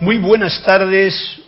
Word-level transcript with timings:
Muy 0.00 0.18
buenas 0.18 0.62
tardes 0.62 1.40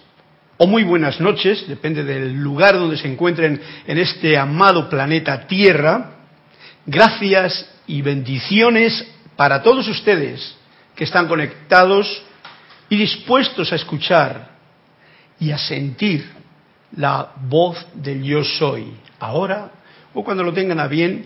o 0.58 0.66
muy 0.66 0.82
buenas 0.82 1.20
noches, 1.20 1.68
depende 1.68 2.02
del 2.02 2.34
lugar 2.34 2.74
donde 2.74 2.96
se 2.96 3.06
encuentren 3.06 3.60
en 3.86 3.96
este 3.96 4.36
amado 4.36 4.90
planeta 4.90 5.46
Tierra. 5.46 6.16
Gracias 6.84 7.72
y 7.86 8.02
bendiciones 8.02 9.06
para 9.36 9.62
todos 9.62 9.86
ustedes 9.86 10.56
que 10.96 11.04
están 11.04 11.28
conectados 11.28 12.24
y 12.88 12.96
dispuestos 12.96 13.72
a 13.72 13.76
escuchar 13.76 14.50
y 15.38 15.52
a 15.52 15.58
sentir 15.58 16.28
la 16.96 17.30
voz 17.48 17.86
del 17.94 18.24
yo 18.24 18.42
soy, 18.42 18.92
ahora 19.20 19.70
o 20.12 20.24
cuando 20.24 20.42
lo 20.42 20.52
tengan 20.52 20.80
a 20.80 20.88
bien 20.88 21.24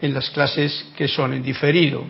en 0.00 0.14
las 0.14 0.30
clases 0.30 0.86
que 0.96 1.08
son 1.08 1.34
en 1.34 1.42
diferido. 1.42 2.06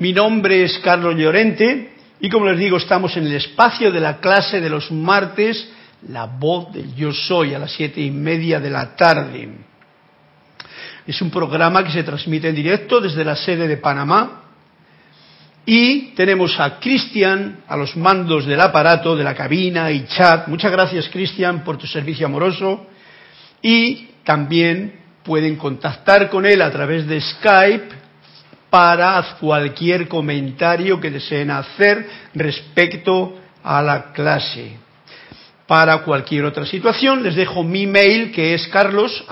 Mi 0.00 0.12
nombre 0.12 0.64
es 0.64 0.80
Carlos 0.80 1.14
Llorente 1.14 1.92
y 2.20 2.28
como 2.28 2.46
les 2.46 2.58
digo 2.58 2.76
estamos 2.76 3.16
en 3.16 3.26
el 3.26 3.34
espacio 3.34 3.92
de 3.92 4.00
la 4.00 4.18
clase 4.18 4.60
de 4.60 4.70
los 4.70 4.90
martes, 4.90 5.68
la 6.08 6.26
voz 6.26 6.72
del 6.72 6.94
yo 6.94 7.12
soy 7.12 7.54
a 7.54 7.58
las 7.58 7.72
siete 7.72 8.00
y 8.00 8.10
media 8.10 8.60
de 8.60 8.70
la 8.70 8.96
tarde. 8.96 9.48
Es 11.06 11.22
un 11.22 11.30
programa 11.30 11.84
que 11.84 11.92
se 11.92 12.02
transmite 12.02 12.48
en 12.48 12.54
directo 12.54 13.00
desde 13.00 13.24
la 13.24 13.36
sede 13.36 13.66
de 13.66 13.76
Panamá 13.76 14.42
y 15.64 16.14
tenemos 16.14 16.58
a 16.58 16.78
Cristian 16.80 17.60
a 17.68 17.76
los 17.76 17.96
mandos 17.96 18.46
del 18.46 18.60
aparato, 18.60 19.16
de 19.16 19.24
la 19.24 19.34
cabina 19.34 19.90
y 19.90 20.06
chat. 20.06 20.48
Muchas 20.48 20.72
gracias 20.72 21.08
Cristian 21.08 21.62
por 21.62 21.78
tu 21.78 21.86
servicio 21.86 22.26
amoroso 22.26 22.86
y 23.62 24.08
también 24.24 25.00
pueden 25.22 25.56
contactar 25.56 26.28
con 26.30 26.46
él 26.46 26.62
a 26.62 26.70
través 26.70 27.06
de 27.06 27.20
Skype 27.20 27.97
para 28.70 29.36
cualquier 29.40 30.08
comentario 30.08 31.00
que 31.00 31.10
deseen 31.10 31.50
hacer 31.50 32.06
respecto 32.34 33.38
a 33.62 33.82
la 33.82 34.12
clase. 34.12 34.76
Para 35.66 35.98
cualquier 35.98 36.44
otra 36.44 36.64
situación 36.64 37.22
les 37.22 37.34
dejo 37.34 37.62
mi 37.62 37.86
mail 37.86 38.32
que 38.32 38.54
es 38.54 38.68
carlos 38.68 39.24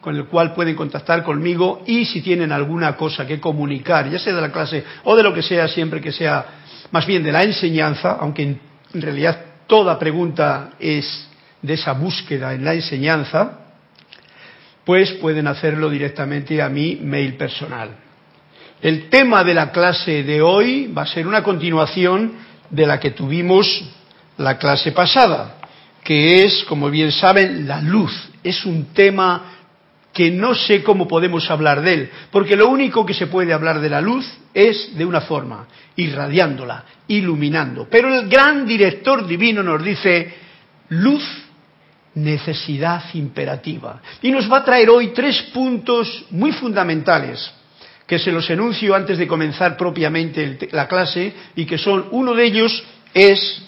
con 0.00 0.16
el 0.16 0.26
cual 0.26 0.54
pueden 0.54 0.74
contactar 0.76 1.22
conmigo 1.22 1.82
y 1.86 2.04
si 2.04 2.20
tienen 2.20 2.52
alguna 2.52 2.96
cosa 2.96 3.26
que 3.26 3.40
comunicar, 3.40 4.08
ya 4.08 4.18
sea 4.18 4.34
de 4.34 4.40
la 4.40 4.52
clase 4.52 4.84
o 5.04 5.16
de 5.16 5.22
lo 5.22 5.34
que 5.34 5.42
sea, 5.42 5.68
siempre 5.68 6.00
que 6.00 6.12
sea 6.12 6.46
más 6.90 7.06
bien 7.06 7.22
de 7.22 7.32
la 7.32 7.42
enseñanza, 7.42 8.16
aunque 8.20 8.42
en 8.42 8.60
realidad 8.94 9.44
toda 9.66 9.98
pregunta 9.98 10.70
es 10.78 11.28
de 11.62 11.74
esa 11.74 11.92
búsqueda 11.92 12.54
en 12.54 12.64
la 12.64 12.74
enseñanza, 12.74 13.59
pues 14.90 15.12
pueden 15.12 15.46
hacerlo 15.46 15.88
directamente 15.88 16.60
a 16.60 16.68
mi 16.68 16.96
mail 16.96 17.36
personal. 17.36 17.90
El 18.82 19.08
tema 19.08 19.44
de 19.44 19.54
la 19.54 19.70
clase 19.70 20.24
de 20.24 20.42
hoy 20.42 20.88
va 20.88 21.02
a 21.02 21.06
ser 21.06 21.28
una 21.28 21.44
continuación 21.44 22.32
de 22.68 22.88
la 22.88 22.98
que 22.98 23.12
tuvimos 23.12 23.84
la 24.36 24.58
clase 24.58 24.90
pasada, 24.90 25.58
que 26.02 26.42
es, 26.42 26.64
como 26.64 26.90
bien 26.90 27.12
saben, 27.12 27.68
la 27.68 27.80
luz. 27.80 28.10
Es 28.42 28.66
un 28.66 28.86
tema 28.86 29.60
que 30.12 30.32
no 30.32 30.56
sé 30.56 30.82
cómo 30.82 31.06
podemos 31.06 31.48
hablar 31.52 31.82
de 31.82 31.94
él, 31.94 32.10
porque 32.32 32.56
lo 32.56 32.66
único 32.66 33.06
que 33.06 33.14
se 33.14 33.28
puede 33.28 33.52
hablar 33.52 33.80
de 33.80 33.90
la 33.90 34.00
luz 34.00 34.26
es 34.52 34.98
de 34.98 35.04
una 35.04 35.20
forma, 35.20 35.68
irradiándola, 35.94 36.84
iluminando. 37.06 37.86
Pero 37.88 38.12
el 38.12 38.28
gran 38.28 38.66
director 38.66 39.24
divino 39.24 39.62
nos 39.62 39.84
dice, 39.84 40.34
luz 40.88 41.22
necesidad 42.14 43.02
imperativa. 43.14 44.00
Y 44.22 44.30
nos 44.30 44.50
va 44.50 44.58
a 44.58 44.64
traer 44.64 44.90
hoy 44.90 45.08
tres 45.08 45.42
puntos 45.54 46.24
muy 46.30 46.52
fundamentales 46.52 47.52
que 48.06 48.18
se 48.18 48.32
los 48.32 48.50
enuncio 48.50 48.94
antes 48.94 49.18
de 49.18 49.28
comenzar 49.28 49.76
propiamente 49.76 50.68
la 50.72 50.88
clase 50.88 51.32
y 51.54 51.64
que 51.64 51.78
son, 51.78 52.08
uno 52.10 52.34
de 52.34 52.44
ellos 52.44 52.82
es 53.14 53.62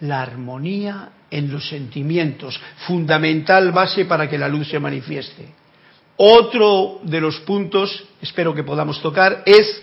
la 0.00 0.22
armonía 0.22 1.10
en 1.30 1.52
los 1.52 1.68
sentimientos, 1.68 2.58
fundamental 2.86 3.72
base 3.72 4.06
para 4.06 4.28
que 4.28 4.38
la 4.38 4.48
luz 4.48 4.68
se 4.68 4.80
manifieste. 4.80 5.48
Otro 6.16 7.00
de 7.02 7.20
los 7.20 7.40
puntos, 7.40 8.04
espero 8.22 8.54
que 8.54 8.62
podamos 8.62 9.02
tocar, 9.02 9.42
es 9.44 9.82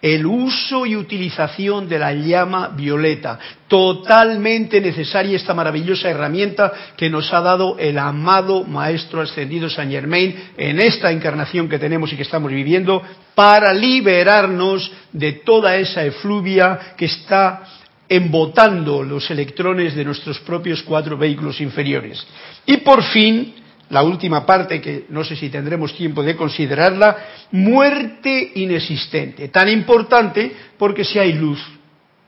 el 0.00 0.24
uso 0.26 0.86
y 0.86 0.96
utilización 0.96 1.88
de 1.88 1.98
la 1.98 2.12
llama 2.12 2.68
violeta. 2.68 3.38
Totalmente 3.66 4.80
necesaria 4.80 5.36
esta 5.36 5.54
maravillosa 5.54 6.08
herramienta 6.08 6.72
que 6.96 7.10
nos 7.10 7.32
ha 7.32 7.40
dado 7.40 7.76
el 7.78 7.98
amado 7.98 8.64
Maestro 8.64 9.20
Ascendido 9.20 9.68
San 9.68 9.90
Germain 9.90 10.50
en 10.56 10.80
esta 10.80 11.10
encarnación 11.10 11.68
que 11.68 11.78
tenemos 11.78 12.12
y 12.12 12.16
que 12.16 12.22
estamos 12.22 12.50
viviendo 12.50 13.02
para 13.34 13.72
liberarnos 13.72 14.90
de 15.12 15.32
toda 15.32 15.76
esa 15.76 16.04
efluvia 16.04 16.94
que 16.96 17.06
está 17.06 17.62
embotando 18.08 19.02
los 19.02 19.30
electrones 19.30 19.94
de 19.94 20.04
nuestros 20.04 20.38
propios 20.40 20.82
cuatro 20.82 21.18
vehículos 21.18 21.60
inferiores. 21.60 22.26
Y 22.64 22.78
por 22.78 23.02
fin, 23.02 23.54
la 23.90 24.02
última 24.02 24.44
parte 24.44 24.80
que 24.80 25.06
no 25.08 25.24
sé 25.24 25.36
si 25.36 25.48
tendremos 25.48 25.94
tiempo 25.94 26.22
de 26.22 26.36
considerarla, 26.36 27.16
muerte 27.52 28.52
inexistente. 28.56 29.48
Tan 29.48 29.68
importante 29.68 30.52
porque 30.76 31.04
si 31.04 31.18
hay 31.18 31.32
luz, 31.32 31.58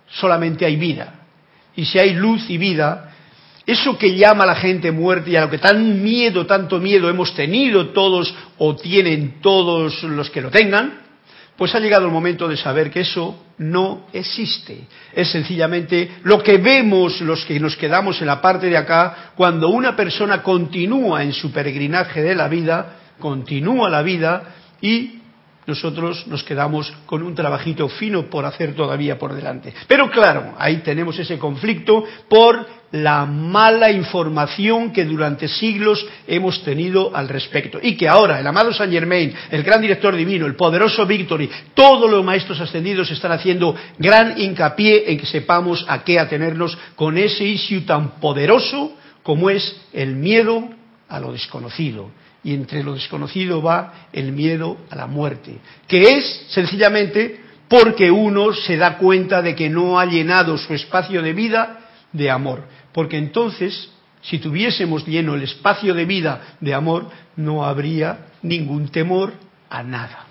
solamente 0.08 0.64
hay 0.64 0.76
vida. 0.76 1.14
Y 1.76 1.84
si 1.84 1.98
hay 1.98 2.14
luz 2.14 2.48
y 2.48 2.58
vida, 2.58 3.14
eso 3.66 3.96
que 3.96 4.16
llama 4.16 4.44
a 4.44 4.48
la 4.48 4.54
gente 4.56 4.90
muerte 4.90 5.30
y 5.30 5.36
a 5.36 5.42
lo 5.42 5.50
que 5.50 5.58
tan 5.58 6.02
miedo, 6.02 6.46
tanto 6.46 6.78
miedo 6.78 7.08
hemos 7.08 7.34
tenido 7.34 7.88
todos 7.88 8.34
o 8.58 8.74
tienen 8.74 9.40
todos 9.40 10.02
los 10.02 10.30
que 10.30 10.40
lo 10.40 10.50
tengan, 10.50 10.99
pues 11.60 11.74
ha 11.74 11.78
llegado 11.78 12.06
el 12.06 12.10
momento 12.10 12.48
de 12.48 12.56
saber 12.56 12.90
que 12.90 13.00
eso 13.00 13.38
no 13.58 14.06
existe. 14.14 14.86
Es 15.12 15.30
sencillamente 15.30 16.12
lo 16.22 16.42
que 16.42 16.56
vemos 16.56 17.20
los 17.20 17.44
que 17.44 17.60
nos 17.60 17.76
quedamos 17.76 18.18
en 18.22 18.28
la 18.28 18.40
parte 18.40 18.68
de 18.68 18.78
acá 18.78 19.32
cuando 19.36 19.68
una 19.68 19.94
persona 19.94 20.42
continúa 20.42 21.22
en 21.22 21.34
su 21.34 21.52
peregrinaje 21.52 22.22
de 22.22 22.34
la 22.34 22.48
vida, 22.48 22.96
continúa 23.18 23.90
la 23.90 24.00
vida 24.00 24.54
y 24.80 25.19
nosotros 25.70 26.26
nos 26.26 26.42
quedamos 26.42 26.92
con 27.06 27.22
un 27.22 27.34
trabajito 27.34 27.88
fino 27.88 28.28
por 28.28 28.44
hacer 28.44 28.74
todavía 28.74 29.18
por 29.18 29.32
delante. 29.34 29.72
Pero 29.86 30.10
claro, 30.10 30.54
ahí 30.58 30.78
tenemos 30.78 31.18
ese 31.18 31.38
conflicto 31.38 32.04
por 32.28 32.66
la 32.92 33.24
mala 33.24 33.90
información 33.90 34.92
que 34.92 35.04
durante 35.04 35.46
siglos 35.46 36.04
hemos 36.26 36.62
tenido 36.64 37.14
al 37.14 37.28
respecto. 37.28 37.78
Y 37.80 37.96
que 37.96 38.08
ahora 38.08 38.40
el 38.40 38.46
amado 38.46 38.72
Saint 38.72 38.92
Germain, 38.92 39.32
el 39.50 39.62
gran 39.62 39.80
director 39.80 40.14
divino, 40.14 40.44
el 40.44 40.56
poderoso 40.56 41.06
Victory, 41.06 41.48
todos 41.72 42.10
los 42.10 42.24
maestros 42.24 42.60
ascendidos 42.60 43.10
están 43.10 43.32
haciendo 43.32 43.74
gran 43.98 44.40
hincapié 44.40 45.10
en 45.12 45.18
que 45.18 45.26
sepamos 45.26 45.84
a 45.88 46.02
qué 46.02 46.18
atenernos 46.18 46.76
con 46.96 47.16
ese 47.16 47.44
issue 47.44 47.82
tan 47.82 48.20
poderoso 48.20 48.92
como 49.22 49.50
es 49.50 49.80
el 49.92 50.16
miedo 50.16 50.68
a 51.08 51.20
lo 51.20 51.32
desconocido 51.32 52.10
y 52.42 52.54
entre 52.54 52.82
lo 52.82 52.94
desconocido 52.94 53.62
va 53.62 54.08
el 54.12 54.32
miedo 54.32 54.78
a 54.90 54.96
la 54.96 55.06
muerte, 55.06 55.58
que 55.86 56.02
es 56.02 56.46
sencillamente 56.48 57.40
porque 57.68 58.10
uno 58.10 58.52
se 58.52 58.76
da 58.76 58.98
cuenta 58.98 59.42
de 59.42 59.54
que 59.54 59.68
no 59.68 59.98
ha 59.98 60.06
llenado 60.06 60.58
su 60.58 60.74
espacio 60.74 61.22
de 61.22 61.32
vida 61.32 61.80
de 62.12 62.30
amor, 62.30 62.64
porque 62.92 63.18
entonces, 63.18 63.90
si 64.22 64.38
tuviésemos 64.38 65.06
lleno 65.06 65.34
el 65.34 65.42
espacio 65.42 65.94
de 65.94 66.04
vida 66.04 66.56
de 66.60 66.74
amor, 66.74 67.08
no 67.36 67.64
habría 67.64 68.26
ningún 68.42 68.88
temor 68.88 69.32
a 69.68 69.82
nada. 69.82 70.26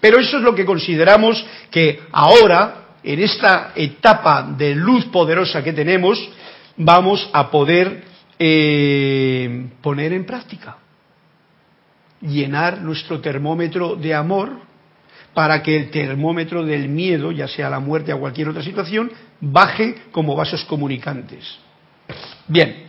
Pero 0.00 0.20
eso 0.20 0.36
es 0.36 0.42
lo 0.42 0.54
que 0.54 0.64
consideramos 0.64 1.44
que 1.70 2.00
ahora, 2.12 2.84
en 3.02 3.20
esta 3.20 3.72
etapa 3.74 4.42
de 4.56 4.74
luz 4.74 5.06
poderosa 5.06 5.64
que 5.64 5.72
tenemos, 5.72 6.28
vamos 6.76 7.28
a 7.32 7.50
poder 7.50 8.04
eh, 8.38 9.66
poner 9.80 10.12
en 10.12 10.24
práctica 10.26 10.76
llenar 12.26 12.82
nuestro 12.82 13.20
termómetro 13.20 13.96
de 13.96 14.14
amor 14.14 14.66
para 15.34 15.62
que 15.62 15.76
el 15.76 15.90
termómetro 15.90 16.64
del 16.64 16.88
miedo, 16.88 17.30
ya 17.30 17.46
sea 17.46 17.68
la 17.68 17.78
muerte 17.78 18.12
o 18.12 18.18
cualquier 18.20 18.48
otra 18.48 18.62
situación, 18.62 19.12
baje 19.40 19.94
como 20.10 20.34
vasos 20.34 20.64
comunicantes. 20.64 21.58
Bien, 22.48 22.86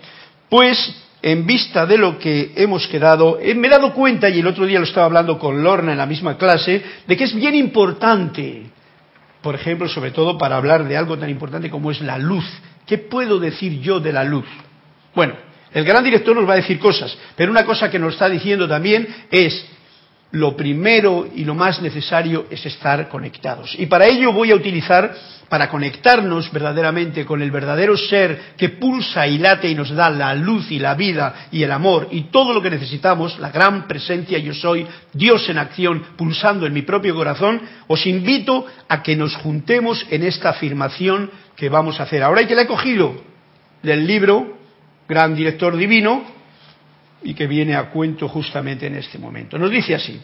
pues 0.50 0.96
en 1.22 1.46
vista 1.46 1.86
de 1.86 1.98
lo 1.98 2.18
que 2.18 2.54
hemos 2.56 2.88
quedado, 2.88 3.40
eh, 3.42 3.54
me 3.54 3.68
he 3.68 3.72
dado 3.72 3.94
cuenta, 3.94 4.30
y 4.30 4.40
el 4.40 4.48
otro 4.48 4.66
día 4.66 4.80
lo 4.80 4.86
estaba 4.86 5.08
hablando 5.08 5.38
con 5.38 5.62
Lorna 5.62 5.92
en 5.92 5.98
la 5.98 6.06
misma 6.06 6.38
clase, 6.38 6.82
de 7.06 7.18
que 7.18 7.26
es 7.26 7.36
bien 7.36 7.56
importante, 7.56 8.70
por 9.42 9.56
ejemplo, 9.56 9.90
sobre 9.90 10.12
todo 10.12 10.38
para 10.38 10.56
hablar 10.56 10.88
de 10.88 10.96
algo 10.96 11.18
tan 11.18 11.30
importante 11.30 11.70
como 11.70 11.92
es 11.92 12.02
la 12.02 12.18
luz. 12.18 12.46
¿Qué 12.86 12.98
puedo 12.98 13.40
decir 13.40 13.82
yo 13.82 14.00
de 14.00 14.14
la 14.14 14.24
luz? 14.24 14.46
Bueno, 15.14 15.34
el 15.78 15.86
gran 15.86 16.04
director 16.04 16.36
nos 16.36 16.50
va 16.50 16.54
a 16.54 16.56
decir 16.56 16.80
cosas, 16.80 17.16
pero 17.36 17.52
una 17.52 17.64
cosa 17.64 17.92
que 17.92 18.00
nos 18.00 18.14
está 18.14 18.28
diciendo 18.28 18.68
también 18.68 19.08
es 19.30 19.64
lo 20.32 20.58
primero 20.58 21.28
y 21.36 21.46
lo 21.46 21.54
más 21.54 21.84
necesario 21.84 22.48
es 22.50 22.66
estar 22.66 23.08
conectados. 23.10 23.76
Y 23.78 23.86
para 23.86 24.08
ello 24.08 24.34
voy 24.34 24.50
a 24.50 24.56
utilizar, 24.56 25.16
para 25.50 25.70
conectarnos 25.70 26.52
verdaderamente 26.52 27.28
con 27.28 27.44
el 27.44 27.52
verdadero 27.52 27.96
ser 27.96 28.56
que 28.58 28.70
pulsa 28.70 29.28
y 29.28 29.38
late 29.38 29.70
y 29.70 29.76
nos 29.76 29.92
da 29.92 30.10
la 30.10 30.34
luz 30.34 30.72
y 30.72 30.80
la 30.80 30.96
vida 30.96 31.48
y 31.52 31.62
el 31.62 31.72
amor 31.72 32.08
y 32.10 32.24
todo 32.24 32.56
lo 32.56 32.62
que 32.64 32.72
necesitamos, 32.72 33.38
la 33.38 33.52
gran 33.52 33.88
presencia 33.88 34.40
yo 34.40 34.56
soy, 34.56 34.88
Dios 35.14 35.48
en 35.48 35.60
acción, 35.60 36.04
pulsando 36.18 36.66
en 36.66 36.74
mi 36.74 36.82
propio 36.82 37.14
corazón, 37.14 37.62
os 37.86 38.04
invito 38.08 38.66
a 38.90 39.04
que 39.04 39.16
nos 39.16 39.36
juntemos 39.36 40.08
en 40.10 40.24
esta 40.24 40.50
afirmación 40.50 41.30
que 41.56 41.70
vamos 41.70 42.00
a 42.00 42.04
hacer. 42.04 42.24
Ahora 42.24 42.40
hay 42.40 42.48
que 42.48 42.56
la 42.56 42.64
he 42.64 42.68
cogido 42.68 43.16
del 43.84 44.08
libro 44.08 44.57
Gran 45.08 45.36
Director 45.36 45.76
Divino, 45.76 46.24
y 47.24 47.34
que 47.34 47.48
viene 47.48 47.76
a 47.76 47.90
cuento 47.90 48.28
justamente 48.28 48.88
en 48.88 48.96
este 48.96 49.18
momento. 49.18 49.58
Nos 49.58 49.72
dice 49.72 49.96
así, 49.96 50.20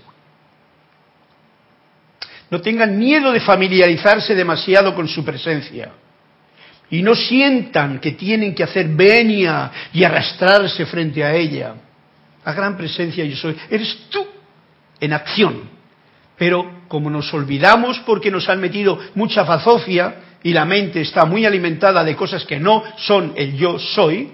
no 2.50 2.62
tengan 2.62 2.98
miedo 2.98 3.32
de 3.32 3.40
familiarizarse 3.40 4.36
demasiado 4.36 4.94
con 4.94 5.08
su 5.08 5.26
presencia 5.26 5.92
y 6.90 7.02
no 7.02 7.16
sientan 7.16 8.00
que 8.00 8.12
tienen 8.12 8.54
que 8.54 8.64
hacer 8.64 8.88
venia 8.90 9.72
y 9.92 10.04
arrastrarse 10.04 10.86
frente 10.86 11.24
a 11.24 11.34
ella. 11.34 11.74
La 12.46 12.54
gran 12.54 12.78
presencia 12.78 13.26
yo 13.26 13.36
soy, 13.36 13.58
eres 13.70 14.08
tú 14.10 14.28
en 15.00 15.14
acción. 15.14 15.72
Pero 16.38 16.84
como 16.88 17.10
nos 17.10 17.34
olvidamos 17.34 18.00
porque 18.02 18.30
nos 18.30 18.48
han 18.50 18.60
metido 18.60 19.00
mucha 19.16 19.46
fazofia 19.46 20.16
y 20.44 20.54
la 20.54 20.66
mente 20.66 21.02
está 21.02 21.26
muy 21.26 21.46
alimentada 21.46 22.04
de 22.04 22.16
cosas 22.16 22.46
que 22.46 22.60
no 22.60 22.84
son 22.98 23.34
el 23.36 23.58
yo 23.58 23.80
soy, 23.80 24.32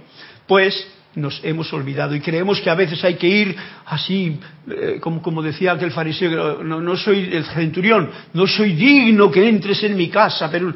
pues 0.49 0.87
nos 1.13 1.39
hemos 1.43 1.71
olvidado 1.73 2.15
y 2.15 2.21
creemos 2.21 2.59
que 2.59 2.71
a 2.71 2.75
veces 2.75 3.03
hay 3.03 3.15
que 3.15 3.27
ir 3.27 3.55
así, 3.85 4.39
eh, 4.67 4.99
como, 4.99 5.43
decía 5.43 5.73
aquel 5.73 5.91
fariseo, 5.91 6.63
no, 6.63 6.81
no, 6.81 6.97
soy 6.97 7.29
el 7.31 7.45
centurión, 7.45 8.09
no 8.33 8.47
soy 8.47 8.73
digno 8.73 9.29
que 9.29 9.47
entres 9.47 9.83
en 9.83 9.95
mi 9.95 10.09
casa, 10.09 10.49
pero... 10.51 10.73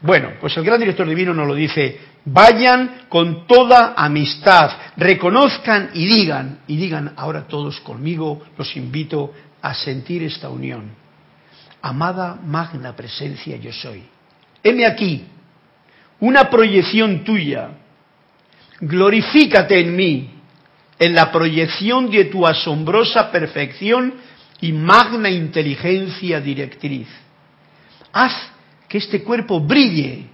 Bueno, 0.00 0.32
pues 0.38 0.54
el 0.58 0.64
gran 0.64 0.78
director 0.78 1.08
divino 1.08 1.32
nos 1.32 1.46
lo 1.46 1.54
dice, 1.54 1.98
vayan 2.26 3.06
con 3.08 3.46
toda 3.46 3.94
amistad, 3.96 4.70
reconozcan 4.98 5.90
y 5.94 6.04
digan, 6.04 6.58
y 6.66 6.76
digan 6.76 7.14
ahora 7.16 7.48
todos 7.48 7.80
conmigo, 7.80 8.42
los 8.58 8.76
invito 8.76 9.32
a 9.62 9.72
sentir 9.72 10.22
esta 10.22 10.50
unión. 10.50 10.90
Amada 11.80 12.38
magna 12.44 12.94
presencia 12.94 13.56
yo 13.56 13.72
soy. 13.72 14.04
Heme 14.62 14.84
aquí, 14.84 15.24
una 16.20 16.50
proyección 16.50 17.24
tuya, 17.24 17.70
glorifícate 18.80 19.80
en 19.80 19.96
mí, 19.96 20.30
en 20.98 21.14
la 21.14 21.30
proyección 21.30 22.10
de 22.10 22.26
tu 22.26 22.46
asombrosa 22.46 23.30
perfección 23.30 24.14
y 24.60 24.72
magna 24.72 25.30
inteligencia 25.30 26.40
directriz. 26.40 27.08
Haz 28.12 28.32
que 28.88 28.98
este 28.98 29.22
cuerpo 29.22 29.60
brille 29.60 30.26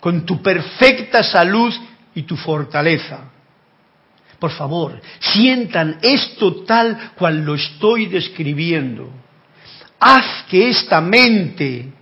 con 0.00 0.24
tu 0.24 0.40
perfecta 0.40 1.22
salud 1.22 1.74
y 2.14 2.22
tu 2.22 2.36
fortaleza. 2.36 3.30
Por 4.38 4.52
favor, 4.52 5.00
sientan 5.18 5.98
esto 6.00 6.62
tal 6.62 7.12
cual 7.16 7.44
lo 7.44 7.56
estoy 7.56 8.06
describiendo. 8.06 9.10
Haz 9.98 10.44
que 10.48 10.70
esta 10.70 11.00
mente 11.00 11.92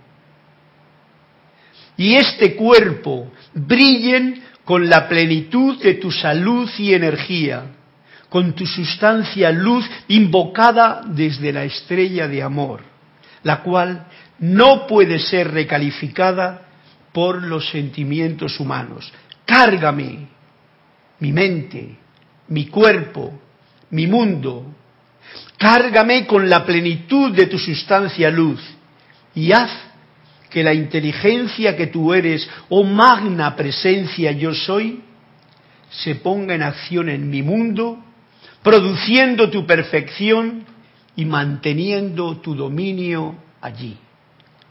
y 1.97 2.13
este 2.15 2.55
cuerpo 2.55 3.31
brillen 3.55 4.43
con 4.67 4.89
la 4.89 5.07
plenitud 5.07 5.81
de 5.81 5.93
tu 5.93 6.11
salud 6.11 6.69
y 6.77 6.93
energía, 6.93 7.67
con 8.27 8.51
tu 8.51 8.65
sustancia 8.65 9.49
luz 9.49 9.89
invocada 10.09 11.03
desde 11.07 11.53
la 11.53 11.63
estrella 11.63 12.27
de 12.27 12.43
amor, 12.43 12.81
la 13.43 13.63
cual 13.63 14.07
no 14.39 14.85
puede 14.85 15.19
ser 15.19 15.51
recalificada 15.53 16.67
por 17.13 17.41
los 17.43 17.69
sentimientos 17.69 18.59
humanos. 18.59 19.09
Cárgame 19.45 20.27
mi 21.19 21.31
mente, 21.31 21.95
mi 22.49 22.65
cuerpo, 22.65 23.39
mi 23.91 24.05
mundo. 24.05 24.65
Cárgame 25.57 26.27
con 26.27 26.49
la 26.49 26.65
plenitud 26.65 27.33
de 27.33 27.45
tu 27.45 27.57
sustancia 27.57 28.29
luz 28.29 28.59
y 29.33 29.49
haz 29.53 29.71
que 30.49 30.63
la 30.63 30.73
inteligencia 30.73 31.75
que 31.75 31.87
tú 31.87 32.13
eres, 32.13 32.49
oh 32.69 32.83
magna 32.83 33.55
presencia 33.55 34.31
yo 34.31 34.53
soy, 34.53 35.01
se 35.89 36.15
ponga 36.15 36.55
en 36.55 36.63
acción 36.63 37.09
en 37.09 37.29
mi 37.29 37.41
mundo, 37.41 38.03
produciendo 38.63 39.49
tu 39.49 39.65
perfección 39.65 40.65
y 41.15 41.25
manteniendo 41.25 42.37
tu 42.37 42.55
dominio 42.55 43.35
allí. 43.61 43.97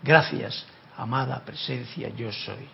Gracias, 0.03 0.67
amada 0.97 1.45
presencia 1.45 2.11
yo 2.17 2.33
soy. 2.33 2.69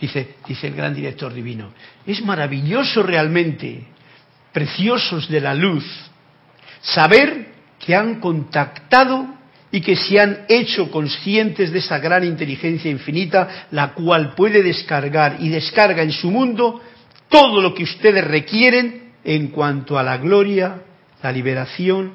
Dice, 0.00 0.34
dice 0.46 0.66
el 0.66 0.74
gran 0.74 0.94
director 0.94 1.32
divino, 1.32 1.72
es 2.04 2.22
maravilloso 2.22 3.02
realmente 3.02 3.93
preciosos 4.54 5.28
de 5.28 5.40
la 5.40 5.52
luz, 5.52 5.84
saber 6.80 7.48
que 7.78 7.94
han 7.94 8.20
contactado 8.20 9.26
y 9.70 9.80
que 9.80 9.96
se 9.96 10.20
han 10.20 10.46
hecho 10.48 10.90
conscientes 10.92 11.72
de 11.72 11.80
esa 11.80 11.98
gran 11.98 12.22
inteligencia 12.22 12.88
infinita, 12.90 13.66
la 13.72 13.92
cual 13.92 14.34
puede 14.34 14.62
descargar 14.62 15.38
y 15.40 15.48
descarga 15.48 16.02
en 16.02 16.12
su 16.12 16.30
mundo 16.30 16.80
todo 17.28 17.60
lo 17.60 17.74
que 17.74 17.82
ustedes 17.82 18.24
requieren 18.24 19.12
en 19.24 19.48
cuanto 19.48 19.98
a 19.98 20.04
la 20.04 20.18
gloria, 20.18 20.82
la 21.20 21.32
liberación 21.32 22.12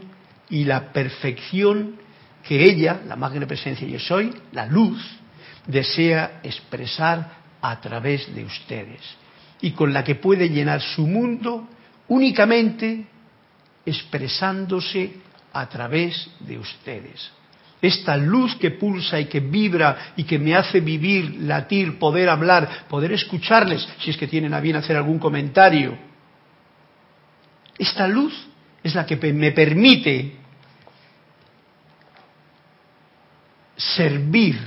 y 0.50 0.64
la 0.64 0.94
perfección 0.94 1.98
que 2.48 2.64
ella, 2.64 3.02
la 3.06 3.18
magna 3.18 3.46
presencia 3.46 3.86
yo 3.86 4.00
soy, 4.00 4.34
la 4.54 4.66
luz, 4.66 4.98
desea 5.68 6.40
expresar 6.42 7.34
a 7.62 7.82
través 7.82 8.34
de 8.34 8.46
ustedes 8.46 9.02
y 9.60 9.72
con 9.72 9.92
la 9.92 10.06
que 10.06 10.16
puede 10.16 10.50
llenar 10.50 10.82
su 10.82 11.06
mundo 11.06 11.68
únicamente 12.10 13.06
expresándose 13.86 15.14
a 15.54 15.68
través 15.68 16.30
de 16.40 16.60
ustedes. 16.60 17.32
Esta 17.82 18.18
luz 18.18 18.56
que 18.58 18.72
pulsa 18.72 19.20
y 19.20 19.26
que 19.26 19.40
vibra 19.40 20.14
y 20.18 20.26
que 20.26 20.38
me 20.38 20.54
hace 20.54 20.82
vivir, 20.82 21.38
latir, 21.42 21.98
poder 21.98 22.28
hablar, 22.28 22.88
poder 22.90 23.14
escucharles, 23.14 23.88
si 24.00 24.10
es 24.10 24.18
que 24.18 24.28
tienen 24.28 24.54
a 24.54 24.60
bien 24.60 24.76
hacer 24.76 24.98
algún 24.98 25.18
comentario. 25.18 25.98
Esta 27.78 28.06
luz 28.08 28.34
es 28.84 28.94
la 28.96 29.06
que 29.06 29.16
me 29.16 29.52
permite 29.52 30.36
servir 33.78 34.60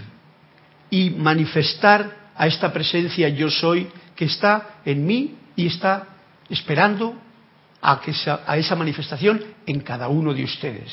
y 0.88 1.10
manifestar 1.10 2.32
a 2.34 2.46
esta 2.46 2.72
presencia 2.72 3.28
yo 3.28 3.50
soy 3.50 3.88
que 4.16 4.24
está 4.24 4.80
en 4.86 5.04
mí 5.06 5.34
y 5.54 5.66
está 5.66 6.06
esperando 6.48 7.20
a, 7.82 8.00
esa, 8.56 8.76
manifestación 8.76 9.42
en 9.66 9.80
cada 9.80 10.08
uno 10.08 10.32
de 10.32 10.44
ustedes. 10.44 10.92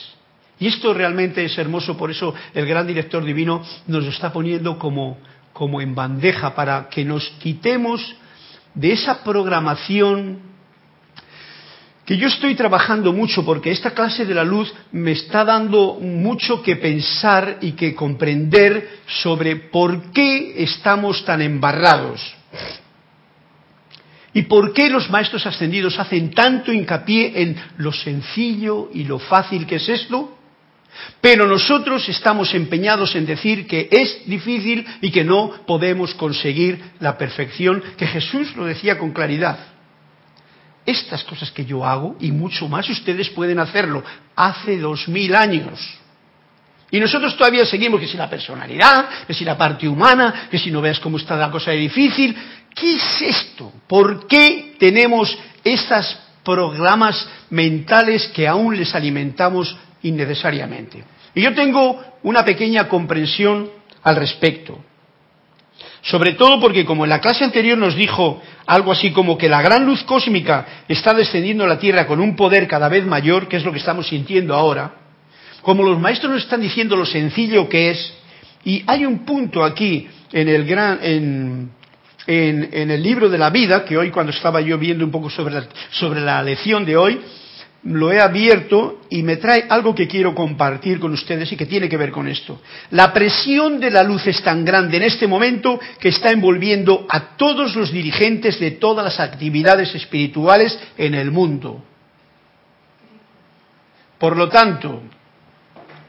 Y 0.59 0.67
esto 0.67 0.93
realmente 0.93 1.45
es 1.45 1.57
hermoso, 1.57 1.95
por 1.95 2.11
eso 2.11 2.33
el 2.53 2.65
gran 2.65 2.87
director 2.87 3.23
divino 3.23 3.63
nos 3.87 4.03
lo 4.03 4.09
está 4.09 4.33
poniendo 4.33 4.77
como, 4.77 5.17
como 5.53 5.79
en 5.79 5.95
bandeja 5.95 6.53
para 6.55 6.89
que 6.89 7.05
nos 7.05 7.29
quitemos 7.39 8.15
de 8.73 8.91
esa 8.91 9.23
programación 9.23 10.49
que 12.05 12.17
yo 12.17 12.27
estoy 12.27 12.55
trabajando 12.55 13.13
mucho 13.13 13.45
porque 13.45 13.69
esta 13.69 13.91
clase 13.91 14.25
de 14.25 14.33
la 14.33 14.43
luz 14.43 14.73
me 14.91 15.11
está 15.11 15.45
dando 15.45 15.99
mucho 16.01 16.63
que 16.63 16.75
pensar 16.75 17.59
y 17.61 17.73
que 17.73 17.93
comprender 17.93 19.01
sobre 19.05 19.55
por 19.55 20.11
qué 20.11 20.63
estamos 20.63 21.23
tan 21.23 21.43
embarrados. 21.43 22.19
¿Y 24.39 24.43
por 24.43 24.71
qué 24.71 24.89
los 24.89 25.09
maestros 25.09 25.45
ascendidos 25.45 25.99
hacen 25.99 26.31
tanto 26.31 26.71
hincapié 26.71 27.41
en 27.41 27.57
lo 27.75 27.91
sencillo 27.91 28.89
y 28.93 29.03
lo 29.03 29.19
fácil 29.19 29.67
que 29.67 29.75
es 29.75 29.89
esto? 29.89 30.37
Pero 31.19 31.45
nosotros 31.45 32.07
estamos 32.07 32.53
empeñados 32.53 33.17
en 33.17 33.25
decir 33.25 33.67
que 33.67 33.89
es 33.91 34.25
difícil 34.27 34.87
y 35.01 35.11
que 35.11 35.25
no 35.25 35.65
podemos 35.67 36.13
conseguir 36.13 36.81
la 37.01 37.17
perfección, 37.17 37.83
que 37.97 38.07
Jesús 38.07 38.55
lo 38.55 38.63
decía 38.63 38.97
con 38.97 39.11
claridad. 39.11 39.59
Estas 40.85 41.21
cosas 41.25 41.51
que 41.51 41.65
yo 41.65 41.83
hago, 41.83 42.15
y 42.21 42.31
mucho 42.31 42.69
más, 42.69 42.89
ustedes 42.89 43.29
pueden 43.31 43.59
hacerlo 43.59 44.05
hace 44.37 44.77
dos 44.77 45.09
mil 45.09 45.35
años. 45.35 45.99
Y 46.91 46.99
nosotros 46.99 47.37
todavía 47.37 47.65
seguimos 47.65 47.99
que 47.99 48.07
si 48.07 48.17
la 48.17 48.29
personalidad, 48.29 49.09
que 49.27 49.33
si 49.33 49.45
la 49.45 49.57
parte 49.57 49.87
humana, 49.87 50.47
que 50.49 50.57
si 50.57 50.71
no 50.71 50.81
veas 50.81 50.99
cómo 50.99 51.17
está 51.17 51.35
la 51.35 51.51
cosa 51.51 51.71
difícil, 51.71 52.35
¿Qué 52.75 52.95
es 52.95 53.21
esto? 53.21 53.71
¿Por 53.87 54.27
qué 54.27 54.75
tenemos 54.79 55.37
estos 55.63 56.17
programas 56.43 57.27
mentales 57.49 58.27
que 58.29 58.47
aún 58.47 58.77
les 58.77 58.93
alimentamos 58.95 59.75
innecesariamente? 60.03 61.03
Y 61.35 61.41
yo 61.41 61.53
tengo 61.53 62.01
una 62.23 62.43
pequeña 62.43 62.87
comprensión 62.87 63.69
al 64.03 64.15
respecto. 64.15 64.79
Sobre 66.01 66.33
todo 66.33 66.59
porque 66.59 66.85
como 66.85 67.03
en 67.03 67.09
la 67.09 67.19
clase 67.19 67.43
anterior 67.43 67.77
nos 67.77 67.95
dijo 67.95 68.41
algo 68.65 68.91
así 68.91 69.11
como 69.11 69.37
que 69.37 69.49
la 69.49 69.61
gran 69.61 69.85
luz 69.85 70.03
cósmica 70.03 70.83
está 70.87 71.13
descendiendo 71.13 71.65
a 71.65 71.67
la 71.67 71.79
Tierra 71.79 72.07
con 72.07 72.21
un 72.21 72.35
poder 72.35 72.67
cada 72.67 72.87
vez 72.87 73.05
mayor, 73.05 73.47
que 73.47 73.57
es 73.57 73.65
lo 73.65 73.71
que 73.71 73.79
estamos 73.79 74.07
sintiendo 74.07 74.55
ahora, 74.55 74.93
como 75.61 75.83
los 75.83 75.99
maestros 75.99 76.31
nos 76.31 76.43
están 76.43 76.61
diciendo 76.61 76.95
lo 76.95 77.05
sencillo 77.05 77.67
que 77.67 77.91
es, 77.91 78.13
y 78.63 78.83
hay 78.87 79.05
un 79.05 79.25
punto 79.25 79.63
aquí 79.63 80.07
en 80.31 80.47
el 80.47 80.65
gran, 80.65 80.99
en, 81.01 81.71
en, 82.27 82.91
el 82.91 83.01
libro 83.01 83.29
de 83.29 83.37
la 83.37 83.49
vida, 83.49 83.83
que 83.85 83.97
hoy 83.97 84.11
cuando 84.11 84.31
estaba 84.31 84.61
yo 84.61 84.77
viendo 84.77 85.05
un 85.05 85.11
poco 85.11 85.29
sobre 85.29 85.63
sobre 85.91 86.21
la 86.21 86.41
lección 86.43 86.85
de 86.85 86.97
hoy, 86.97 87.19
lo 87.83 88.11
he 88.11 88.19
abierto 88.19 89.01
y 89.09 89.23
me 89.23 89.37
trae 89.37 89.65
algo 89.69 89.95
que 89.95 90.07
quiero 90.07 90.35
compartir 90.35 90.99
con 90.99 91.13
ustedes 91.13 91.51
y 91.51 91.55
que 91.55 91.65
tiene 91.65 91.87
que 91.87 91.95
ver 91.95 92.11
con 92.11 92.27
esto. 92.27 92.61
La 92.91 93.13
presión 93.13 93.79
de 93.79 93.89
la 93.89 94.03
luz 94.03 94.27
es 94.27 94.41
tan 94.43 94.65
grande 94.65 94.97
en 94.97 95.03
este 95.03 95.27
momento 95.27 95.79
que 95.99 96.09
está 96.09 96.31
envolviendo 96.31 97.05
a 97.09 97.37
todos 97.37 97.75
los 97.75 97.91
dirigentes 97.91 98.59
de 98.59 98.71
todas 98.71 99.05
las 99.05 99.19
actividades 99.19 99.95
espirituales 99.95 100.77
en 100.97 101.15
el 101.15 101.31
mundo. 101.31 101.83
Por 104.17 104.35
lo 104.35 104.49
tanto, 104.49 105.01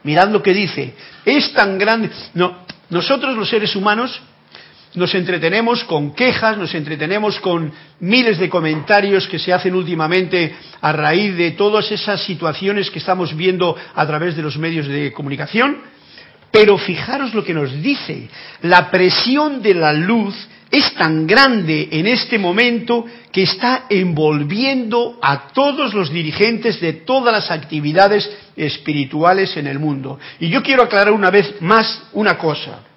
mirad 0.03 0.29
lo 0.29 0.43
que 0.43 0.53
dice, 0.53 0.93
es 1.23 1.53
tan 1.53 1.77
grande. 1.77 2.09
No, 2.33 2.65
nosotros 2.89 3.37
los 3.37 3.49
seres 3.49 3.73
humanos 3.77 4.21
nos 4.95 5.15
entretenemos 5.15 5.83
con 5.85 6.13
quejas, 6.13 6.57
nos 6.57 6.73
entretenemos 6.75 7.39
con 7.39 7.71
miles 7.99 8.37
de 8.37 8.49
comentarios 8.49 9.27
que 9.27 9.39
se 9.39 9.53
hacen 9.53 9.75
últimamente 9.75 10.53
a 10.81 10.91
raíz 10.91 11.35
de 11.37 11.51
todas 11.51 11.91
esas 11.91 12.23
situaciones 12.23 12.89
que 12.89 12.99
estamos 12.99 13.35
viendo 13.35 13.75
a 13.95 14.05
través 14.05 14.35
de 14.35 14.41
los 14.41 14.57
medios 14.57 14.87
de 14.87 15.13
comunicación, 15.13 15.77
pero 16.51 16.77
fijaros 16.77 17.33
lo 17.33 17.43
que 17.43 17.53
nos 17.53 17.81
dice, 17.81 18.27
la 18.63 18.91
presión 18.91 19.61
de 19.61 19.73
la 19.73 19.93
luz 19.93 20.35
es 20.69 20.93
tan 20.95 21.27
grande 21.27 21.89
en 21.91 22.07
este 22.07 22.37
momento 22.37 23.05
que 23.31 23.43
está 23.43 23.85
envolviendo 23.89 25.19
a 25.21 25.49
todos 25.49 25.93
los 25.93 26.09
dirigentes 26.11 26.79
de 26.79 26.93
todas 26.93 27.33
las 27.33 27.51
actividades 27.51 28.29
espirituales 28.55 29.55
en 29.57 29.67
el 29.67 29.79
mundo. 29.79 30.19
Y 30.39 30.49
yo 30.49 30.63
quiero 30.63 30.83
aclarar 30.83 31.13
una 31.13 31.29
vez 31.29 31.61
más 31.61 32.03
una 32.13 32.37
cosa. 32.37 32.90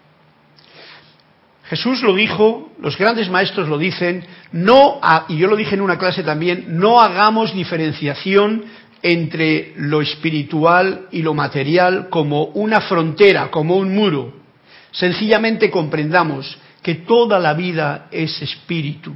Jesús 1.66 2.02
lo 2.02 2.14
dijo, 2.14 2.72
los 2.78 2.98
grandes 2.98 3.30
maestros 3.30 3.68
lo 3.68 3.78
dicen, 3.78 4.24
no, 4.52 5.00
y 5.28 5.38
yo 5.38 5.46
lo 5.46 5.56
dije 5.56 5.74
en 5.74 5.80
una 5.80 5.98
clase 5.98 6.22
también, 6.22 6.78
no 6.78 7.00
hagamos 7.00 7.54
diferenciación 7.54 8.64
entre 9.02 9.72
lo 9.76 10.02
espiritual 10.02 11.08
y 11.10 11.22
lo 11.22 11.32
material 11.32 12.08
como 12.10 12.44
una 12.46 12.82
frontera, 12.82 13.50
como 13.50 13.76
un 13.76 13.94
muro. 13.94 14.34
Sencillamente 14.92 15.70
comprendamos 15.70 16.56
que 16.82 16.96
toda 16.96 17.38
la 17.38 17.54
vida 17.54 18.08
es 18.10 18.42
espíritu, 18.42 19.14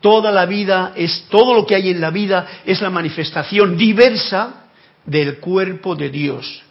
toda 0.00 0.32
la 0.32 0.46
vida 0.46 0.92
es, 0.96 1.26
todo 1.30 1.54
lo 1.54 1.64
que 1.64 1.76
hay 1.76 1.90
en 1.90 2.00
la 2.00 2.10
vida 2.10 2.46
es 2.64 2.80
la 2.82 2.90
manifestación 2.90 3.76
diversa 3.76 4.64
del 5.06 5.38
cuerpo 5.38 5.94
de 5.94 6.10
Dios. 6.10 6.63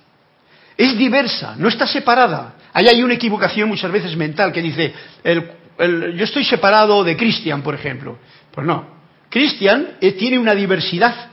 Es 0.78 0.98
diversa, 0.98 1.56
no 1.58 1.68
está 1.68 1.88
separada. 1.88 2.56
Ahí 2.74 2.88
hay 2.88 3.04
una 3.04 3.14
equivocación 3.14 3.70
muchas 3.70 3.92
veces 3.92 4.16
mental 4.16 4.52
que 4.52 4.62
dice, 4.62 4.94
yo 5.24 6.24
estoy 6.24 6.44
separado 6.44 7.04
de 7.04 7.16
Cristian, 7.16 7.62
por 7.62 7.76
ejemplo. 7.76 8.18
Pues 8.52 8.66
no. 8.66 8.94
Cristian 9.30 9.98
eh, 10.00 10.12
tiene 10.14 10.38
una 10.38 10.54
diversidad 10.54 11.32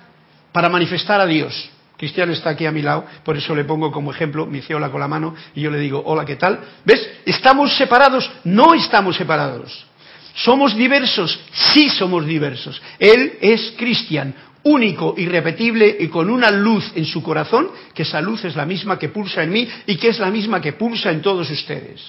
para 0.53 0.69
manifestar 0.69 1.21
a 1.21 1.27
Dios. 1.27 1.71
Cristian 1.97 2.31
está 2.31 2.51
aquí 2.51 2.65
a 2.65 2.73
mi 2.73 2.81
lado, 2.81 3.05
por 3.25 3.37
eso 3.37 3.55
le 3.55 3.65
pongo 3.65 3.93
como 3.93 4.11
ejemplo, 4.11 4.47
me 4.47 4.59
hice 4.59 4.75
hola 4.75 4.91
con 4.91 5.01
la 5.01 5.09
mano 5.09 5.35
y 5.55 5.61
yo 5.61 5.71
le 5.71 5.79
digo, 5.79 6.03
hola, 6.07 6.25
¿qué 6.25 6.37
tal? 6.37 6.59
¿Ves? 6.83 7.07
¿Estamos 7.27 7.77
separados? 7.77 8.31
No 8.45 8.73
estamos 8.73 9.17
separados. 9.17 9.87
¿Somos 10.35 10.75
diversos? 10.75 11.39
Sí 11.53 11.91
somos 11.91 12.25
diversos. 12.25 12.81
Él 12.99 13.35
es 13.43 13.75
Cristian, 13.77 14.35
único, 14.63 15.15
irrepetible 15.17 15.97
y 16.01 16.09
con 16.09 16.31
una 16.31 16.51
luz 16.51 16.93
en 16.95 17.05
su 17.05 17.23
corazón, 17.23 17.71
que 17.95 18.03
esa 18.03 18.21
luz 18.21 18.45
es 18.45 18.57
la 18.57 18.67
misma 18.67 18.99
que 18.99 19.09
pulsa 19.09 19.43
en 19.43 19.53
mí 19.53 19.69
y 19.87 19.97
que 19.97 20.09
es 20.09 20.19
la 20.19 20.31
misma 20.31 20.61
que 20.61 20.75
pulsa 20.75 21.11
en 21.11 21.23
todos 21.23 21.51
ustedes. 21.51 22.01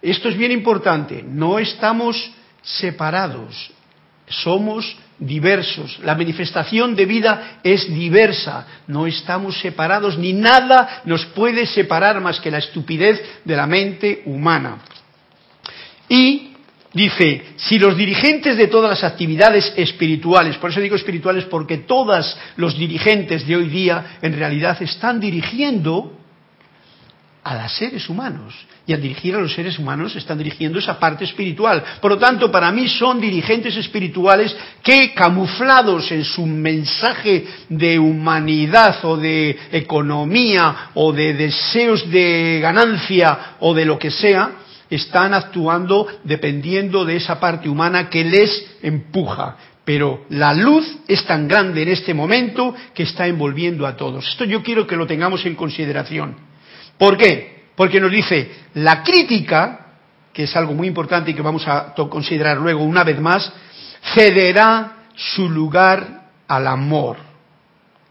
Esto 0.00 0.28
es 0.28 0.36
bien 0.36 0.50
importante, 0.50 1.22
no 1.22 1.58
estamos 1.58 2.32
separados, 2.62 3.70
somos 4.28 4.96
diversos. 5.18 6.00
La 6.00 6.16
manifestación 6.16 6.96
de 6.96 7.06
vida 7.06 7.60
es 7.62 7.88
diversa, 7.92 8.66
no 8.88 9.06
estamos 9.06 9.60
separados 9.60 10.18
ni 10.18 10.32
nada 10.32 11.02
nos 11.04 11.24
puede 11.26 11.66
separar 11.66 12.20
más 12.20 12.40
que 12.40 12.50
la 12.50 12.58
estupidez 12.58 13.22
de 13.44 13.56
la 13.56 13.66
mente 13.66 14.22
humana. 14.26 14.78
Y 16.08 16.51
Dice, 16.94 17.54
si 17.56 17.78
los 17.78 17.96
dirigentes 17.96 18.56
de 18.56 18.66
todas 18.66 18.90
las 18.90 19.04
actividades 19.04 19.72
espirituales, 19.76 20.58
por 20.58 20.70
eso 20.70 20.80
digo 20.80 20.96
espirituales 20.96 21.44
porque 21.46 21.78
todos 21.78 22.36
los 22.56 22.76
dirigentes 22.76 23.46
de 23.46 23.56
hoy 23.56 23.68
día 23.68 24.18
en 24.20 24.36
realidad 24.36 24.80
están 24.82 25.18
dirigiendo 25.18 26.18
a 27.44 27.62
los 27.62 27.72
seres 27.72 28.08
humanos. 28.08 28.54
Y 28.86 28.92
al 28.92 29.00
dirigir 29.00 29.34
a 29.34 29.40
los 29.40 29.54
seres 29.54 29.78
humanos 29.78 30.14
están 30.16 30.38
dirigiendo 30.38 30.78
esa 30.78 30.98
parte 30.98 31.24
espiritual. 31.24 31.82
Por 32.00 32.10
lo 32.12 32.18
tanto, 32.18 32.50
para 32.50 32.70
mí 32.72 32.88
son 32.88 33.20
dirigentes 33.20 33.76
espirituales 33.76 34.54
que, 34.82 35.14
camuflados 35.14 36.10
en 36.12 36.24
su 36.24 36.44
mensaje 36.44 37.46
de 37.68 37.98
humanidad 37.98 39.04
o 39.04 39.16
de 39.16 39.56
economía 39.72 40.90
o 40.94 41.12
de 41.12 41.32
deseos 41.34 42.10
de 42.10 42.58
ganancia 42.60 43.56
o 43.60 43.72
de 43.72 43.84
lo 43.84 43.98
que 43.98 44.10
sea, 44.10 44.61
están 44.94 45.32
actuando 45.32 46.06
dependiendo 46.22 47.04
de 47.04 47.16
esa 47.16 47.40
parte 47.40 47.68
humana 47.68 48.10
que 48.10 48.24
les 48.24 48.76
empuja. 48.82 49.56
Pero 49.84 50.26
la 50.28 50.54
luz 50.54 50.98
es 51.08 51.24
tan 51.24 51.48
grande 51.48 51.82
en 51.82 51.88
este 51.88 52.14
momento 52.14 52.74
que 52.94 53.04
está 53.04 53.26
envolviendo 53.26 53.86
a 53.86 53.96
todos. 53.96 54.28
Esto 54.28 54.44
yo 54.44 54.62
quiero 54.62 54.86
que 54.86 54.96
lo 54.96 55.06
tengamos 55.06 55.44
en 55.46 55.56
consideración. 55.56 56.36
¿Por 56.98 57.16
qué? 57.16 57.64
Porque 57.74 58.00
nos 58.00 58.12
dice, 58.12 58.50
la 58.74 59.02
crítica, 59.02 59.86
que 60.32 60.44
es 60.44 60.54
algo 60.54 60.74
muy 60.74 60.86
importante 60.86 61.30
y 61.30 61.34
que 61.34 61.42
vamos 61.42 61.66
a 61.66 61.94
considerar 61.94 62.58
luego 62.58 62.84
una 62.84 63.02
vez 63.02 63.18
más, 63.18 63.52
cederá 64.14 65.06
su 65.14 65.48
lugar 65.48 66.28
al 66.46 66.66
amor. 66.66 67.16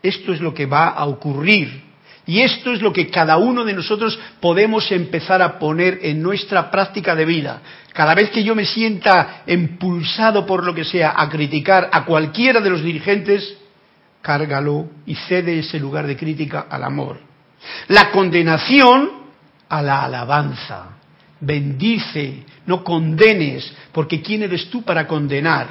Esto 0.01 0.33
es 0.33 0.41
lo 0.41 0.53
que 0.53 0.65
va 0.65 0.89
a 0.89 1.05
ocurrir 1.05 1.90
y 2.31 2.43
esto 2.43 2.71
es 2.71 2.81
lo 2.81 2.93
que 2.93 3.09
cada 3.09 3.35
uno 3.35 3.65
de 3.65 3.73
nosotros 3.73 4.17
podemos 4.39 4.89
empezar 4.89 5.41
a 5.41 5.59
poner 5.59 5.99
en 6.01 6.23
nuestra 6.23 6.71
práctica 6.71 7.13
de 7.13 7.25
vida. 7.25 7.61
Cada 7.91 8.15
vez 8.15 8.29
que 8.29 8.41
yo 8.41 8.55
me 8.55 8.63
sienta 8.63 9.43
impulsado 9.47 10.45
por 10.45 10.63
lo 10.63 10.73
que 10.73 10.85
sea 10.85 11.13
a 11.17 11.27
criticar 11.27 11.89
a 11.91 12.05
cualquiera 12.05 12.61
de 12.61 12.69
los 12.69 12.83
dirigentes, 12.83 13.57
cárgalo 14.21 14.91
y 15.05 15.15
cede 15.15 15.59
ese 15.59 15.77
lugar 15.77 16.07
de 16.07 16.15
crítica 16.15 16.67
al 16.69 16.85
amor. 16.85 17.19
La 17.89 18.11
condenación 18.11 19.09
a 19.67 19.81
la 19.81 20.03
alabanza. 20.03 20.85
Bendice, 21.41 22.45
no 22.65 22.81
condenes, 22.81 23.75
porque 23.91 24.21
¿quién 24.21 24.43
eres 24.43 24.69
tú 24.69 24.83
para 24.83 25.05
condenar? 25.05 25.67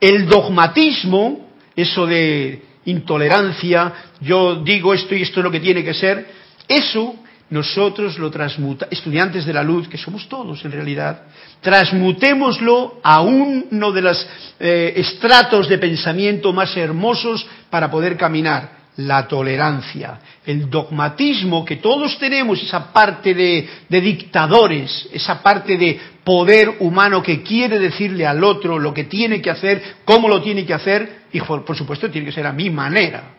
El 0.00 0.28
dogmatismo, 0.28 1.50
eso 1.74 2.06
de 2.06 2.65
intolerancia, 2.86 3.92
yo 4.20 4.56
digo 4.56 4.94
esto 4.94 5.14
y 5.14 5.22
esto 5.22 5.40
es 5.40 5.44
lo 5.44 5.50
que 5.50 5.60
tiene 5.60 5.84
que 5.84 5.94
ser, 5.94 6.26
eso 6.66 7.14
nosotros 7.50 8.18
lo 8.18 8.30
transmuta, 8.30 8.88
estudiantes 8.90 9.46
de 9.46 9.52
la 9.52 9.62
luz, 9.62 9.86
que 9.88 9.98
somos 9.98 10.28
todos 10.28 10.64
en 10.64 10.72
realidad, 10.72 11.22
transmutémoslo 11.60 13.00
a 13.02 13.20
uno 13.20 13.92
de 13.92 14.02
los 14.02 14.28
eh, 14.58 14.94
estratos 14.96 15.68
de 15.68 15.78
pensamiento 15.78 16.52
más 16.52 16.76
hermosos 16.76 17.46
para 17.70 17.90
poder 17.90 18.16
caminar 18.16 18.75
la 18.96 19.28
tolerancia, 19.28 20.18
el 20.44 20.70
dogmatismo 20.70 21.64
que 21.64 21.76
todos 21.76 22.18
tenemos, 22.18 22.62
esa 22.62 22.92
parte 22.92 23.34
de, 23.34 23.68
dictadores, 24.00 25.08
esa 25.12 25.42
parte 25.42 25.76
de 25.76 26.00
poder 26.24 26.76
humano 26.80 27.22
que 27.22 27.42
quiere 27.42 27.78
decirle 27.78 28.26
al 28.26 28.42
otro 28.42 28.78
lo 28.78 28.94
que 28.94 29.04
tiene 29.04 29.42
que 29.42 29.50
hacer, 29.50 29.96
cómo 30.04 30.28
lo 30.28 30.40
tiene 30.40 30.64
que 30.64 30.72
hacer, 30.72 31.24
y 31.32 31.40
por, 31.40 31.76
supuesto 31.76 32.10
tiene 32.10 32.26
que 32.26 32.32
ser 32.32 32.46
a 32.46 32.52
mi 32.52 32.70
manera, 32.70 33.34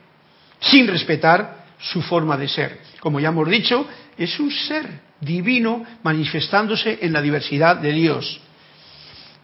sin 0.59 0.87
respetar 0.87 1.65
su 1.79 2.01
forma 2.03 2.37
de 2.37 2.47
ser. 2.47 2.79
Como 2.99 3.19
ya 3.19 3.29
hemos 3.29 3.49
dicho, 3.49 3.87
es 4.15 4.39
un 4.39 4.51
ser 4.51 4.85
divino 5.19 5.83
manifestándose 6.03 6.99
en 7.01 7.13
la 7.13 7.21
diversidad 7.21 7.77
de 7.77 7.93
Dios. 7.93 8.39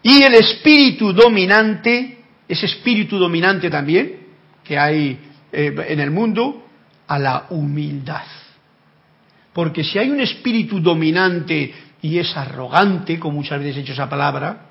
Y 0.02 0.22
el 0.22 0.34
espíritu 0.34 1.12
dominante, 1.12 2.18
ese 2.46 2.66
espíritu 2.66 3.18
dominante 3.18 3.68
también, 3.68 4.20
que 4.62 4.78
hay 4.78 5.18
eh, 5.54 5.86
en 5.88 6.00
el 6.00 6.10
mundo 6.10 6.66
a 7.06 7.18
la 7.18 7.46
humildad. 7.50 8.24
Porque 9.52 9.84
si 9.84 9.98
hay 9.98 10.10
un 10.10 10.20
espíritu 10.20 10.80
dominante 10.80 11.72
y 12.02 12.18
es 12.18 12.36
arrogante, 12.36 13.18
como 13.18 13.36
muchas 13.36 13.60
veces 13.60 13.76
he 13.76 13.80
hecho 13.80 13.92
esa 13.92 14.08
palabra, 14.08 14.66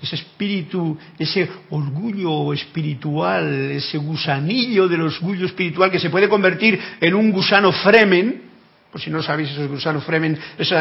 ese 0.00 0.16
espíritu, 0.16 0.96
ese 1.18 1.48
orgullo 1.70 2.52
espiritual, 2.52 3.70
ese 3.72 3.98
gusanillo 3.98 4.86
del 4.86 5.02
orgullo 5.02 5.46
espiritual 5.46 5.90
que 5.90 5.98
se 5.98 6.10
puede 6.10 6.28
convertir 6.28 6.78
en 7.00 7.14
un 7.14 7.32
gusano 7.32 7.72
fremen, 7.72 8.42
Por 8.92 9.00
si 9.00 9.10
no 9.10 9.22
sabéis, 9.22 9.50
esos 9.50 9.68
gusanos 9.68 10.04
Fremen 10.04 10.38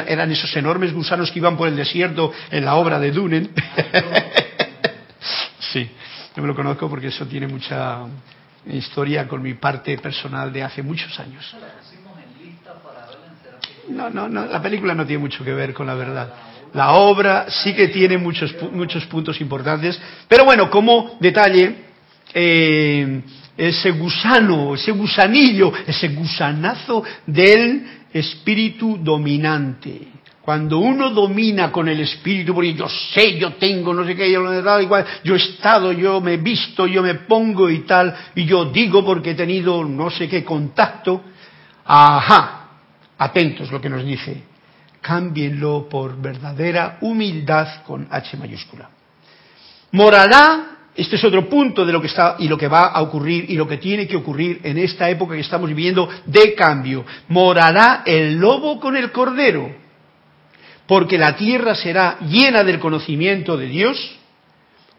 eran 0.08 0.32
esos 0.32 0.56
enormes 0.56 0.94
gusanos 0.94 1.32
que 1.32 1.40
iban 1.40 1.58
por 1.58 1.68
el 1.68 1.76
desierto 1.76 2.32
en 2.50 2.64
la 2.64 2.76
obra 2.76 3.00
de 3.00 3.12
Dunen. 3.12 3.50
sí, 5.60 5.90
yo 6.36 6.42
me 6.42 6.48
lo 6.48 6.56
conozco 6.56 6.88
porque 6.88 7.08
eso 7.08 7.26
tiene 7.26 7.48
mucha 7.48 8.06
historia 8.68 9.28
con 9.28 9.42
mi 9.42 9.54
parte 9.54 9.98
personal 9.98 10.52
de 10.52 10.64
hace 10.64 10.82
muchos 10.82 11.20
años. 11.20 11.56
No, 13.90 14.10
no, 14.10 14.28
no, 14.28 14.46
la 14.46 14.62
película 14.62 14.96
no 14.96 15.06
tiene 15.06 15.22
mucho 15.22 15.44
que 15.44 15.54
ver 15.54 15.74
con 15.74 15.86
la 15.88 15.94
verdad. 15.94 16.34
La 16.74 16.94
obra 16.94 17.46
sí 17.50 17.74
que 17.74 17.88
tiene 17.90 18.18
muchos, 18.18 18.54
muchos 18.72 19.06
puntos 19.06 19.40
importantes, 19.40 20.00
pero 20.28 20.44
bueno, 20.44 20.70
como 20.70 21.18
detalle, 21.20 21.76
eh, 22.34 23.22
ese 23.56 23.92
gusano, 23.92 24.76
ese 24.76 24.92
gusanillo, 24.92 25.72
ese 25.88 26.10
gusanazo 26.10 27.04
del 27.26 27.86
espíritu 28.12 28.98
dominante. 28.98 30.08
Cuando 30.46 30.78
uno 30.78 31.10
domina 31.10 31.72
con 31.72 31.90
el 31.90 32.00
espíritu, 32.02 32.54
porque 32.54 32.76
yo 32.76 32.88
sé, 32.88 33.36
yo 33.40 33.54
tengo, 33.54 33.96
no 33.96 34.06
sé 34.06 34.16
qué, 34.16 34.32
yo 34.32 34.80
igual, 34.80 35.04
yo 35.24 35.34
he 35.34 35.38
estado, 35.38 35.92
yo 35.92 36.22
me 36.22 36.34
he 36.34 36.38
visto, 36.38 36.86
yo 36.86 37.02
me 37.02 37.16
pongo 37.16 37.68
y 37.68 37.80
tal, 37.80 38.16
y 38.36 38.46
yo 38.46 38.66
digo 38.66 39.04
porque 39.04 39.32
he 39.32 39.34
tenido 39.34 39.84
no 39.84 40.12
sé 40.12 40.30
qué 40.30 40.44
contacto, 40.44 41.24
ajá, 41.84 42.68
atentos 43.18 43.72
lo 43.72 43.82
que 43.82 43.90
nos 43.90 44.06
dice, 44.06 44.44
cámbienlo 45.02 45.90
por 45.90 46.22
verdadera 46.22 47.00
humildad 47.02 47.82
con 47.84 48.08
H 48.12 48.38
mayúscula. 48.38 48.88
Morará 49.94 50.76
este 50.94 51.16
es 51.16 51.24
otro 51.24 51.50
punto 51.50 51.84
de 51.88 51.92
lo 51.92 52.00
que 52.00 52.08
está 52.08 52.36
y 52.38 52.48
lo 52.48 52.58
que 52.58 52.68
va 52.68 52.90
a 52.90 53.02
ocurrir 53.02 53.50
y 53.50 53.56
lo 53.56 53.68
que 53.68 53.78
tiene 53.78 54.08
que 54.08 54.16
ocurrir 54.16 54.62
en 54.64 54.78
esta 54.78 55.10
época 55.10 55.34
que 55.34 55.42
estamos 55.42 55.68
viviendo 55.68 56.08
de 56.28 56.54
cambio. 56.54 57.04
Morará 57.30 58.04
el 58.06 58.36
lobo 58.36 58.80
con 58.80 58.96
el 58.96 59.12
cordero, 59.12 59.85
porque 60.88 61.18
la 61.18 61.36
tierra 61.36 61.76
será 61.76 62.20
llena 62.20 62.64
del 62.64 62.80
conocimiento 62.80 63.58
de 63.58 63.68
Dios, 63.68 64.18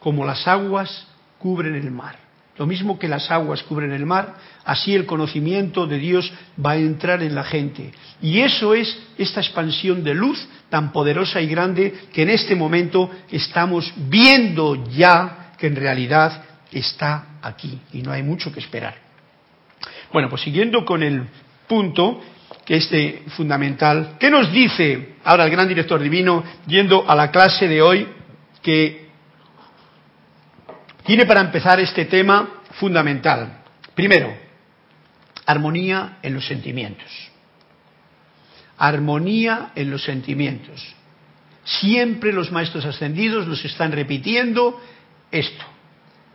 como 0.00 0.25
las 0.25 0.47
aguas 0.47 1.07
cubren 1.38 1.75
el 1.75 1.90
mar. 1.90 2.26
Lo 2.59 2.66
mismo 2.66 2.99
que 2.99 3.09
las 3.09 3.31
aguas 3.31 3.62
cubren 3.62 3.93
el 3.93 4.07
mar, 4.07 4.35
así 4.64 4.95
el 4.95 5.05
conocimiento 5.05 5.87
de 5.87 5.99
Dios 5.99 6.33
va 6.64 6.73
a 6.73 6.76
entrar 6.76 7.23
en 7.23 7.35
la 7.35 7.45
gente. 7.45 7.93
Y 8.23 8.40
eso 8.40 8.75
es 8.75 8.99
esta 9.19 9.40
expansión 9.40 10.02
de 10.02 10.14
luz 10.14 10.49
tan 10.71 10.90
poderosa 10.90 11.40
y 11.40 11.49
grande 11.49 11.95
que 12.12 12.23
en 12.23 12.31
este 12.31 12.57
momento 12.57 13.11
estamos 13.31 13.93
viendo 13.97 14.87
ya 14.90 15.52
que 15.59 15.66
en 15.66 15.76
realidad 15.76 16.45
está 16.73 17.38
aquí 17.43 17.78
y 17.93 18.02
no 18.02 18.11
hay 18.11 18.23
mucho 18.23 18.50
que 18.50 18.61
esperar. 18.61 18.95
Bueno, 20.12 20.31
pues 20.31 20.43
siguiendo 20.43 20.85
con 20.85 21.02
el 21.02 21.26
punto 21.69 22.23
que 22.67 22.77
este 22.77 23.23
fundamental, 23.37 24.17
¿qué 24.19 24.29
nos 24.29 24.53
dice 24.53 25.15
ahora 25.25 25.45
el 25.45 25.51
gran 25.51 25.69
director 25.69 26.03
divino 26.03 26.43
yendo 26.67 27.09
a 27.09 27.15
la 27.15 27.31
clase 27.31 27.69
de 27.69 27.81
hoy 27.81 28.09
que 28.61 29.07
tiene 31.05 31.25
para 31.25 31.41
empezar 31.43 31.79
este 31.79 32.07
tema 32.07 32.63
fundamental? 32.73 33.63
Primero, 33.95 34.37
armonía 35.47 36.19
en 36.23 36.35
los 36.35 36.45
sentimientos. 36.45 37.09
Armonía 38.79 39.71
en 39.77 39.91
los 39.91 40.03
sentimientos. 40.03 40.95
Siempre 41.65 42.33
los 42.33 42.51
maestros 42.51 42.85
ascendidos 42.85 43.47
los 43.47 43.65
están 43.65 43.93
repitiendo 43.93 44.81
esto, 45.31 45.65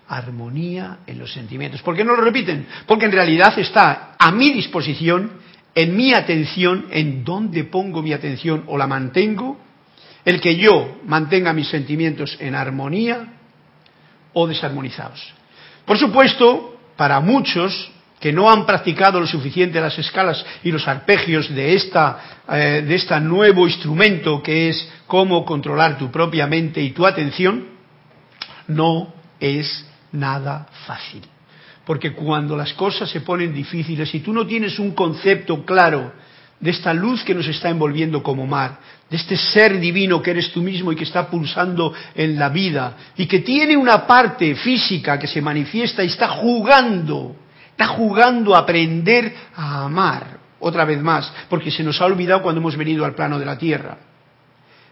armonía 0.07 0.99
en 1.07 1.19
los 1.19 1.31
sentimientos. 1.31 1.81
¿Por 1.81 1.95
qué 1.95 2.03
no 2.03 2.15
lo 2.15 2.21
repiten? 2.21 2.67
Porque 2.85 3.05
en 3.05 3.11
realidad 3.11 3.57
está 3.59 4.15
a 4.17 4.31
mi 4.31 4.51
disposición, 4.51 5.31
en 5.73 5.95
mi 5.95 6.13
atención, 6.13 6.87
en 6.91 7.23
dónde 7.23 7.63
pongo 7.63 8.01
mi 8.01 8.13
atención 8.13 8.63
o 8.67 8.77
la 8.77 8.87
mantengo, 8.87 9.57
el 10.25 10.39
que 10.39 10.57
yo 10.57 10.99
mantenga 11.05 11.53
mis 11.53 11.67
sentimientos 11.67 12.37
en 12.39 12.55
armonía 12.55 13.33
o 14.33 14.47
desarmonizados. 14.47 15.33
Por 15.85 15.97
supuesto, 15.97 16.77
para 16.95 17.19
muchos 17.19 17.91
que 18.19 18.31
no 18.31 18.51
han 18.51 18.67
practicado 18.67 19.19
lo 19.19 19.25
suficiente 19.25 19.81
las 19.81 19.97
escalas 19.97 20.45
y 20.63 20.71
los 20.71 20.87
arpegios 20.87 21.49
de 21.53 21.73
esta 21.73 22.41
eh, 22.47 22.83
de 22.85 22.95
este 22.95 23.19
nuevo 23.19 23.67
instrumento 23.67 24.43
que 24.43 24.69
es 24.69 24.87
cómo 25.07 25.43
controlar 25.43 25.97
tu 25.97 26.11
propia 26.11 26.45
mente 26.45 26.81
y 26.81 26.91
tu 26.91 27.05
atención, 27.05 27.65
no 28.67 29.13
es 29.39 29.85
nada 30.11 30.67
fácil. 30.85 31.23
Porque 31.85 32.13
cuando 32.13 32.55
las 32.55 32.73
cosas 32.73 33.09
se 33.09 33.21
ponen 33.21 33.53
difíciles 33.53 34.13
y 34.13 34.19
tú 34.19 34.33
no 34.33 34.45
tienes 34.45 34.77
un 34.79 34.91
concepto 34.91 35.65
claro 35.65 36.13
de 36.59 36.69
esta 36.69 36.93
luz 36.93 37.23
que 37.23 37.33
nos 37.33 37.47
está 37.47 37.69
envolviendo 37.69 38.21
como 38.21 38.45
mar, 38.45 38.79
de 39.09 39.17
este 39.17 39.35
ser 39.35 39.79
divino 39.79 40.21
que 40.21 40.31
eres 40.31 40.51
tú 40.51 40.61
mismo 40.61 40.91
y 40.91 40.95
que 40.95 41.03
está 41.03 41.27
pulsando 41.27 41.93
en 42.13 42.37
la 42.37 42.49
vida 42.49 42.95
y 43.17 43.25
que 43.25 43.39
tiene 43.39 43.75
una 43.75 44.05
parte 44.05 44.55
física 44.55 45.17
que 45.17 45.27
se 45.27 45.41
manifiesta 45.41 46.03
y 46.03 46.07
está 46.07 46.29
jugando, 46.29 47.35
está 47.71 47.87
jugando 47.87 48.55
a 48.55 48.59
aprender 48.59 49.33
a 49.55 49.85
amar 49.85 50.39
otra 50.59 50.85
vez 50.85 51.01
más, 51.01 51.33
porque 51.49 51.71
se 51.71 51.83
nos 51.83 51.99
ha 51.99 52.05
olvidado 52.05 52.43
cuando 52.43 52.61
hemos 52.61 52.77
venido 52.77 53.03
al 53.03 53.15
plano 53.15 53.39
de 53.39 53.45
la 53.45 53.57
tierra. 53.57 53.97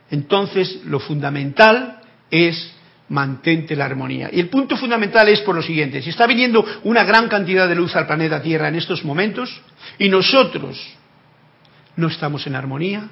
Entonces, 0.10 0.82
lo 0.86 1.00
fundamental 1.00 2.00
es 2.32 2.74
mantente 3.10 3.76
la 3.76 3.86
armonía. 3.86 4.30
Y 4.32 4.40
el 4.40 4.50
punto 4.50 4.78
fundamental 4.78 5.28
es 5.30 5.42
por 5.42 5.56
lo 5.56 5.62
siguiente, 5.62 6.02
si 6.02 6.10
está 6.10 6.28
viniendo 6.28 6.66
una 6.84 7.04
gran 7.04 7.28
cantidad 7.28 7.68
de 7.68 7.76
luz 7.76 7.96
al 7.96 8.08
planeta 8.08 8.42
Tierra 8.42 8.68
en 8.68 8.76
estos 8.76 9.04
momentos 9.04 9.62
y 9.98 10.10
nosotros 10.10 10.80
no 11.96 12.08
estamos 12.08 12.46
en 12.48 12.56
armonía, 12.56 13.10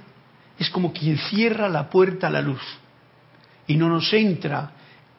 es 0.58 0.70
como 0.70 0.94
quien 0.94 1.18
cierra 1.18 1.70
la 1.70 1.90
puerta 1.90 2.28
a 2.28 2.32
la 2.32 2.42
luz 2.42 2.62
y 3.68 3.76
no 3.76 3.90
nos 3.90 4.12
entra 4.14 4.72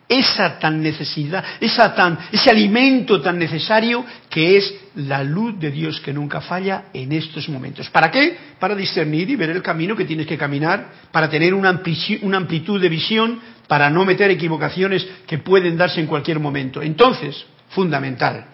esa 0.09 0.59
tan 0.59 0.83
necesidad, 0.83 1.45
esa 1.61 1.95
tan, 1.95 2.19
ese 2.33 2.51
alimento 2.51 3.21
tan 3.21 3.39
necesario 3.39 4.05
que 4.31 4.57
es 4.57 4.75
la 4.97 5.23
luz 5.23 5.59
de 5.61 5.71
Dios 5.71 6.01
que 6.01 6.13
nunca 6.13 6.41
falla 6.41 6.87
en 6.95 7.13
estos 7.13 7.49
momentos. 7.49 7.91
¿Para 7.91 8.11
qué? 8.11 8.37
Para 8.59 8.75
discernir 8.75 9.29
y 9.29 9.37
ver 9.37 9.51
el 9.51 9.63
camino 9.63 9.95
que 9.95 10.05
tienes 10.05 10.27
que 10.27 10.39
caminar, 10.39 10.89
para 11.13 11.29
tener 11.29 11.53
una 11.53 11.69
amplitud 11.69 12.81
de 12.81 12.89
visión, 12.89 13.39
para 13.67 13.91
no 13.91 14.05
meter 14.05 14.31
equivocaciones 14.31 15.07
que 15.27 15.39
pueden 15.39 15.77
darse 15.77 16.01
en 16.01 16.07
cualquier 16.07 16.41
momento. 16.41 16.81
Entonces, 16.81 17.45
fundamental, 17.69 18.47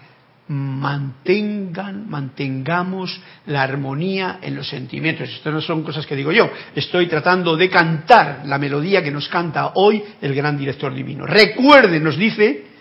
mantengan, 0.48 2.08
mantengamos 2.08 3.18
la 3.46 3.62
armonía 3.62 4.38
en 4.42 4.54
los 4.54 4.68
sentimientos. 4.68 5.28
Esto 5.28 5.50
no 5.50 5.60
son 5.60 5.82
cosas 5.82 6.06
que 6.06 6.16
digo 6.16 6.32
yo, 6.32 6.50
estoy 6.74 7.06
tratando 7.06 7.56
de 7.56 7.70
cantar 7.70 8.42
la 8.44 8.58
melodía 8.58 9.02
que 9.02 9.10
nos 9.10 9.28
canta 9.28 9.72
hoy 9.74 10.02
el 10.20 10.34
gran 10.34 10.58
director 10.58 10.92
divino. 10.92 11.26
Recuerden, 11.26 12.04
nos 12.04 12.18
dice, 12.18 12.74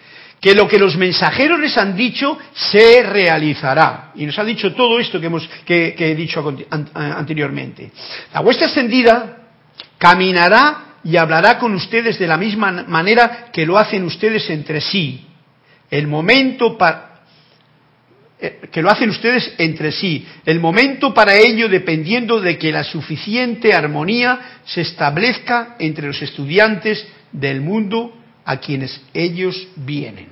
que 0.43 0.53
lo 0.53 0.67
que 0.67 0.77
los 0.77 0.97
mensajeros 0.97 1.57
les 1.57 1.77
han 1.77 1.95
dicho 1.95 2.37
se 2.53 3.01
realizará. 3.01 4.11
Y 4.15 4.25
nos 4.25 4.37
ha 4.37 4.43
dicho 4.43 4.73
todo 4.73 4.99
esto 4.99 5.17
que, 5.21 5.27
hemos, 5.27 5.49
que, 5.65 5.95
he 5.97 6.15
dicho 6.15 6.53
anteriormente. 6.93 7.91
La 8.33 8.41
vuestra 8.41 8.67
ascendida 8.67 9.37
caminará 9.97 10.97
y 11.01 11.15
hablará 11.15 11.57
con 11.57 11.73
ustedes 11.73 12.19
de 12.19 12.27
la 12.27 12.35
misma 12.35 12.83
manera 12.89 13.51
que 13.53 13.65
lo 13.65 13.77
hacen 13.77 14.03
ustedes 14.03 14.49
entre 14.49 14.81
sí. 14.81 15.25
El 15.89 16.07
momento 16.07 16.77
para, 16.77 17.12
eh, 17.12 17.12
que 18.71 18.81
lo 18.81 18.89
hacen 18.89 19.09
ustedes 19.09 19.53
entre 19.57 19.91
sí. 19.91 20.25
El 20.45 20.59
momento 20.59 21.13
para 21.13 21.35
ello 21.37 21.69
dependiendo 21.69 22.41
de 22.41 22.57
que 22.57 22.71
la 22.71 22.83
suficiente 22.83 23.73
armonía 23.73 24.59
se 24.65 24.81
establezca 24.81 25.75
entre 25.79 26.07
los 26.07 26.21
estudiantes 26.21 27.07
del 27.31 27.61
mundo 27.61 28.17
a 28.43 28.57
quienes 28.57 29.01
ellos 29.13 29.67
vienen. 29.77 30.27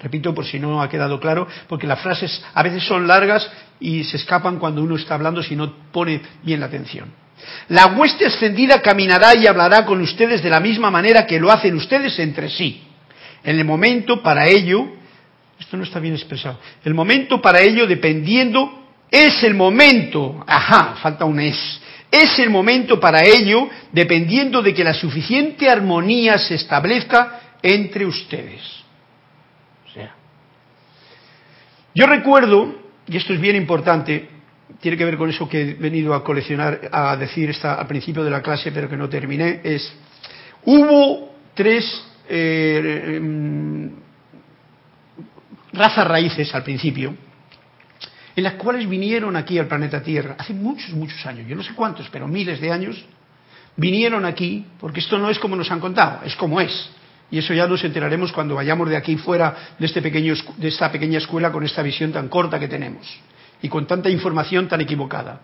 Repito 0.00 0.34
por 0.34 0.46
si 0.46 0.58
no 0.58 0.80
ha 0.80 0.88
quedado 0.88 1.20
claro, 1.20 1.46
porque 1.68 1.86
las 1.86 2.00
frases 2.00 2.42
a 2.54 2.62
veces 2.62 2.84
son 2.84 3.06
largas 3.06 3.50
y 3.80 4.04
se 4.04 4.16
escapan 4.16 4.58
cuando 4.58 4.82
uno 4.82 4.96
está 4.96 5.14
hablando 5.14 5.42
si 5.42 5.56
no 5.56 5.90
pone 5.92 6.22
bien 6.42 6.60
la 6.60 6.66
atención. 6.66 7.12
La 7.68 7.86
hueste 7.86 8.26
extendida 8.26 8.80
caminará 8.80 9.36
y 9.36 9.46
hablará 9.46 9.84
con 9.84 10.00
ustedes 10.00 10.42
de 10.42 10.50
la 10.50 10.60
misma 10.60 10.90
manera 10.90 11.26
que 11.26 11.40
lo 11.40 11.50
hacen 11.50 11.74
ustedes 11.74 12.18
entre 12.18 12.48
sí. 12.48 12.82
En 13.42 13.58
el 13.58 13.64
momento 13.64 14.22
para 14.22 14.46
ello, 14.46 14.99
esto 15.70 15.76
no 15.76 15.84
está 15.84 16.00
bien 16.00 16.14
expresado, 16.14 16.58
el 16.84 16.94
momento 16.94 17.40
para 17.40 17.60
ello 17.60 17.86
dependiendo, 17.86 18.88
es 19.08 19.40
el 19.44 19.54
momento, 19.54 20.42
ajá, 20.44 20.96
falta 21.00 21.24
un 21.24 21.38
es, 21.38 21.80
es 22.10 22.40
el 22.40 22.50
momento 22.50 22.98
para 22.98 23.22
ello 23.22 23.68
dependiendo 23.92 24.62
de 24.62 24.74
que 24.74 24.82
la 24.82 24.94
suficiente 24.94 25.70
armonía 25.70 26.38
se 26.38 26.56
establezca 26.56 27.40
entre 27.62 28.04
ustedes. 28.04 28.60
O 29.86 29.92
sea, 29.92 30.12
yo 31.94 32.06
recuerdo, 32.06 32.74
y 33.06 33.16
esto 33.16 33.32
es 33.32 33.40
bien 33.40 33.54
importante, 33.54 34.28
tiene 34.80 34.96
que 34.96 35.04
ver 35.04 35.16
con 35.16 35.30
eso 35.30 35.48
que 35.48 35.62
he 35.62 35.74
venido 35.74 36.14
a 36.14 36.24
coleccionar, 36.24 36.80
a 36.90 37.16
decir 37.16 37.48
esta, 37.48 37.74
al 37.74 37.86
principio 37.86 38.24
de 38.24 38.30
la 38.30 38.42
clase, 38.42 38.72
pero 38.72 38.88
que 38.88 38.96
no 38.96 39.08
terminé, 39.08 39.60
es, 39.62 39.92
hubo 40.64 41.32
tres 41.54 41.84
eh, 42.28 43.18
em, 43.18 44.09
razas 45.72 46.06
raíces 46.06 46.54
al 46.54 46.62
principio, 46.62 47.14
en 48.36 48.44
las 48.44 48.54
cuales 48.54 48.88
vinieron 48.88 49.36
aquí 49.36 49.58
al 49.58 49.66
planeta 49.66 50.02
Tierra, 50.02 50.36
hace 50.38 50.54
muchos, 50.54 50.90
muchos 50.90 51.24
años, 51.26 51.46
yo 51.48 51.56
no 51.56 51.62
sé 51.62 51.74
cuántos, 51.74 52.08
pero 52.10 52.26
miles 52.26 52.60
de 52.60 52.70
años, 52.70 53.04
vinieron 53.76 54.24
aquí, 54.24 54.66
porque 54.78 55.00
esto 55.00 55.18
no 55.18 55.30
es 55.30 55.38
como 55.38 55.56
nos 55.56 55.70
han 55.70 55.80
contado, 55.80 56.20
es 56.24 56.36
como 56.36 56.60
es. 56.60 56.90
Y 57.30 57.38
eso 57.38 57.54
ya 57.54 57.66
nos 57.66 57.82
enteraremos 57.84 58.32
cuando 58.32 58.56
vayamos 58.56 58.88
de 58.88 58.96
aquí 58.96 59.16
fuera 59.16 59.74
de, 59.78 59.86
este 59.86 60.02
pequeño, 60.02 60.34
de 60.56 60.68
esta 60.68 60.90
pequeña 60.90 61.18
escuela 61.18 61.52
con 61.52 61.64
esta 61.64 61.82
visión 61.82 62.12
tan 62.12 62.28
corta 62.28 62.58
que 62.58 62.66
tenemos 62.66 63.06
y 63.62 63.68
con 63.68 63.86
tanta 63.86 64.10
información 64.10 64.66
tan 64.68 64.80
equivocada. 64.80 65.40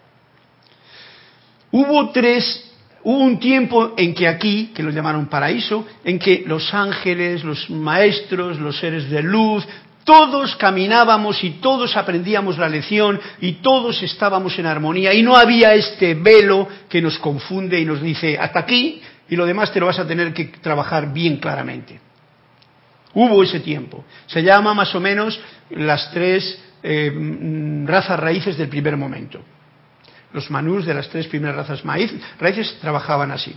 Hubo 1.71 2.11
tres, 2.11 2.73
hubo 3.05 3.19
un 3.19 3.39
tiempo 3.39 3.95
en 3.97 4.15
que 4.15 4.27
aquí, 4.27 4.73
que 4.75 4.83
lo 4.83 4.91
llamaron 4.91 5.27
paraíso, 5.27 5.87
en 6.05 6.19
que 6.19 6.45
los 6.47 6.73
ángeles, 6.75 7.45
los 7.45 7.71
maestros, 7.71 8.59
los 8.59 8.79
seres 8.79 9.09
de 9.09 9.23
luz, 9.23 9.67
todos 10.07 10.55
caminábamos 10.55 11.43
y 11.43 11.59
todos 11.61 11.97
aprendíamos 11.97 12.57
la 12.59 12.69
lección 12.69 13.21
y 13.41 13.55
todos 13.55 14.01
estábamos 14.05 14.57
en 14.57 14.67
armonía 14.67 15.13
y 15.13 15.21
no 15.21 15.37
había 15.37 15.75
este 15.75 16.15
velo 16.15 16.69
que 16.89 17.03
nos 17.03 17.19
confunde 17.19 17.81
y 17.81 17.85
nos 17.85 18.01
dice 18.01 18.39
hasta 18.39 18.61
aquí 18.61 19.03
y 19.29 19.35
lo 19.35 19.45
demás 19.45 19.73
te 19.73 19.81
lo 19.81 19.87
vas 19.87 19.99
a 19.99 20.07
tener 20.07 20.33
que 20.33 20.45
trabajar 20.45 21.13
bien 21.13 21.39
claramente. 21.39 22.01
Hubo 23.15 23.43
ese 23.43 23.59
tiempo. 23.59 24.05
Se 24.29 24.45
llama 24.45 24.75
más 24.75 24.95
o 24.95 25.01
menos 25.01 25.41
las 25.71 26.13
tres 26.13 26.57
eh, 26.85 27.11
mm, 27.11 27.89
razas 27.89 28.21
raíces 28.21 28.57
del 28.57 28.69
primer 28.69 28.97
momento. 28.97 29.41
Los 30.33 30.51
manús 30.53 30.87
de 30.87 30.95
las 30.95 31.09
tres 31.09 31.27
primeras 31.27 31.57
razas 31.57 31.85
maíz, 31.85 32.13
raíces 32.39 32.79
trabajaban 32.81 33.33
así. 33.33 33.53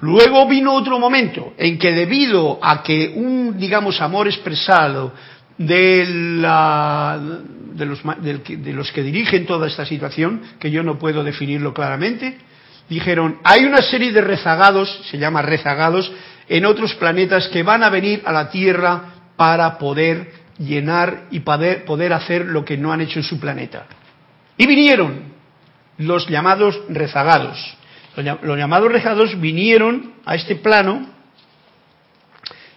Luego 0.00 0.46
vino 0.46 0.74
otro 0.74 0.98
momento 0.98 1.54
en 1.56 1.78
que 1.78 1.92
debido 1.92 2.58
a 2.60 2.82
que 2.82 3.14
un, 3.16 3.56
digamos, 3.56 4.00
amor 4.02 4.26
expresado 4.26 5.14
de, 5.58 6.06
la, 6.40 7.18
de, 7.72 7.86
los, 7.86 8.00
de 8.02 8.72
los 8.72 8.92
que 8.92 9.02
dirigen 9.02 9.46
toda 9.46 9.66
esta 9.66 9.86
situación, 9.86 10.42
que 10.58 10.70
yo 10.70 10.82
no 10.82 10.98
puedo 10.98 11.24
definirlo 11.24 11.72
claramente, 11.72 12.38
dijeron, 12.88 13.38
hay 13.44 13.64
una 13.64 13.82
serie 13.82 14.12
de 14.12 14.20
rezagados, 14.20 15.02
se 15.10 15.18
llama 15.18 15.42
rezagados, 15.42 16.12
en 16.48 16.64
otros 16.64 16.94
planetas 16.94 17.48
que 17.48 17.62
van 17.62 17.82
a 17.82 17.90
venir 17.90 18.22
a 18.24 18.32
la 18.32 18.50
Tierra 18.50 19.14
para 19.36 19.78
poder 19.78 20.32
llenar 20.58 21.24
y 21.30 21.40
poder, 21.40 21.84
poder 21.84 22.12
hacer 22.12 22.46
lo 22.46 22.64
que 22.64 22.76
no 22.76 22.92
han 22.92 23.00
hecho 23.00 23.18
en 23.18 23.24
su 23.24 23.40
planeta. 23.40 23.86
Y 24.56 24.66
vinieron 24.66 25.34
los 25.98 26.28
llamados 26.28 26.80
rezagados. 26.88 27.76
Los 28.16 28.58
llamados 28.58 28.90
rezagados 28.90 29.38
vinieron 29.38 30.14
a 30.24 30.34
este 30.34 30.56
plano 30.56 31.06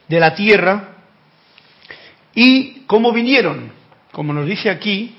de 0.07 0.19
la 0.19 0.35
Tierra 0.35 0.98
y 2.35 2.81
¿cómo 2.87 3.11
vinieron? 3.11 3.71
Como 4.11 4.33
nos 4.33 4.45
dice 4.45 4.69
aquí, 4.69 5.15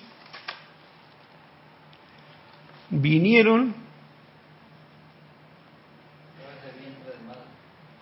vinieron 2.90 3.74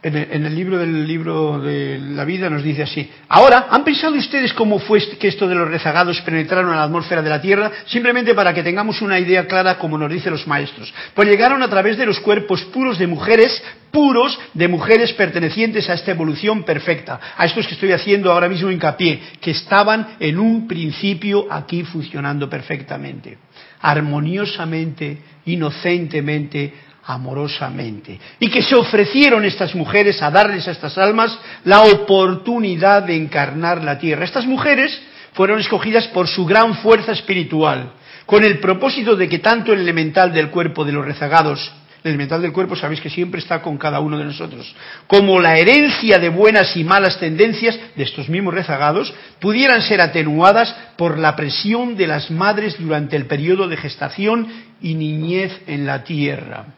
en 0.01 0.45
el, 0.45 0.55
libro 0.55 0.79
del 0.79 1.09
libro 1.09 1.59
de 1.59 1.99
la 1.99 2.25
vida 2.25 2.49
nos 2.49 2.63
dice 2.63 2.85
así. 2.85 3.11
Ahora, 3.29 3.67
¿han 3.69 3.83
pensado 3.83 4.15
ustedes 4.15 4.53
cómo 4.53 4.79
fue 4.79 5.01
que 5.19 5.27
esto 5.27 5.49
de 5.49 5.57
los 5.57 5.69
rezagados 5.69 6.21
penetraron 6.21 6.73
a 6.73 6.77
la 6.77 6.85
atmósfera 6.85 7.21
de 7.21 7.29
la 7.29 7.41
Tierra? 7.41 7.73
Simplemente 7.87 8.33
para 8.33 8.55
que 8.55 8.63
tengamos 8.63 9.03
una 9.03 9.19
idea 9.19 9.47
clara, 9.49 9.77
como 9.77 9.99
nos 9.99 10.13
dicen 10.13 10.31
los 10.33 10.47
maestros. 10.47 10.95
Pues 11.15 11.29
llegaron 11.29 11.65
a 11.65 11.69
través 11.69 11.99
de 11.99 12.07
los 12.07 12.21
cuerpos 12.21 12.63
puros 12.67 12.97
de 12.97 13.09
mujeres, 13.09 13.61
puros 13.91 14.39
de 14.55 14.69
mujeres 14.69 15.13
pertenecientes 15.15 15.91
a 15.91 15.95
esta 15.95 16.13
evolución 16.13 16.63
perfecta. 16.63 17.19
A 17.37 17.45
estos 17.47 17.67
que 17.67 17.75
estoy 17.75 17.91
haciendo 17.91 18.31
ahora 18.31 18.49
mismo 18.49 18.71
hincapié, 18.71 19.21
que 19.41 19.51
estaban 19.51 20.17
en 20.21 20.39
un 20.39 20.69
principio 20.69 21.49
aquí 21.51 21.83
funcionando 21.83 22.49
perfectamente, 22.49 23.39
armoniosamente, 23.81 25.19
inocentemente, 25.47 26.73
amorosamente. 27.09 28.21
Y 28.38 28.51
que 28.51 28.62
se 28.62 28.77
ofrecieron 28.77 29.44
estas 29.47 29.75
mujeres 29.75 30.21
a 30.23 30.31
darles 30.31 30.68
a 30.68 30.73
estas 30.73 30.99
almas 30.99 31.37
la 31.64 31.83
oportunidad 31.83 33.03
de 33.03 33.16
encarnar 33.16 33.83
la 33.83 33.99
tierra. 33.99 34.27
Estas 34.27 34.44
mujeres 34.44 35.01
fueron 35.33 35.59
escogidas 35.59 36.07
por 36.09 36.29
su 36.29 36.44
gran 36.44 36.75
fuerza 36.77 37.12
espiritual, 37.12 37.92
con 38.27 38.44
el 38.44 38.59
propósito 38.59 39.16
de 39.16 39.27
que 39.27 39.38
tanto 39.38 39.73
el 39.73 39.81
elemental 39.81 40.35
del 40.35 40.51
cuerpo 40.51 40.85
de 40.85 40.92
los 40.92 41.05
rezagados, 41.05 41.73
el 42.05 42.11
elemental 42.11 42.42
del 42.42 42.53
cuerpo 42.53 42.77
sabéis 42.77 43.01
que 43.01 43.09
siempre 43.09 43.40
está 43.40 43.62
con 43.62 43.79
cada 43.79 44.01
uno 44.01 44.18
de 44.18 44.27
nosotros, 44.27 44.77
como 45.07 45.40
la 45.40 45.57
herencia 45.57 46.18
de 46.18 46.29
buenas 46.29 46.77
y 46.77 46.85
malas 46.85 47.18
tendencias 47.18 47.79
de 47.97 48.03
estos 48.03 48.29
mismos 48.29 48.53
rezagados, 48.53 49.14
pudieran 49.40 49.81
ser 49.81 50.03
atenuadas 50.03 50.77
por 50.99 51.18
la 51.18 51.35
presión 51.37 51.97
de 51.97 52.07
las 52.07 52.31
madres 52.31 52.77
durante 52.79 53.16
el 53.16 53.25
periodo 53.25 53.66
de 53.66 53.79
gestación 53.79 54.47
y 54.83 54.94
niñez 54.94 55.62
en 55.66 55.87
la 55.87 56.05
tierra. 56.05 56.78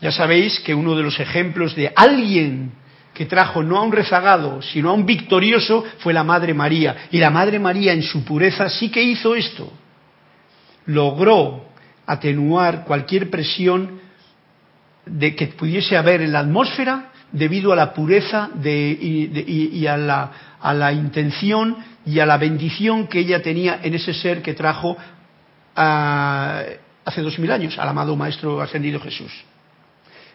Ya 0.00 0.12
sabéis 0.12 0.60
que 0.60 0.74
uno 0.74 0.94
de 0.96 1.02
los 1.02 1.18
ejemplos 1.20 1.74
de 1.74 1.92
alguien 1.94 2.72
que 3.14 3.26
trajo 3.26 3.62
no 3.62 3.78
a 3.78 3.82
un 3.82 3.92
rezagado, 3.92 4.60
sino 4.60 4.90
a 4.90 4.92
un 4.92 5.06
victorioso, 5.06 5.84
fue 5.98 6.12
la 6.12 6.24
Madre 6.24 6.52
María. 6.52 7.08
Y 7.12 7.18
la 7.18 7.30
Madre 7.30 7.58
María 7.58 7.92
en 7.92 8.02
su 8.02 8.24
pureza 8.24 8.68
sí 8.68 8.90
que 8.90 9.02
hizo 9.02 9.34
esto. 9.34 9.72
Logró 10.86 11.64
atenuar 12.06 12.84
cualquier 12.84 13.30
presión 13.30 14.00
de 15.06 15.34
que 15.36 15.46
pudiese 15.48 15.96
haber 15.96 16.22
en 16.22 16.32
la 16.32 16.40
atmósfera 16.40 17.12
debido 17.30 17.72
a 17.72 17.76
la 17.76 17.94
pureza 17.94 18.50
y, 18.62 19.86
a, 19.86 19.96
la, 19.96 20.92
intención 20.92 21.76
y 22.04 22.18
a 22.18 22.26
la 22.26 22.36
bendición 22.36 23.06
que 23.06 23.20
ella 23.20 23.42
tenía 23.42 23.80
en 23.82 23.94
ese 23.94 24.12
ser 24.12 24.42
que 24.42 24.54
trajo 24.54 24.96
hace 25.74 27.22
dos 27.22 27.38
mil 27.38 27.50
años 27.50 27.78
al 27.78 27.88
amado 27.88 28.16
Maestro 28.16 28.60
Ascendido 28.60 29.00
Jesús 29.00 29.32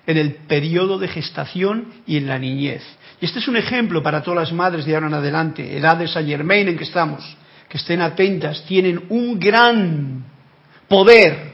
en 0.05 0.17
el 0.17 0.33
periodo 0.47 0.97
de 0.97 1.07
gestación 1.07 1.93
y 2.07 2.17
en 2.17 2.27
la 2.27 2.39
niñez. 2.39 2.83
Y 3.21 3.25
este 3.25 3.39
es 3.39 3.47
un 3.47 3.57
ejemplo 3.57 4.01
para 4.01 4.23
todas 4.23 4.49
las 4.49 4.53
madres 4.53 4.85
de 4.85 4.95
ahora 4.95 5.07
en 5.07 5.13
adelante, 5.13 5.77
edad 5.77 5.97
de 5.97 6.07
Saint 6.07 6.29
Germain 6.29 6.67
en 6.67 6.77
que 6.77 6.85
estamos, 6.85 7.23
que 7.67 7.77
estén 7.77 8.01
atentas, 8.01 8.65
tienen 8.65 9.03
un 9.09 9.39
gran 9.39 10.23
poder 10.87 11.49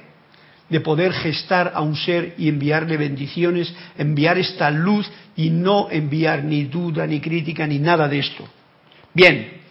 de 0.70 0.80
poder 0.80 1.14
gestar 1.14 1.72
a 1.76 1.82
un 1.82 1.96
ser 1.96 2.36
y 2.38 2.50
enviarle 2.50 2.98
bendiciones, 2.98 3.74
enviar 3.98 4.38
esta 4.38 4.72
luz 4.72 5.10
y 5.36 5.50
no 5.50 5.90
enviar 5.92 6.44
ni 6.44 6.66
duda, 6.66 7.06
ni 7.06 7.20
crítica, 7.20 7.68
ni 7.68 7.78
nada 7.78 8.08
de 8.08 8.20
esto. 8.20 8.48
Bien, 9.14 9.62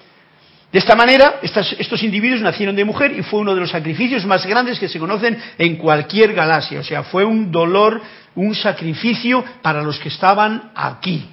de 0.74 0.80
esta 0.80 0.96
manera, 0.96 1.38
estos 1.40 2.02
individuos 2.02 2.40
nacieron 2.40 2.74
de 2.74 2.84
mujer 2.84 3.16
y 3.16 3.22
fue 3.22 3.38
uno 3.38 3.54
de 3.54 3.60
los 3.60 3.70
sacrificios 3.70 4.26
más 4.26 4.44
grandes 4.44 4.80
que 4.80 4.88
se 4.88 4.98
conocen 4.98 5.38
en 5.56 5.76
cualquier 5.76 6.32
galaxia. 6.32 6.80
O 6.80 6.82
sea, 6.82 7.04
fue 7.04 7.24
un 7.24 7.52
dolor, 7.52 8.02
un 8.34 8.56
sacrificio 8.56 9.44
para 9.62 9.82
los 9.82 10.00
que 10.00 10.08
estaban 10.08 10.72
aquí. 10.74 11.28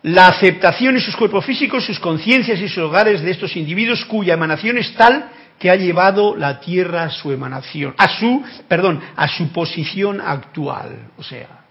La 0.00 0.28
aceptación 0.28 0.94
en 0.94 1.02
sus 1.02 1.14
cuerpos 1.14 1.44
físicos, 1.44 1.84
sus 1.84 2.00
conciencias 2.00 2.58
y 2.58 2.68
sus 2.68 2.78
hogares 2.78 3.20
de 3.20 3.32
estos 3.32 3.54
individuos 3.54 4.02
cuya 4.06 4.32
emanación 4.32 4.78
es 4.78 4.94
tal 4.94 5.28
que 5.58 5.68
ha 5.68 5.76
llevado 5.76 6.34
la 6.36 6.60
Tierra 6.60 7.02
a 7.02 7.10
su 7.10 7.32
emanación, 7.32 7.94
a 7.98 8.18
su, 8.18 8.42
perdón, 8.66 8.98
a 9.14 9.28
su 9.28 9.52
posición 9.52 10.22
actual. 10.22 11.10
O 11.18 11.22
sea, 11.22 11.63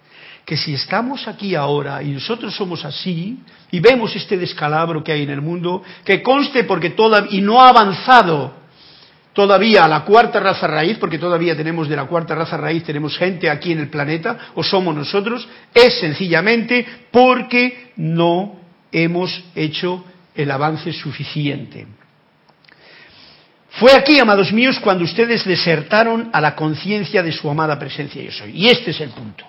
que 0.45 0.57
si 0.57 0.73
estamos 0.73 1.27
aquí 1.27 1.55
ahora 1.55 2.03
y 2.03 2.09
nosotros 2.09 2.55
somos 2.55 2.83
así 2.83 3.39
y 3.71 3.79
vemos 3.79 4.15
este 4.15 4.37
descalabro 4.37 5.03
que 5.03 5.11
hay 5.11 5.23
en 5.23 5.29
el 5.29 5.41
mundo, 5.41 5.81
que 6.03 6.21
conste 6.21 6.65
porque 6.65 6.91
todavía, 6.91 7.37
y 7.37 7.41
no 7.41 7.61
ha 7.61 7.69
avanzado 7.69 8.53
todavía 9.33 9.85
a 9.85 9.87
la 9.87 10.01
cuarta 10.01 10.39
raza 10.39 10.67
raíz, 10.67 10.97
porque 10.97 11.17
todavía 11.17 11.55
tenemos 11.55 11.89
de 11.89 11.95
la 11.95 12.05
cuarta 12.05 12.35
raza 12.35 12.57
raíz, 12.57 12.83
tenemos 12.83 13.17
gente 13.17 13.49
aquí 13.49 13.71
en 13.71 13.79
el 13.79 13.89
planeta, 13.89 14.37
o 14.55 14.63
somos 14.63 14.95
nosotros, 14.95 15.47
es 15.73 15.99
sencillamente 15.99 16.85
porque 17.09 17.93
no 17.95 18.59
hemos 18.91 19.43
hecho 19.55 20.05
el 20.35 20.51
avance 20.51 20.93
suficiente. 20.93 21.87
Fue 23.71 23.91
aquí, 23.95 24.19
amados 24.19 24.53
míos, 24.53 24.79
cuando 24.79 25.03
ustedes 25.03 25.45
desertaron 25.45 26.29
a 26.31 26.39
la 26.39 26.55
conciencia 26.55 27.23
de 27.23 27.31
su 27.31 27.49
amada 27.49 27.79
presencia 27.79 28.21
yo 28.21 28.31
soy. 28.31 28.51
Y 28.51 28.67
este 28.67 28.91
es 28.91 29.01
el 29.01 29.09
punto. 29.09 29.45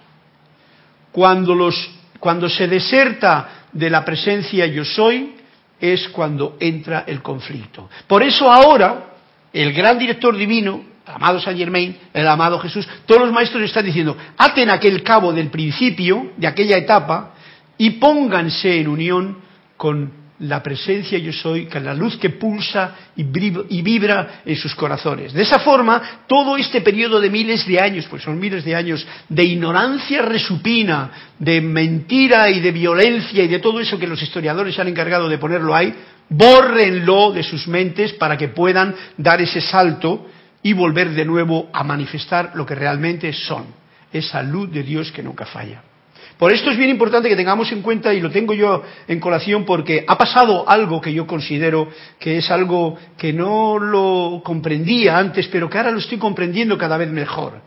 Cuando, 1.14 1.54
los, 1.54 1.76
cuando 2.18 2.48
se 2.48 2.66
deserta 2.66 3.66
de 3.72 3.88
la 3.88 4.04
presencia 4.04 4.66
yo 4.66 4.84
soy, 4.84 5.36
es 5.80 6.08
cuando 6.08 6.56
entra 6.58 7.04
el 7.06 7.22
conflicto. 7.22 7.88
Por 8.08 8.24
eso 8.24 8.50
ahora, 8.50 9.14
el 9.52 9.72
gran 9.72 9.96
director 9.96 10.36
divino, 10.36 10.82
el 11.06 11.14
amado 11.14 11.38
Saint 11.38 11.56
Germain, 11.56 11.96
el 12.12 12.26
amado 12.26 12.58
Jesús, 12.58 12.88
todos 13.06 13.20
los 13.20 13.32
maestros 13.32 13.62
están 13.62 13.84
diciendo, 13.84 14.16
aten 14.36 14.70
aquel 14.70 15.04
cabo 15.04 15.32
del 15.32 15.50
principio, 15.50 16.32
de 16.36 16.48
aquella 16.48 16.78
etapa, 16.78 17.34
y 17.78 17.90
pónganse 17.90 18.80
en 18.80 18.88
unión 18.88 19.38
con 19.76 20.23
la 20.44 20.62
presencia 20.62 21.18
yo 21.18 21.32
soy, 21.32 21.68
la 21.82 21.94
luz 21.94 22.16
que 22.16 22.30
pulsa 22.30 22.94
y 23.16 23.82
vibra 23.82 24.42
en 24.44 24.56
sus 24.56 24.74
corazones. 24.74 25.32
De 25.32 25.42
esa 25.42 25.58
forma, 25.60 26.24
todo 26.26 26.56
este 26.56 26.80
periodo 26.80 27.20
de 27.20 27.30
miles 27.30 27.66
de 27.66 27.80
años, 27.80 28.06
pues 28.08 28.22
son 28.22 28.38
miles 28.38 28.64
de 28.64 28.74
años, 28.74 29.06
de 29.28 29.44
ignorancia 29.44 30.22
resupina, 30.22 31.10
de 31.38 31.60
mentira 31.60 32.50
y 32.50 32.60
de 32.60 32.72
violencia 32.72 33.42
y 33.42 33.48
de 33.48 33.58
todo 33.58 33.80
eso 33.80 33.98
que 33.98 34.06
los 34.06 34.22
historiadores 34.22 34.74
se 34.74 34.82
han 34.82 34.88
encargado 34.88 35.28
de 35.28 35.38
ponerlo 35.38 35.74
ahí, 35.74 35.94
bórrenlo 36.28 37.32
de 37.32 37.42
sus 37.42 37.66
mentes 37.66 38.12
para 38.12 38.36
que 38.36 38.48
puedan 38.48 38.94
dar 39.16 39.40
ese 39.40 39.60
salto 39.60 40.26
y 40.62 40.72
volver 40.72 41.10
de 41.10 41.24
nuevo 41.24 41.70
a 41.72 41.82
manifestar 41.84 42.52
lo 42.54 42.66
que 42.66 42.74
realmente 42.74 43.32
son, 43.32 43.66
esa 44.12 44.42
luz 44.42 44.70
de 44.70 44.82
Dios 44.82 45.10
que 45.10 45.22
nunca 45.22 45.46
falla. 45.46 45.93
Por 46.38 46.52
esto 46.52 46.70
es 46.70 46.76
bien 46.76 46.90
importante 46.90 47.28
que 47.28 47.36
tengamos 47.36 47.70
en 47.70 47.80
cuenta, 47.82 48.12
y 48.12 48.20
lo 48.20 48.30
tengo 48.30 48.54
yo 48.54 48.82
en 49.06 49.20
colación, 49.20 49.64
porque 49.64 50.04
ha 50.06 50.18
pasado 50.18 50.68
algo 50.68 51.00
que 51.00 51.12
yo 51.12 51.26
considero 51.26 51.88
que 52.18 52.38
es 52.38 52.50
algo 52.50 52.96
que 53.16 53.32
no 53.32 53.78
lo 53.78 54.42
comprendía 54.44 55.16
antes, 55.16 55.46
pero 55.48 55.70
que 55.70 55.78
ahora 55.78 55.92
lo 55.92 55.98
estoy 55.98 56.18
comprendiendo 56.18 56.76
cada 56.76 56.96
vez 56.96 57.10
mejor. 57.10 57.60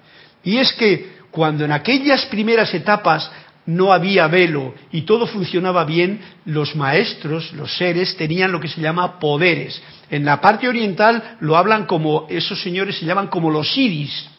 Y 0.44 0.58
es 0.58 0.74
que 0.74 1.18
cuando 1.32 1.66
en 1.66 1.72
aquellas 1.72 2.26
primeras 2.26 2.74
etapas 2.74 3.32
no 3.68 3.92
había 3.92 4.28
velo 4.28 4.74
y 4.92 5.02
todo 5.02 5.28
funcionaba 5.28 5.84
bien, 5.84 6.22
los 6.46 6.76
maestros, 6.76 7.54
los 7.54 7.76
seres, 7.78 8.16
tenían 8.18 8.52
lo 8.52 8.60
que 8.60 8.70
se 8.70 8.82
llama 8.82 9.20
poderes. 9.20 9.82
En 10.10 10.26
la 10.26 10.42
parte 10.42 10.68
oriental 10.68 11.38
lo 11.42 11.58
hablan 11.58 11.86
como, 11.86 12.26
esos 12.30 12.62
señores 12.62 12.98
se 12.98 13.06
llaman 13.06 13.28
como 13.28 13.52
los 13.52 13.72
siddhis. 13.74 14.30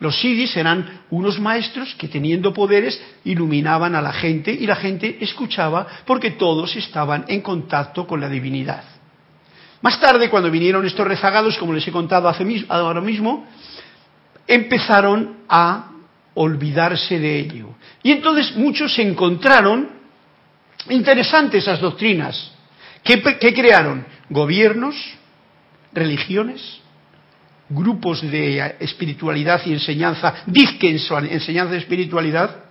Los 0.00 0.18
siddhis 0.18 0.56
eran 0.56 1.02
unos 1.10 1.38
maestros 1.38 1.94
que 1.94 2.08
teniendo 2.08 2.52
poderes 2.54 3.00
iluminaban 3.24 3.94
a 3.94 4.02
la 4.02 4.12
gente 4.12 4.50
y 4.50 4.66
la 4.66 4.76
gente 4.76 5.18
escuchaba 5.20 5.86
porque 6.06 6.32
todos 6.32 6.74
estaban 6.74 7.26
en 7.28 7.42
contacto 7.42 8.06
con 8.06 8.20
la 8.20 8.28
divinidad. 8.28 8.82
Más 9.82 10.00
tarde, 10.00 10.28
cuando 10.28 10.50
vinieron 10.50 10.86
estos 10.86 11.06
rezagados, 11.06 11.56
como 11.58 11.72
les 11.72 11.86
he 11.86 11.92
contado 11.92 12.32
ahora 12.68 13.00
mismo, 13.00 13.46
empezaron 14.46 15.36
a 15.48 15.90
olvidarse 16.34 17.18
de 17.18 17.38
ello. 17.38 17.74
Y 18.02 18.12
entonces 18.12 18.56
muchos 18.56 18.98
encontraron 18.98 19.90
interesantes 20.88 21.62
esas 21.62 21.80
doctrinas. 21.80 22.52
¿Qué, 23.02 23.22
crearon? 23.54 24.06
Gobiernos, 24.28 24.94
religiones, 25.92 26.80
grupos 27.70 28.20
de 28.22 28.76
espiritualidad 28.80 29.62
y 29.64 29.72
enseñanza, 29.72 30.34
dizque 30.46 30.90
enseñanza 30.90 31.72
de 31.72 31.78
espiritualidad, 31.78 32.64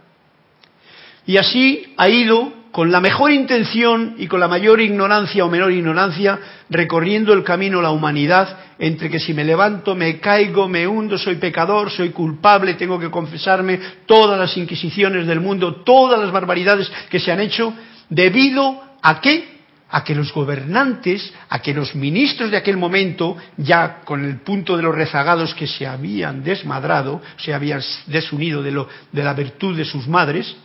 y 1.26 1.38
así 1.38 1.94
ha 1.98 2.10
ido 2.10 2.60
con 2.72 2.92
la 2.92 3.02
mejor 3.02 3.32
intención 3.32 4.16
y 4.18 4.28
con 4.28 4.40
la 4.40 4.48
mayor 4.48 4.80
ignorancia 4.80 5.44
o 5.44 5.50
menor 5.50 5.72
ignorancia, 5.72 6.40
recorriendo 6.70 7.34
el 7.34 7.44
camino 7.44 7.82
la 7.82 7.92
humanidad 7.92 8.58
entre 8.78 9.10
que 9.10 9.20
si 9.20 9.34
me 9.34 9.44
levanto, 9.44 9.96
me 9.96 10.20
caigo, 10.20 10.68
me 10.68 10.88
hundo, 10.88 11.18
soy 11.18 11.36
pecador, 11.36 11.90
soy 11.90 12.10
culpable, 12.10 12.76
tengo 12.76 13.00
que 13.00 13.10
confesarme 13.10 13.80
todas 14.06 14.40
las 14.40 14.56
inquisiciones 14.56 15.28
del 15.28 15.42
mundo, 15.42 15.78
todas 15.84 16.20
las 16.20 16.32
barbaridades 16.32 16.90
que 17.10 17.20
se 17.20 17.32
han 17.32 17.42
hecho, 17.42 17.74
debido 18.10 18.82
a 19.02 19.20
qué? 19.20 19.59
A 19.91 20.04
que 20.04 20.13
los 20.13 20.32
gobernantes, 20.34 21.34
a 21.49 21.60
que 21.60 21.73
los 21.73 21.95
ministros 21.95 22.52
de 22.52 22.58
aquel 22.58 22.78
momento, 22.78 23.38
ya 23.58 24.02
con 24.02 24.23
el 24.23 24.41
punto 24.41 24.78
de 24.78 24.84
los 24.84 24.93
rezagados 24.93 25.56
que 25.56 25.67
se 25.67 25.88
habían 25.88 26.43
desmadrado, 26.43 27.21
se 27.38 27.54
habían 27.54 27.82
desunido 28.08 28.62
de, 28.62 28.86
la 29.23 29.34
virtud 29.34 29.75
de 29.75 29.86
sus 29.86 30.08
madres, 30.08 30.56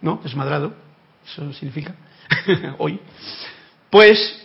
¿no? 0.00 0.20
Desmadrado, 0.22 0.74
eso 1.24 1.52
significa, 1.52 1.94
hoy, 2.78 2.98
pues 3.88 4.42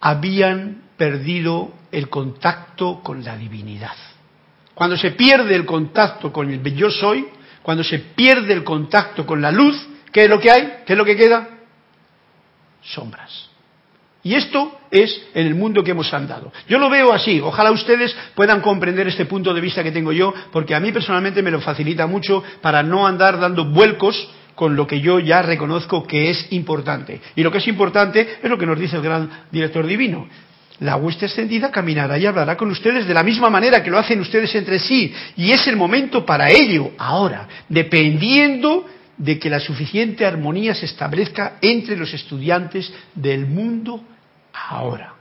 habían 0.00 0.82
perdido 0.96 1.72
el 1.92 2.08
contacto 2.08 3.02
con 3.02 3.22
la 3.22 3.36
divinidad. 3.36 3.96
Cuando 4.74 4.96
se 4.96 5.12
pierde 5.12 5.54
el 5.54 5.66
contacto 5.66 6.32
con 6.32 6.50
el 6.50 6.62
yo 6.74 6.90
soy, 6.90 7.26
cuando 7.62 7.84
se 7.84 7.98
pierde 7.98 8.52
el 8.54 8.64
contacto 8.64 9.26
con 9.26 9.42
la 9.42 9.52
luz, 9.52 9.76
¿qué 10.10 10.24
es 10.24 10.30
lo 10.30 10.40
que 10.40 10.50
hay? 10.50 10.82
¿Qué 10.86 10.94
es 10.94 10.98
lo 10.98 11.04
que 11.04 11.16
queda? 11.16 11.59
Sombras. 12.82 13.50
Y 14.22 14.34
esto 14.34 14.78
es 14.90 15.22
en 15.34 15.46
el 15.46 15.54
mundo 15.54 15.82
que 15.82 15.92
hemos 15.92 16.12
andado. 16.12 16.52
Yo 16.68 16.78
lo 16.78 16.90
veo 16.90 17.12
así. 17.12 17.40
Ojalá 17.40 17.70
ustedes 17.70 18.14
puedan 18.34 18.60
comprender 18.60 19.08
este 19.08 19.24
punto 19.24 19.54
de 19.54 19.62
vista 19.62 19.82
que 19.82 19.92
tengo 19.92 20.12
yo, 20.12 20.34
porque 20.52 20.74
a 20.74 20.80
mí 20.80 20.92
personalmente 20.92 21.42
me 21.42 21.50
lo 21.50 21.60
facilita 21.60 22.06
mucho 22.06 22.42
para 22.60 22.82
no 22.82 23.06
andar 23.06 23.40
dando 23.40 23.64
vuelcos 23.64 24.30
con 24.54 24.76
lo 24.76 24.86
que 24.86 25.00
yo 25.00 25.20
ya 25.20 25.40
reconozco 25.40 26.06
que 26.06 26.28
es 26.28 26.52
importante. 26.52 27.20
Y 27.34 27.42
lo 27.42 27.50
que 27.50 27.58
es 27.58 27.68
importante 27.68 28.38
es 28.42 28.50
lo 28.50 28.58
que 28.58 28.66
nos 28.66 28.78
dice 28.78 28.96
el 28.96 29.02
gran 29.02 29.46
director 29.50 29.86
divino. 29.86 30.28
La 30.80 30.96
hueste 30.96 31.26
extendida 31.26 31.70
caminará 31.70 32.18
y 32.18 32.26
hablará 32.26 32.56
con 32.56 32.70
ustedes 32.70 33.06
de 33.06 33.14
la 33.14 33.22
misma 33.22 33.48
manera 33.48 33.82
que 33.82 33.90
lo 33.90 33.98
hacen 33.98 34.20
ustedes 34.20 34.54
entre 34.54 34.78
sí. 34.78 35.14
Y 35.36 35.52
es 35.52 35.66
el 35.66 35.76
momento 35.76 36.26
para 36.26 36.50
ello, 36.50 36.90
ahora, 36.98 37.48
dependiendo 37.68 38.86
de 39.16 39.38
que 39.38 39.50
la 39.50 39.60
suficiente 39.60 40.24
armonía 40.24 40.74
se 40.74 40.86
establezca 40.86 41.58
entre 41.60 41.96
los 41.96 42.12
estudiantes 42.14 42.92
del 43.14 43.46
mundo 43.46 44.02
ahora. 44.52 45.14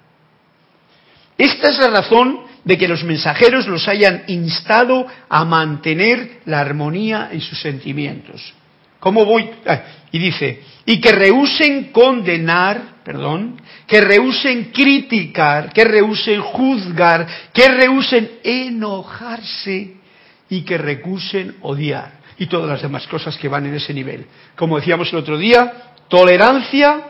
Esta 1.38 1.70
es 1.70 1.80
la 1.80 1.90
razón 1.90 2.42
de 2.64 2.78
que 2.78 2.88
los 2.88 3.04
mensajeros 3.04 3.68
los 3.68 3.88
hayan 3.88 4.24
instado 4.28 5.08
a 5.30 5.46
mantener 5.46 6.42
la 6.46 6.60
armonía 6.60 7.30
en 7.32 7.42
sus 7.42 7.60
sentimientos. 7.62 8.54
¿Cómo 9.00 9.24
voy? 9.26 9.50
Ah, 9.66 9.82
y 10.12 10.20
dice, 10.20 10.62
y 10.86 11.00
que 11.00 11.14
rehúsen 11.14 11.92
condenar, 11.92 12.96
perdón, 13.04 13.62
que 13.88 14.02
rehúsen 14.02 14.72
criticar, 14.72 15.72
que 15.72 15.86
rehúsen 15.86 16.42
juzgar, 16.42 17.26
que 17.54 17.70
rehúsen 17.70 18.30
enojarse 18.44 19.96
y 20.50 20.62
que 20.64 20.78
recusen 20.78 21.56
odiar. 21.62 22.19
Y 22.40 22.48
todas 22.48 22.70
las 22.70 22.82
demás 22.82 23.06
cosas 23.08 23.38
que 23.38 23.48
van 23.48 23.66
en 23.66 23.76
ese 23.76 23.94
nivel. 23.94 24.26
Como 24.56 24.78
decíamos 24.78 25.12
el 25.12 25.20
otro 25.20 25.38
día, 25.38 25.94
tolerancia 26.08 27.10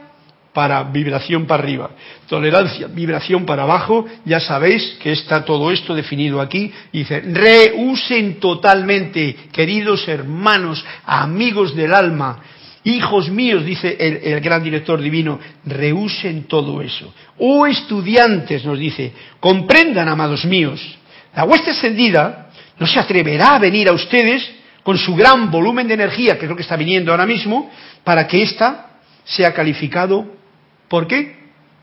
para 0.54 0.84
vibración 0.84 1.46
para 1.46 1.64
arriba, 1.64 1.92
tolerancia, 2.28 2.88
vibración 2.88 3.46
para 3.46 3.64
abajo, 3.64 4.06
ya 4.26 4.40
sabéis 4.40 4.98
que 5.02 5.12
está 5.12 5.46
todo 5.46 5.72
esto 5.72 5.94
definido 5.94 6.42
aquí, 6.42 6.72
dice, 6.92 7.22
reusen 7.22 8.40
totalmente, 8.40 9.36
queridos 9.52 10.08
hermanos, 10.08 10.84
amigos 11.06 11.76
del 11.76 11.94
alma, 11.94 12.40
hijos 12.84 13.30
míos, 13.30 13.64
dice 13.64 13.96
el, 14.00 14.40
gran 14.42 14.64
director 14.64 15.00
divino, 15.00 15.40
reusen 15.66 16.44
todo 16.46 16.82
eso. 16.82 17.14
Oh 17.38 17.68
estudiantes, 17.68 18.66
nos 18.66 18.80
dice, 18.80 19.14
comprendan, 19.40 20.08
amados 20.08 20.46
míos, 20.46 20.82
la 21.36 21.44
hueste 21.44 21.72
extendida 21.72 22.50
no 22.80 22.88
se 22.88 23.00
atreverá 23.00 23.56
a 23.56 23.60
venir 23.60 23.88
a 23.88 23.94
ustedes 23.94 24.59
con 24.84 24.98
su 24.98 25.16
gran 25.16 25.52
volumen 25.52 25.88
de 25.88 25.94
energía, 25.94 26.38
que 26.38 26.48
lo 26.48 26.56
que 26.56 26.62
está 26.64 26.76
viniendo 26.76 27.12
ahora 27.12 27.26
mismo, 27.26 27.70
para 28.04 28.28
que 28.28 28.42
ésta 28.42 29.00
sea 29.24 29.54
calificado 29.54 30.40
¿Por 30.90 31.08
qué? 31.08 31.38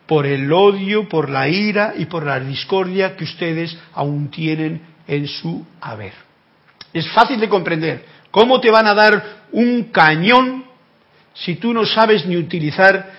Por 0.07 0.27
el 0.27 0.53
odio, 0.53 1.09
por 1.09 1.31
la 1.31 1.49
ira 1.49 1.95
y 1.97 2.05
por 2.07 2.27
la 2.27 2.39
discordia 2.39 3.17
que 3.17 3.25
ustedes 3.25 3.77
aún 3.95 4.31
tienen 4.31 4.83
en 5.07 5.27
su 5.27 5.65
haber. 5.81 6.13
Es 6.93 7.09
fácil 7.11 7.41
de 7.41 7.49
comprender. 7.49 8.05
¿Cómo 8.31 8.61
te 8.61 8.71
van 8.71 8.87
a 8.87 8.95
dar 8.95 9.47
un 9.53 9.85
cañón 9.85 10.65
si 11.33 11.57
tú 11.57 11.73
no 11.73 11.87
sabes 11.87 12.27
ni 12.27 12.37
utilizar 12.37 13.11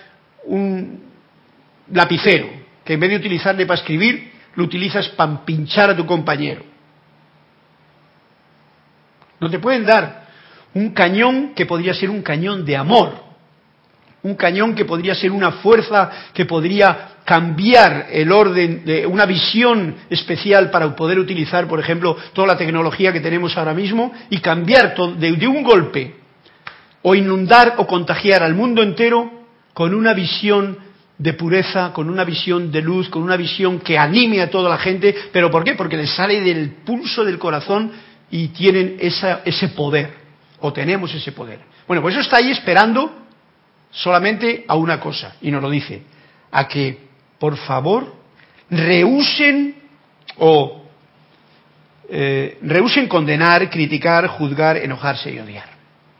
un 0.44 1.02
lapicero? 1.90 2.48
Que 2.84 2.94
en 2.94 3.00
vez 3.00 3.10
de 3.10 3.16
utilizarle 3.16 3.66
para 3.66 3.80
escribir, 3.80 4.32
lo 4.54 4.64
utilizas 4.64 5.08
para 5.08 5.44
pinchar 5.44 5.90
a 5.90 5.96
tu 5.96 6.06
compañero. 6.06 6.62
No 9.40 9.50
te 9.50 9.58
pueden 9.58 9.84
dar 9.84 10.26
un 10.74 10.90
cañón 10.90 11.52
que 11.54 11.66
podría 11.66 11.94
ser 11.94 12.10
un 12.10 12.22
cañón 12.22 12.64
de 12.64 12.76
amor, 12.76 13.28
un 14.22 14.34
cañón 14.34 14.74
que 14.74 14.84
podría 14.84 15.14
ser 15.14 15.30
una 15.30 15.52
fuerza 15.52 16.10
que 16.32 16.44
podría 16.44 17.10
cambiar 17.24 18.06
el 18.10 18.32
orden 18.32 18.84
de 18.84 19.06
una 19.06 19.26
visión 19.26 19.94
especial 20.10 20.70
para 20.70 20.94
poder 20.96 21.18
utilizar, 21.18 21.68
por 21.68 21.78
ejemplo, 21.78 22.16
toda 22.32 22.48
la 22.48 22.56
tecnología 22.56 23.12
que 23.12 23.20
tenemos 23.20 23.56
ahora 23.56 23.74
mismo 23.74 24.12
y 24.30 24.38
cambiar 24.38 24.94
de, 25.16 25.32
de 25.32 25.46
un 25.46 25.62
golpe 25.62 26.14
o 27.02 27.14
inundar 27.14 27.74
o 27.78 27.86
contagiar 27.86 28.42
al 28.42 28.54
mundo 28.54 28.82
entero 28.82 29.30
con 29.72 29.94
una 29.94 30.14
visión 30.14 30.78
de 31.18 31.32
pureza, 31.34 31.92
con 31.92 32.08
una 32.08 32.24
visión 32.24 32.70
de 32.70 32.80
luz, 32.80 33.08
con 33.08 33.22
una 33.22 33.36
visión 33.36 33.80
que 33.80 33.98
anime 33.98 34.40
a 34.40 34.50
toda 34.50 34.70
la 34.70 34.78
gente. 34.78 35.14
¿Pero 35.32 35.50
por 35.50 35.64
qué? 35.64 35.74
Porque 35.74 35.96
les 35.96 36.10
sale 36.10 36.40
del 36.40 36.70
pulso 36.84 37.24
del 37.24 37.38
corazón 37.38 37.92
y 38.30 38.48
tienen 38.48 38.98
ese 39.00 39.68
poder, 39.68 40.12
o 40.60 40.72
tenemos 40.72 41.14
ese 41.14 41.32
poder. 41.32 41.60
Bueno, 41.86 42.02
pues 42.02 42.14
eso 42.14 42.22
está 42.22 42.38
ahí 42.38 42.50
esperando 42.50 43.26
solamente 43.90 44.64
a 44.68 44.76
una 44.76 45.00
cosa, 45.00 45.36
y 45.40 45.50
nos 45.50 45.62
lo 45.62 45.70
dice, 45.70 46.02
a 46.50 46.68
que, 46.68 47.08
por 47.38 47.56
favor, 47.56 48.14
rehúsen 48.70 49.76
o 50.36 50.84
eh, 52.10 52.58
rehúsen 52.62 53.06
condenar, 53.06 53.68
criticar, 53.68 54.26
juzgar, 54.28 54.78
enojarse 54.78 55.30
y 55.30 55.38
odiar. 55.38 55.68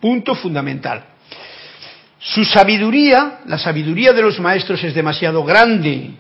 Punto 0.00 0.34
fundamental. 0.34 1.04
Su 2.18 2.44
sabiduría, 2.44 3.40
la 3.46 3.58
sabiduría 3.58 4.12
de 4.12 4.22
los 4.22 4.38
maestros 4.38 4.82
es 4.84 4.94
demasiado 4.94 5.44
grande, 5.44 6.10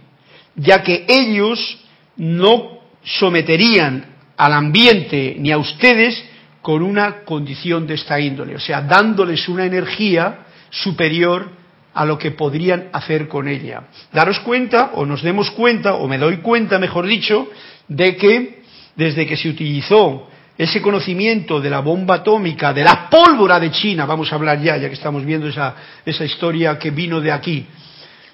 ya 0.54 0.82
que 0.82 1.04
ellos 1.08 1.78
no 2.16 2.78
someterían 3.02 4.17
al 4.38 4.52
ambiente 4.52 5.36
ni 5.38 5.50
a 5.50 5.58
ustedes 5.58 6.24
con 6.62 6.82
una 6.82 7.24
condición 7.24 7.86
de 7.86 7.94
esta 7.94 8.18
índole, 8.20 8.54
o 8.54 8.60
sea, 8.60 8.82
dándoles 8.82 9.48
una 9.48 9.64
energía 9.64 10.46
superior 10.70 11.50
a 11.92 12.04
lo 12.04 12.18
que 12.18 12.30
podrían 12.30 12.88
hacer 12.92 13.26
con 13.26 13.48
ella. 13.48 13.84
Daros 14.12 14.38
cuenta, 14.40 14.92
o 14.94 15.04
nos 15.04 15.22
demos 15.22 15.50
cuenta, 15.50 15.94
o 15.94 16.06
me 16.06 16.18
doy 16.18 16.38
cuenta, 16.38 16.78
mejor 16.78 17.06
dicho, 17.06 17.48
de 17.88 18.16
que 18.16 18.62
desde 18.94 19.26
que 19.26 19.36
se 19.36 19.48
utilizó 19.48 20.28
ese 20.56 20.80
conocimiento 20.82 21.60
de 21.60 21.70
la 21.70 21.80
bomba 21.80 22.16
atómica, 22.16 22.72
de 22.72 22.84
la 22.84 23.08
pólvora 23.08 23.58
de 23.58 23.70
China, 23.70 24.06
vamos 24.06 24.30
a 24.30 24.36
hablar 24.36 24.60
ya, 24.60 24.76
ya 24.76 24.88
que 24.88 24.94
estamos 24.94 25.24
viendo 25.24 25.48
esa, 25.48 25.74
esa 26.04 26.24
historia 26.24 26.78
que 26.78 26.90
vino 26.90 27.20
de 27.20 27.32
aquí, 27.32 27.66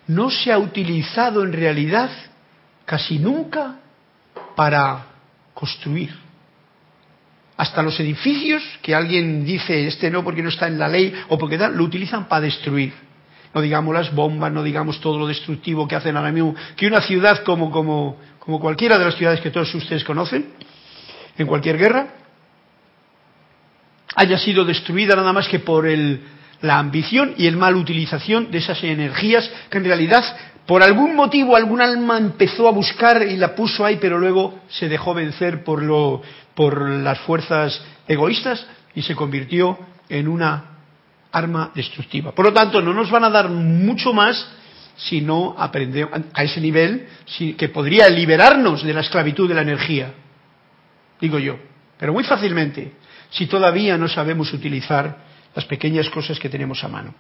no 0.09 0.31
se 0.31 0.53
ha 0.53 0.59
utilizado 0.59 1.45
en 1.45 1.53
realidad 1.53 2.11
casi 2.85 3.19
nunca 3.19 3.77
para 4.57 5.14
construir. 5.55 6.15
Hasta 7.57 7.83
los 7.83 7.99
edificios, 8.01 8.63
que 8.83 8.95
alguien 8.95 9.45
dice, 9.45 9.87
este 9.87 10.11
no 10.11 10.25
porque 10.25 10.43
no 10.43 10.49
está 10.49 10.67
en 10.67 10.79
la 10.79 10.89
ley 10.89 11.15
o 11.29 11.39
porque 11.39 11.57
tal, 11.57 11.77
lo 11.77 11.85
utilizan 11.85 12.27
para 12.27 12.43
destruir. 12.43 12.93
No 13.55 13.61
digamos 13.61 13.95
las 13.95 14.13
bombas, 14.13 14.53
no 14.53 14.65
digamos 14.65 15.01
todo 15.01 15.19
lo 15.19 15.29
destructivo 15.29 15.87
que 15.87 15.95
hacen 15.95 16.17
ahora 16.17 16.33
mismo. 16.33 16.57
Que 16.77 16.89
una 16.89 17.01
ciudad 17.01 17.45
como, 17.45 17.71
como, 17.71 18.19
como 18.41 18.59
cualquiera 18.59 18.99
de 18.99 19.05
las 19.05 19.15
ciudades 19.15 19.41
que 19.41 19.51
todos 19.51 19.73
ustedes 19.73 20.03
conocen, 20.03 20.47
en 21.39 21.47
cualquier 21.47 21.79
guerra, 21.79 22.09
haya 24.17 24.39
sido 24.39 24.65
destruida 24.65 25.15
nada 25.15 25.33
más 25.33 25.49
que 25.49 25.61
por 25.61 25.87
el, 25.87 26.21
la 26.61 26.79
ambición 26.79 27.35
y 27.37 27.47
el 27.47 27.57
mal 27.57 27.77
utilización 27.77 28.51
de 28.51 28.59
esas 28.59 28.83
energías 28.83 29.51
que 29.71 29.79
en 29.79 29.85
realidad 29.85 30.25
por 30.67 30.83
algún 30.83 31.15
motivo 31.15 31.57
algún 31.57 31.81
alma 31.81 32.17
empezó 32.19 32.69
a 32.69 32.73
buscar 32.73 33.23
y 33.23 33.37
la 33.37 33.55
puso 33.55 33.85
ahí, 33.85 33.99
pero 34.01 34.19
luego 34.19 34.61
se 34.69 34.89
dejó 34.89 35.13
vencer 35.13 35.63
por, 35.63 35.83
lo, 35.83 36.23
por 36.55 36.89
las 36.89 37.19
fuerzas 37.21 37.83
egoístas 38.09 38.67
y 38.95 39.03
se 39.03 39.15
convirtió 39.15 39.79
en 40.09 40.29
una 40.29 40.65
arma 41.33 41.71
destructiva. 41.75 42.33
Por 42.33 42.47
lo 42.47 42.53
tanto, 42.53 42.81
no 42.81 42.95
nos 42.95 43.11
van 43.11 43.25
a 43.25 43.31
dar 43.31 43.49
mucho 43.49 44.13
más 44.13 44.49
si 44.97 45.21
no 45.21 45.55
aprendemos 45.59 46.21
a 46.33 46.45
ese 46.45 46.61
nivel 46.61 47.09
que 47.59 47.69
podría 47.69 48.09
liberarnos 48.09 48.85
de 48.85 48.95
la 48.95 49.01
esclavitud 49.01 49.49
de 49.49 49.55
la 49.55 49.63
energía, 49.63 50.15
digo 51.21 51.39
yo, 51.39 51.59
pero 51.99 52.13
muy 52.13 52.25
fácilmente, 52.25 52.93
si 53.31 53.47
todavía 53.47 53.99
no 53.99 54.09
sabemos 54.09 54.53
utilizar 54.53 55.17
las 55.55 55.65
pequeñas 55.65 56.09
cosas 56.11 56.39
que 56.39 56.49
tenemos 56.49 56.83
a 56.85 56.89
mano. 56.89 57.15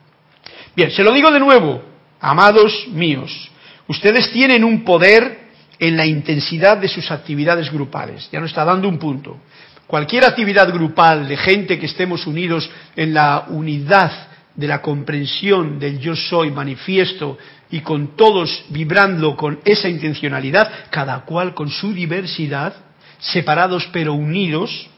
Bien, 0.76 0.90
se 0.90 1.02
lo 1.02 1.12
digo 1.12 1.30
de 1.30 1.40
nuevo, 1.40 1.82
amados 2.24 2.88
míos, 2.88 3.50
ustedes 3.86 4.32
tienen 4.32 4.64
un 4.64 4.82
poder 4.82 5.44
en 5.78 5.96
la 5.96 6.06
intensidad 6.06 6.78
de 6.78 6.88
sus 6.88 7.10
actividades 7.10 7.70
grupales. 7.70 8.28
Ya 8.32 8.40
nos 8.40 8.50
está 8.50 8.64
dando 8.64 8.88
un 8.88 8.98
punto. 8.98 9.38
Cualquier 9.86 10.24
actividad 10.24 10.72
grupal 10.72 11.28
de 11.28 11.36
gente 11.36 11.78
que 11.78 11.86
estemos 11.86 12.26
unidos 12.26 12.70
en 12.96 13.12
la 13.12 13.44
unidad 13.48 14.28
de 14.54 14.66
la 14.66 14.80
comprensión 14.80 15.78
del 15.78 15.98
yo 15.98 16.16
soy 16.16 16.50
manifiesto 16.50 17.36
y 17.70 17.80
con 17.80 18.16
todos 18.16 18.64
vibrando 18.70 19.36
con 19.36 19.60
esa 19.64 19.90
intencionalidad, 19.90 20.86
cada 20.90 21.24
cual 21.26 21.52
con 21.52 21.68
su 21.68 21.92
diversidad, 21.92 22.72
separados 23.18 23.86
pero 23.92 24.14
unidos, 24.14 24.88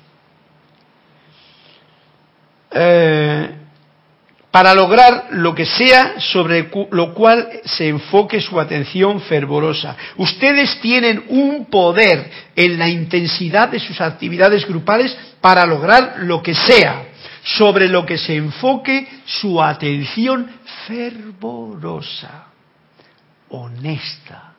eh, 2.71 3.66
para 4.57 4.73
lograr 4.73 5.27
lo 5.33 5.55
que 5.55 5.67
sea 5.67 6.19
sobre 6.19 6.71
lo 6.91 7.13
cual 7.13 7.47
se 7.67 7.89
enfoque 7.89 8.41
su 8.41 8.59
atención 8.59 9.21
fervorosa. 9.21 9.95
Ustedes 10.17 10.81
tienen 10.81 11.25
un 11.29 11.67
poder 11.67 12.31
en 12.57 12.79
la 12.79 12.89
intensidad 12.89 13.69
de 13.69 13.79
sus 13.79 14.01
actividades 14.01 14.67
grupales 14.67 15.15
para 15.43 15.67
lograr 15.67 16.21
lo 16.21 16.43
que 16.43 16.55
sea 16.55 17.03
sobre 17.43 17.87
lo 17.87 18.07
que 18.07 18.17
se 18.17 18.35
enfoque 18.35 19.07
su 19.27 19.63
atención 19.63 20.51
fervorosa, 20.87 22.47
honesta, 23.51 24.55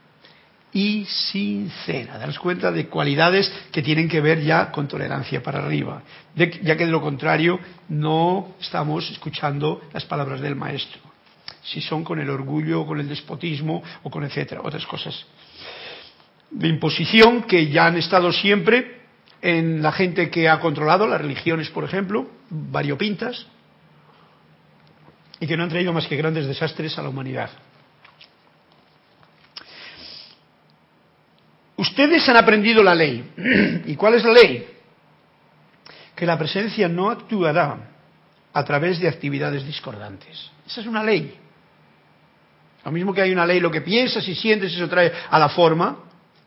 y 0.77 1.05
sincera. 1.05 2.19
Daros 2.19 2.37
cuenta 2.37 2.71
de 2.71 2.85
cualidades 2.85 3.51
que 3.71 3.81
tienen 3.81 4.07
que 4.07 4.21
ver 4.21 4.43
ya 4.43 4.71
con 4.71 4.87
tolerancia 4.87 5.41
para 5.41 5.57
arriba, 5.57 6.03
ya 6.35 6.77
que 6.77 6.85
de 6.85 6.91
lo 6.91 7.01
contrario 7.01 7.59
no 7.89 8.49
estamos 8.61 9.09
escuchando 9.09 9.81
las 9.91 10.05
palabras 10.05 10.39
del 10.39 10.55
maestro. 10.55 11.01
Si 11.63 11.81
son 11.81 12.03
con 12.03 12.19
el 12.19 12.29
orgullo, 12.29 12.85
con 12.85 12.99
el 12.99 13.09
despotismo 13.09 13.81
o 14.03 14.11
con 14.11 14.23
etcétera, 14.23 14.61
otras 14.63 14.85
cosas 14.85 15.25
de 16.51 16.67
imposición 16.67 17.41
que 17.43 17.69
ya 17.69 17.87
han 17.87 17.97
estado 17.97 18.31
siempre 18.31 19.01
en 19.41 19.81
la 19.81 19.91
gente 19.91 20.29
que 20.29 20.47
ha 20.47 20.59
controlado 20.59 21.07
las 21.07 21.19
religiones, 21.19 21.71
por 21.71 21.85
ejemplo, 21.85 22.29
variopintas, 22.51 23.47
y 25.39 25.47
que 25.47 25.57
no 25.57 25.63
han 25.63 25.69
traído 25.69 25.91
más 25.91 26.05
que 26.05 26.17
grandes 26.17 26.45
desastres 26.45 26.99
a 26.99 27.01
la 27.01 27.09
humanidad. 27.09 27.49
Ustedes 31.77 32.27
han 32.27 32.37
aprendido 32.37 32.83
la 32.83 32.95
ley. 32.95 33.23
¿Y 33.85 33.95
cuál 33.95 34.15
es 34.15 34.23
la 34.23 34.33
ley? 34.33 34.67
Que 36.15 36.25
la 36.25 36.37
presencia 36.37 36.87
no 36.87 37.09
actuará 37.09 37.77
a 38.51 38.65
través 38.65 38.99
de 38.99 39.07
actividades 39.07 39.65
discordantes. 39.65 40.49
Esa 40.65 40.81
es 40.81 40.87
una 40.87 41.03
ley. 41.03 41.35
Lo 42.83 42.91
mismo 42.91 43.13
que 43.13 43.21
hay 43.21 43.31
una 43.31 43.45
ley, 43.45 43.59
lo 43.59 43.69
que 43.69 43.81
piensas 43.81 44.27
y 44.27 44.33
sientes, 44.33 44.73
eso 44.73 44.89
trae 44.89 45.11
a 45.29 45.37
la 45.37 45.49
forma, 45.49 45.99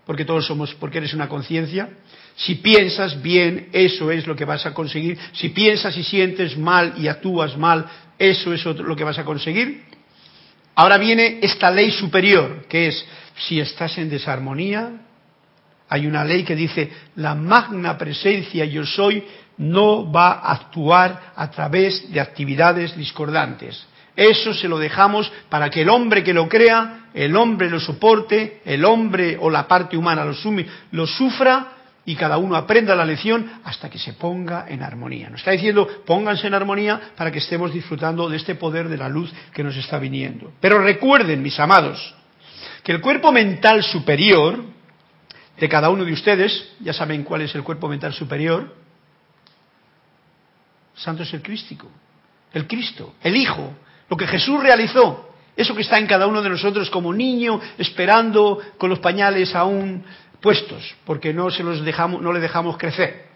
porque 0.05 0.25
todos 0.25 0.47
somos, 0.47 0.75
porque 0.75 0.99
eres 0.99 1.14
una 1.14 1.29
conciencia. 1.29 1.88
Si 2.35 2.57
piensas 2.57 3.21
bien, 3.23 3.69
eso 3.73 4.11
es 4.11 4.27
lo 4.27 4.35
que 4.35 4.45
vas 4.45 4.66
a 4.66 4.75
conseguir. 4.75 5.19
Si 5.33 5.51
piensas 5.51 5.97
y 5.97 6.03
sientes 6.03 6.57
mal 6.57 6.95
y 6.97 7.07
actúas 7.07 7.57
mal, 7.57 7.87
eso 8.19 8.53
es 8.53 8.64
lo 8.64 8.97
que 8.97 9.05
vas 9.05 9.19
a 9.19 9.25
conseguir. 9.25 9.85
Ahora 10.75 10.99
viene 10.99 11.38
esta 11.43 11.71
ley 11.71 11.93
superior, 11.93 12.64
que 12.69 12.88
es, 12.88 13.07
si 13.37 13.61
estás 13.61 13.99
en 13.99 14.09
desarmonía, 14.11 14.90
hay 15.90 16.07
una 16.07 16.24
ley 16.24 16.44
que 16.44 16.55
dice, 16.55 16.88
la 17.16 17.35
magna 17.35 17.98
presencia 17.98 18.64
yo 18.64 18.87
soy 18.87 19.24
no 19.59 20.11
va 20.11 20.35
a 20.35 20.53
actuar 20.53 21.33
a 21.35 21.50
través 21.50 22.11
de 22.12 22.20
actividades 22.20 22.96
discordantes. 22.96 23.87
Eso 24.14 24.55
se 24.55 24.68
lo 24.68 24.79
dejamos 24.79 25.31
para 25.48 25.68
que 25.68 25.83
el 25.83 25.88
hombre 25.88 26.22
que 26.22 26.33
lo 26.33 26.48
crea, 26.48 27.09
el 27.12 27.35
hombre 27.35 27.68
lo 27.68 27.81
soporte, 27.81 28.62
el 28.64 28.85
hombre 28.85 29.37
o 29.40 29.50
la 29.50 29.66
parte 29.66 29.96
humana 29.96 30.24
lo, 30.24 30.33
sume, 30.33 30.64
lo 30.92 31.09
sufra 31.09 31.72
y 32.05 32.14
cada 32.14 32.38
uno 32.38 32.55
aprenda 32.55 32.94
la 32.94 33.05
lección 33.05 33.50
hasta 33.64 33.90
que 33.90 33.98
se 33.98 34.12
ponga 34.12 34.66
en 34.68 34.85
armonía. 34.85 35.29
Nos 35.29 35.40
está 35.40 35.50
diciendo, 35.50 35.88
pónganse 36.07 36.46
en 36.46 36.55
armonía 36.55 37.00
para 37.16 37.33
que 37.33 37.38
estemos 37.38 37.72
disfrutando 37.72 38.29
de 38.29 38.37
este 38.37 38.55
poder 38.55 38.88
de 38.88 38.96
la 38.96 39.09
luz 39.09 39.33
que 39.53 39.64
nos 39.64 39.76
está 39.76 39.98
viniendo. 39.98 40.53
Pero 40.61 40.79
recuerden, 40.79 41.42
mis 41.42 41.59
amados, 41.59 42.14
que 42.85 42.92
el 42.92 43.00
cuerpo 43.00 43.33
mental 43.33 43.83
superior, 43.83 44.64
de 45.61 45.68
cada 45.68 45.90
uno 45.90 46.07
de 46.07 46.12
ustedes, 46.12 46.73
ya 46.81 46.94
saben 46.94 47.23
cuál 47.23 47.42
es 47.42 47.55
el 47.55 47.62
cuerpo 47.62 47.87
mental 47.87 48.14
superior, 48.14 48.75
Santo 50.94 51.23
es 51.23 51.33
el 51.35 51.42
Crístico, 51.42 51.87
el 52.55 52.66
Cristo, 52.66 53.14
el 53.23 53.37
Hijo, 53.37 53.75
lo 54.09 54.16
que 54.16 54.27
Jesús 54.27 54.62
realizó, 54.62 55.35
eso 55.55 55.75
que 55.75 55.83
está 55.83 55.99
en 55.99 56.07
cada 56.07 56.27
uno 56.27 56.40
de 56.40 56.49
nosotros 56.49 56.88
como 56.88 57.12
niño 57.12 57.61
esperando 57.77 58.59
con 58.79 58.88
los 58.88 59.01
pañales 59.01 59.55
aún 59.55 60.03
puestos, 60.40 60.94
porque 61.05 61.35
no 61.35 61.51
se 61.51 61.62
los 61.62 61.85
dejamos, 61.85 62.23
no 62.23 62.33
le 62.33 62.40
dejamos 62.40 62.79
crecer. 62.79 63.27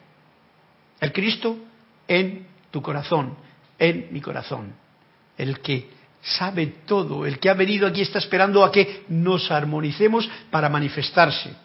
El 1.00 1.12
Cristo 1.12 1.58
en 2.08 2.46
tu 2.70 2.80
corazón, 2.80 3.36
en 3.78 4.08
mi 4.12 4.22
corazón, 4.22 4.72
el 5.36 5.60
que 5.60 5.90
sabe 6.22 6.66
todo, 6.86 7.26
el 7.26 7.38
que 7.38 7.50
ha 7.50 7.54
venido 7.54 7.86
aquí 7.86 8.00
está 8.00 8.18
esperando 8.18 8.64
a 8.64 8.72
que 8.72 9.04
nos 9.08 9.50
armonicemos 9.50 10.26
para 10.50 10.70
manifestarse. 10.70 11.63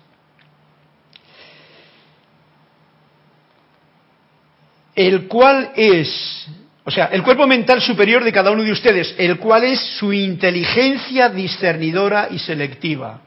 El 5.00 5.28
cual 5.30 5.72
es, 5.78 6.46
o 6.84 6.92
sea, 6.92 7.06
el 7.06 7.24
cuerpo 7.24 7.48
mental 7.48 7.82
superior 7.82 8.22
de 8.22 8.34
cada 8.34 8.52
uno 8.52 8.64
de 8.64 8.74
ustedes, 8.74 9.16
el 9.18 9.38
cual 9.38 9.64
es 9.64 9.80
su 9.98 10.12
inteligencia 10.12 11.30
discernidora 11.30 12.28
y 12.30 12.38
selectiva. 12.38 13.22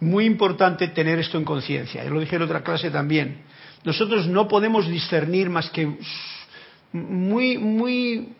Muy 0.00 0.24
importante 0.24 0.88
tener 0.88 1.18
esto 1.18 1.36
en 1.36 1.44
conciencia, 1.44 2.02
yo 2.02 2.08
lo 2.08 2.20
dije 2.20 2.36
en 2.36 2.42
otra 2.42 2.62
clase 2.62 2.90
también. 2.90 3.42
Nosotros 3.84 4.26
no 4.26 4.48
podemos 4.48 4.88
discernir 4.88 5.50
más 5.50 5.68
que 5.68 5.86
muy, 6.92 7.58
muy, 7.58 8.30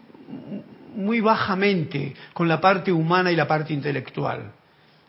muy 0.95 1.21
bajamente 1.21 2.15
con 2.33 2.49
la 2.49 2.59
parte 2.59 2.91
humana 2.91 3.31
y 3.31 3.37
la 3.37 3.47
parte 3.47 3.75
intelectual. 3.75 4.51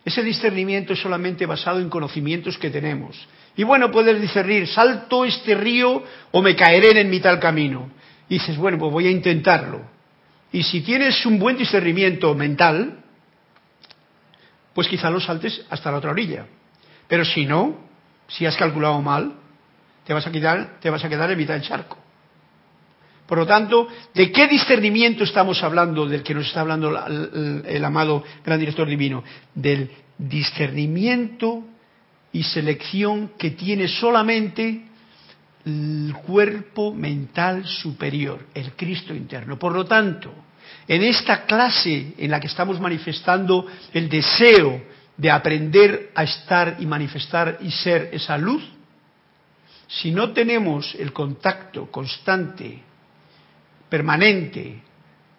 Ese 0.04 0.22
discernimiento 0.22 0.92
es 0.92 1.00
solamente 1.00 1.46
basado 1.46 1.80
en 1.80 1.90
conocimientos 1.90 2.58
que 2.58 2.70
tenemos. 2.70 3.16
Y 3.58 3.64
bueno, 3.64 3.90
puedes 3.90 4.22
discernir, 4.22 4.68
salto 4.68 5.26
este 5.26 5.56
río 5.56 6.04
o 6.32 6.42
me 6.44 6.56
caeré 6.56 7.02
en 7.02 7.10
mitad 7.10 7.32
del 7.32 7.40
camino. 7.40 7.90
Y 8.30 8.36
dices, 8.36 8.56
bueno, 8.56 8.78
pues 8.78 8.92
voy 8.92 9.08
a 9.08 9.12
intentarlo. 9.12 9.82
Y 10.52 10.62
si 10.62 10.82
tienes 10.82 11.26
un 11.26 11.40
buen 11.40 11.58
discernimiento 11.58 12.34
mental, 12.36 13.00
pues 14.76 14.88
quizá 14.88 15.10
lo 15.10 15.20
saltes 15.20 15.66
hasta 15.72 15.92
la 15.92 15.98
otra 15.98 16.12
orilla. 16.12 16.46
Pero 17.08 17.26
si 17.26 17.46
no, 17.48 17.78
si 18.28 18.46
has 18.46 18.56
calculado 18.56 19.02
mal, 19.02 19.34
te 20.06 20.14
vas 20.14 20.28
a 20.28 20.32
quedar, 20.32 20.80
te 20.80 20.92
vas 20.92 21.04
a 21.04 21.10
quedar 21.10 21.32
en 21.32 21.38
mitad 21.40 21.56
del 21.56 21.64
charco. 21.64 21.98
Por 23.26 23.40
lo 23.40 23.48
tanto, 23.48 23.88
¿de 24.14 24.32
qué 24.32 24.48
discernimiento 24.48 25.24
estamos 25.24 25.64
hablando 25.64 26.06
del 26.06 26.22
que 26.22 26.36
nos 26.36 26.46
está 26.48 26.62
hablando 26.62 26.90
el, 27.08 27.64
el 27.66 27.84
amado 27.84 28.24
gran 28.46 28.60
director 28.60 28.88
divino? 28.88 29.24
Del 29.56 29.90
discernimiento 30.18 31.64
y 32.32 32.44
selección 32.44 33.32
que 33.38 33.52
tiene 33.52 33.88
solamente 33.88 34.84
el 35.66 36.14
cuerpo 36.26 36.94
mental 36.94 37.66
superior, 37.66 38.46
el 38.54 38.74
Cristo 38.74 39.14
interno. 39.14 39.58
Por 39.60 39.74
lo 39.74 39.86
tanto, 39.86 40.34
en 40.88 41.04
esta 41.04 41.46
clase 41.46 42.14
en 42.18 42.32
la 42.32 42.40
que 42.40 42.48
estamos 42.48 42.80
manifestando 42.80 43.66
el 43.94 44.08
deseo 44.08 44.82
de 45.18 45.32
aprender 45.32 46.12
a 46.16 46.24
estar 46.24 46.78
y 46.80 46.86
manifestar 46.86 47.58
y 47.62 47.72
ser 47.72 48.10
esa 48.14 48.38
luz, 48.38 48.64
si 49.88 50.12
no 50.12 50.32
tenemos 50.32 50.96
el 50.96 51.14
contacto 51.14 51.90
constante, 51.90 52.82
permanente 53.90 54.82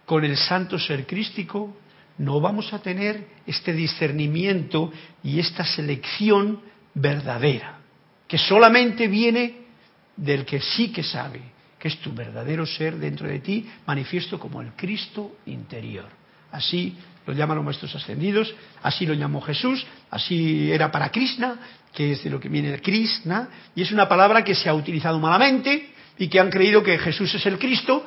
con 0.04 0.24
el 0.24 0.36
santo 0.36 0.78
ser 0.78 1.06
crístico, 1.06 1.76
no 2.18 2.40
vamos 2.40 2.72
a 2.72 2.80
tener 2.80 3.28
este 3.46 3.72
discernimiento 3.72 4.92
y 5.22 5.38
esta 5.38 5.64
selección 5.64 6.60
verdadera, 7.00 7.78
que 8.26 8.38
solamente 8.38 9.08
viene 9.08 9.54
del 10.16 10.44
que 10.44 10.60
sí 10.60 10.92
que 10.92 11.02
sabe, 11.02 11.40
que 11.78 11.88
es 11.88 11.98
tu 11.98 12.12
verdadero 12.12 12.66
ser 12.66 12.96
dentro 12.96 13.28
de 13.28 13.38
ti, 13.38 13.66
manifiesto 13.86 14.38
como 14.38 14.60
el 14.60 14.72
Cristo 14.72 15.36
interior. 15.46 16.08
Así 16.50 16.96
lo 17.26 17.34
llaman 17.34 17.56
los 17.56 17.64
maestros 17.64 17.94
ascendidos, 17.94 18.52
así 18.82 19.06
lo 19.06 19.14
llamó 19.14 19.40
Jesús, 19.40 19.86
así 20.10 20.72
era 20.72 20.90
para 20.90 21.10
Krishna, 21.10 21.56
que 21.92 22.12
es 22.12 22.24
de 22.24 22.30
lo 22.30 22.40
que 22.40 22.48
viene 22.48 22.70
de 22.70 22.80
Krishna, 22.80 23.48
y 23.74 23.82
es 23.82 23.92
una 23.92 24.08
palabra 24.08 24.42
que 24.42 24.54
se 24.54 24.68
ha 24.68 24.74
utilizado 24.74 25.18
malamente 25.18 25.90
y 26.18 26.28
que 26.28 26.40
han 26.40 26.50
creído 26.50 26.82
que 26.82 26.98
Jesús 26.98 27.32
es 27.34 27.46
el 27.46 27.58
Cristo 27.58 28.06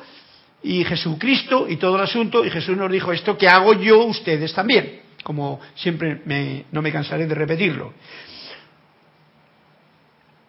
y 0.62 0.84
Jesucristo 0.84 1.66
y 1.68 1.76
todo 1.76 1.96
el 1.96 2.02
asunto, 2.02 2.44
y 2.44 2.50
Jesús 2.50 2.76
nos 2.76 2.90
dijo 2.90 3.12
esto 3.12 3.38
que 3.38 3.48
hago 3.48 3.72
yo, 3.80 4.04
ustedes 4.04 4.52
también, 4.52 5.00
como 5.22 5.60
siempre 5.74 6.64
no 6.70 6.82
me 6.82 6.92
cansaré 6.92 7.26
de 7.26 7.34
repetirlo 7.34 7.94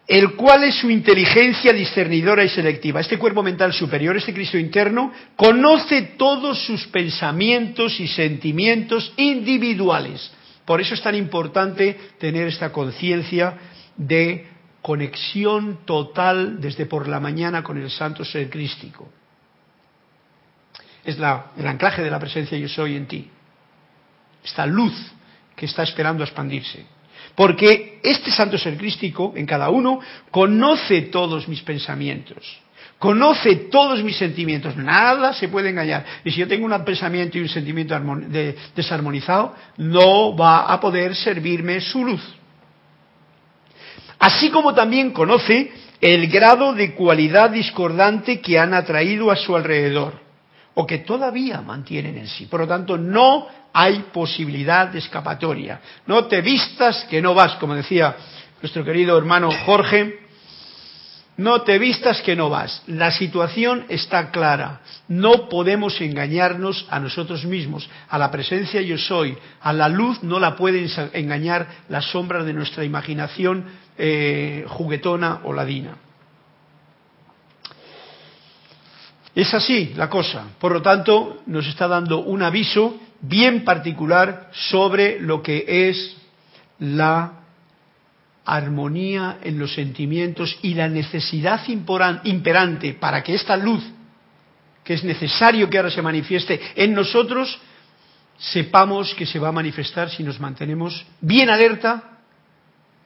el 0.06 0.34
cual 0.34 0.64
es 0.64 0.76
su 0.76 0.90
inteligencia 0.90 1.72
discernidora 1.72 2.44
y 2.44 2.48
selectiva. 2.48 3.00
Este 3.00 3.18
cuerpo 3.18 3.42
mental 3.42 3.72
superior, 3.72 4.16
este 4.16 4.34
Cristo 4.34 4.58
interno, 4.58 5.12
conoce 5.34 6.02
todos 6.18 6.58
sus 6.66 6.86
pensamientos 6.88 7.98
y 8.00 8.08
sentimientos 8.08 9.12
individuales. 9.16 10.30
Por 10.66 10.80
eso 10.80 10.94
es 10.94 11.02
tan 11.02 11.14
importante 11.14 11.98
tener 12.18 12.48
esta 12.48 12.70
conciencia 12.70 13.56
de 13.96 14.46
conexión 14.82 15.80
total 15.86 16.60
desde 16.60 16.84
por 16.84 17.08
la 17.08 17.20
mañana 17.20 17.62
con 17.62 17.78
el 17.78 17.90
santo 17.90 18.24
ser 18.24 18.50
crístico. 18.50 19.08
Es 21.04 21.16
el 21.16 21.66
anclaje 21.66 22.02
de 22.02 22.10
la 22.10 22.18
presencia 22.18 22.58
yo 22.58 22.68
soy 22.68 22.96
en 22.96 23.06
ti. 23.06 23.30
Esta 24.42 24.66
luz 24.66 24.92
que 25.56 25.66
está 25.66 25.82
esperando 25.82 26.22
a 26.22 26.26
expandirse. 26.26 26.93
Porque 27.34 27.98
este 28.02 28.30
santo 28.30 28.58
ser 28.58 28.76
crístico 28.76 29.32
en 29.36 29.46
cada 29.46 29.70
uno 29.70 30.00
conoce 30.30 31.02
todos 31.02 31.48
mis 31.48 31.62
pensamientos, 31.62 32.60
conoce 32.98 33.56
todos 33.70 34.02
mis 34.04 34.16
sentimientos, 34.16 34.76
nada 34.76 35.32
se 35.32 35.48
puede 35.48 35.70
engañar. 35.70 36.04
Y 36.24 36.30
si 36.30 36.40
yo 36.40 36.48
tengo 36.48 36.66
un 36.66 36.84
pensamiento 36.84 37.36
y 37.36 37.42
un 37.42 37.48
sentimiento 37.48 37.98
desarmonizado, 38.76 39.54
no 39.78 40.36
va 40.36 40.72
a 40.72 40.80
poder 40.80 41.16
servirme 41.16 41.80
su 41.80 42.04
luz. 42.04 42.22
Así 44.18 44.50
como 44.50 44.72
también 44.72 45.10
conoce 45.10 45.72
el 46.00 46.28
grado 46.28 46.72
de 46.72 46.94
cualidad 46.94 47.50
discordante 47.50 48.40
que 48.40 48.58
han 48.58 48.74
atraído 48.74 49.30
a 49.30 49.36
su 49.36 49.56
alrededor 49.56 50.23
o 50.74 50.86
que 50.86 50.98
todavía 50.98 51.60
mantienen 51.60 52.18
en 52.18 52.26
sí. 52.26 52.46
Por 52.46 52.60
lo 52.60 52.66
tanto, 52.66 52.96
no 52.96 53.46
hay 53.72 54.06
posibilidad 54.12 54.88
de 54.88 54.98
escapatoria. 54.98 55.80
No 56.06 56.26
te 56.26 56.40
vistas 56.40 57.04
que 57.10 57.22
no 57.22 57.34
vas, 57.34 57.54
como 57.56 57.74
decía 57.74 58.16
nuestro 58.60 58.84
querido 58.84 59.18
hermano 59.18 59.50
Jorge, 59.66 60.20
no 61.36 61.62
te 61.62 61.78
vistas 61.78 62.22
que 62.22 62.36
no 62.36 62.48
vas. 62.48 62.82
La 62.86 63.10
situación 63.10 63.86
está 63.88 64.30
clara. 64.30 64.80
No 65.08 65.48
podemos 65.48 66.00
engañarnos 66.00 66.86
a 66.88 67.00
nosotros 67.00 67.44
mismos. 67.44 67.88
A 68.08 68.18
la 68.18 68.30
presencia 68.30 68.80
yo 68.80 68.96
soy. 68.96 69.36
A 69.60 69.72
la 69.72 69.88
luz 69.88 70.22
no 70.22 70.38
la 70.38 70.54
pueden 70.54 70.88
engañar 71.12 71.66
las 71.88 72.04
sombras 72.06 72.46
de 72.46 72.52
nuestra 72.52 72.84
imaginación 72.84 73.64
eh, 73.98 74.64
juguetona 74.68 75.40
o 75.42 75.52
ladina. 75.52 75.96
Es 79.34 79.52
así 79.52 79.92
la 79.96 80.08
cosa. 80.08 80.48
Por 80.60 80.72
lo 80.72 80.82
tanto, 80.82 81.42
nos 81.46 81.66
está 81.66 81.88
dando 81.88 82.20
un 82.20 82.42
aviso 82.42 83.00
bien 83.20 83.64
particular 83.64 84.50
sobre 84.52 85.18
lo 85.20 85.42
que 85.42 85.88
es 85.88 86.16
la 86.78 87.40
armonía 88.44 89.38
en 89.42 89.58
los 89.58 89.74
sentimientos 89.74 90.58
y 90.62 90.74
la 90.74 90.88
necesidad 90.88 91.62
imperante 92.24 92.94
para 92.94 93.22
que 93.22 93.34
esta 93.34 93.56
luz, 93.56 93.82
que 94.84 94.94
es 94.94 95.04
necesario 95.04 95.68
que 95.70 95.78
ahora 95.78 95.90
se 95.90 96.02
manifieste 96.02 96.60
en 96.76 96.92
nosotros, 96.92 97.58
sepamos 98.36 99.14
que 99.14 99.26
se 99.26 99.38
va 99.38 99.48
a 99.48 99.52
manifestar 99.52 100.10
si 100.10 100.22
nos 100.22 100.38
mantenemos 100.38 101.06
bien 101.20 101.48
alerta 101.48 102.18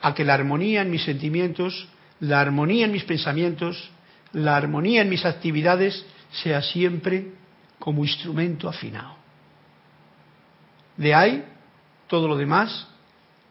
a 0.00 0.14
que 0.14 0.24
la 0.24 0.34
armonía 0.34 0.82
en 0.82 0.90
mis 0.90 1.04
sentimientos, 1.04 1.88
la 2.20 2.40
armonía 2.40 2.86
en 2.86 2.92
mis 2.92 3.04
pensamientos, 3.04 3.90
la 4.32 4.56
armonía 4.56 5.02
en 5.02 5.08
mis 5.08 5.24
actividades 5.24 6.04
sea 6.42 6.62
siempre 6.62 7.32
como 7.78 8.04
instrumento 8.04 8.68
afinado. 8.68 9.16
De 10.96 11.14
ahí, 11.14 11.44
todo 12.08 12.26
lo 12.26 12.36
demás 12.36 12.88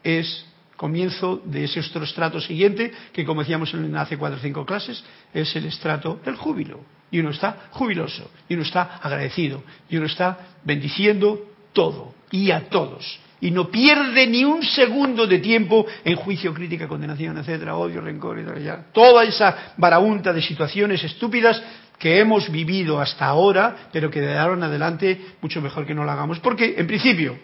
es 0.02 0.44
comienzo 0.76 1.42
de 1.44 1.64
ese 1.64 1.80
otro 1.80 2.04
estrato 2.04 2.40
siguiente, 2.40 2.92
que 3.12 3.24
como 3.24 3.40
decíamos 3.40 3.74
en 3.74 3.96
hace 3.96 4.16
cuatro 4.16 4.38
o 4.38 4.42
cinco 4.42 4.64
clases, 4.64 5.02
es 5.34 5.54
el 5.56 5.66
estrato 5.66 6.20
del 6.24 6.36
júbilo. 6.36 6.80
Y 7.10 7.18
uno 7.20 7.30
está 7.30 7.68
jubiloso, 7.70 8.30
y 8.48 8.54
uno 8.54 8.62
está 8.62 8.98
agradecido, 9.02 9.62
y 9.88 9.96
uno 9.96 10.06
está 10.06 10.38
bendiciendo 10.64 11.40
todo 11.72 12.14
y 12.30 12.50
a 12.50 12.68
todos. 12.68 13.18
Y 13.40 13.50
no 13.50 13.68
pierde 13.70 14.26
ni 14.26 14.44
un 14.44 14.62
segundo 14.62 15.26
de 15.26 15.38
tiempo 15.38 15.86
en 16.04 16.16
juicio, 16.16 16.52
crítica, 16.52 16.86
condenación, 16.86 17.38
etcétera, 17.38 17.76
odio, 17.76 18.00
rencor, 18.00 18.38
y 18.38 18.44
toda 18.92 19.24
esa 19.24 19.74
varaunta 19.76 20.32
de 20.32 20.42
situaciones 20.42 21.02
estúpidas 21.02 21.62
que 21.98 22.20
hemos 22.20 22.50
vivido 22.50 23.00
hasta 23.00 23.26
ahora, 23.26 23.88
pero 23.92 24.10
que 24.10 24.20
de 24.20 24.38
ahora 24.38 24.54
en 24.54 24.62
adelante 24.62 25.20
mucho 25.40 25.60
mejor 25.60 25.86
que 25.86 25.94
no 25.94 26.04
lo 26.04 26.10
hagamos. 26.10 26.38
Porque, 26.40 26.74
en 26.78 26.86
principio, 26.86 27.38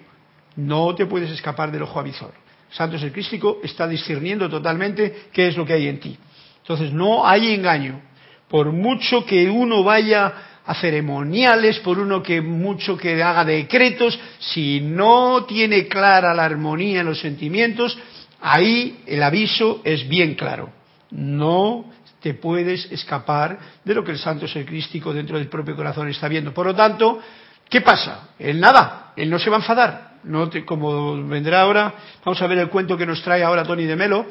no 0.57 0.94
te 0.94 1.07
puedes 1.07 1.30
escapar 1.30 1.72
del 1.72 1.82
ojo 1.82 1.98
avisor. 1.98 2.32
Santo 2.70 2.96
el 2.96 3.12
Crístico 3.12 3.59
está 3.62 3.86
discerniendo 3.86 4.48
totalmente 4.48 5.26
qué 5.32 5.48
es 5.48 5.57
lo 5.57 5.64
que 5.64 5.74
hay 5.74 5.88
en 5.88 6.00
ti. 6.00 6.16
Entonces, 6.59 6.92
no 6.92 7.26
hay 7.26 7.52
engaño. 7.52 8.00
Por 8.48 8.72
mucho 8.72 9.24
que 9.24 9.48
uno 9.48 9.82
vaya 9.82 10.32
a 10.66 10.74
ceremoniales, 10.74 11.78
por 11.80 11.98
uno 11.98 12.22
que 12.22 12.40
mucho 12.40 12.96
que 12.96 13.22
haga 13.22 13.44
decretos, 13.44 14.18
si 14.38 14.80
no 14.80 15.44
tiene 15.44 15.88
clara 15.88 16.34
la 16.34 16.44
armonía 16.44 17.00
en 17.00 17.07
los 17.07 17.20
sentimientos, 17.20 17.98
ahí 18.40 19.00
el 19.07 19.22
aviso 19.22 19.82
es 19.84 20.09
bien 20.09 20.34
claro. 20.34 20.70
No 21.11 21.90
te 22.25 22.33
puedes 22.33 22.91
escapar 22.91 23.59
de 23.85 23.95
lo 23.95 24.03
que 24.03 24.12
el 24.12 24.18
santo 24.18 24.49
ser 24.49 24.64
crístico 24.64 25.12
dentro 25.12 25.37
del 25.37 25.47
propio 25.47 25.77
corazón 25.77 26.09
está 26.09 26.27
viendo. 26.27 26.55
Por 26.55 26.64
lo 26.64 26.75
tanto, 26.75 27.20
¿qué 27.68 27.83
pasa? 27.83 28.31
Él 28.39 28.59
nada, 28.59 29.12
él 29.14 29.29
no 29.29 29.39
se 29.39 29.51
va 29.51 29.57
a 29.57 29.61
enfadar. 29.61 30.14
No 30.25 30.49
como 30.64 31.22
vendrá 31.29 31.61
ahora, 31.61 31.93
vamos 32.25 32.41
a 32.41 32.47
ver 32.47 32.57
el 32.57 32.70
cuento 32.70 32.97
que 32.97 33.05
nos 33.05 33.22
trae 33.22 33.45
ahora 33.45 33.62
Tony 33.62 33.85
de 33.85 33.95
Melo, 33.95 34.25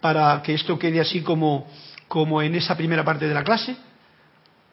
para 0.00 0.40
que 0.42 0.54
esto 0.54 0.78
quede 0.78 1.00
así 1.00 1.22
como, 1.22 1.66
como 2.06 2.40
en 2.40 2.54
esa 2.54 2.76
primera 2.76 3.02
parte 3.02 3.26
de 3.26 3.34
la 3.34 3.42
clase. 3.42 3.74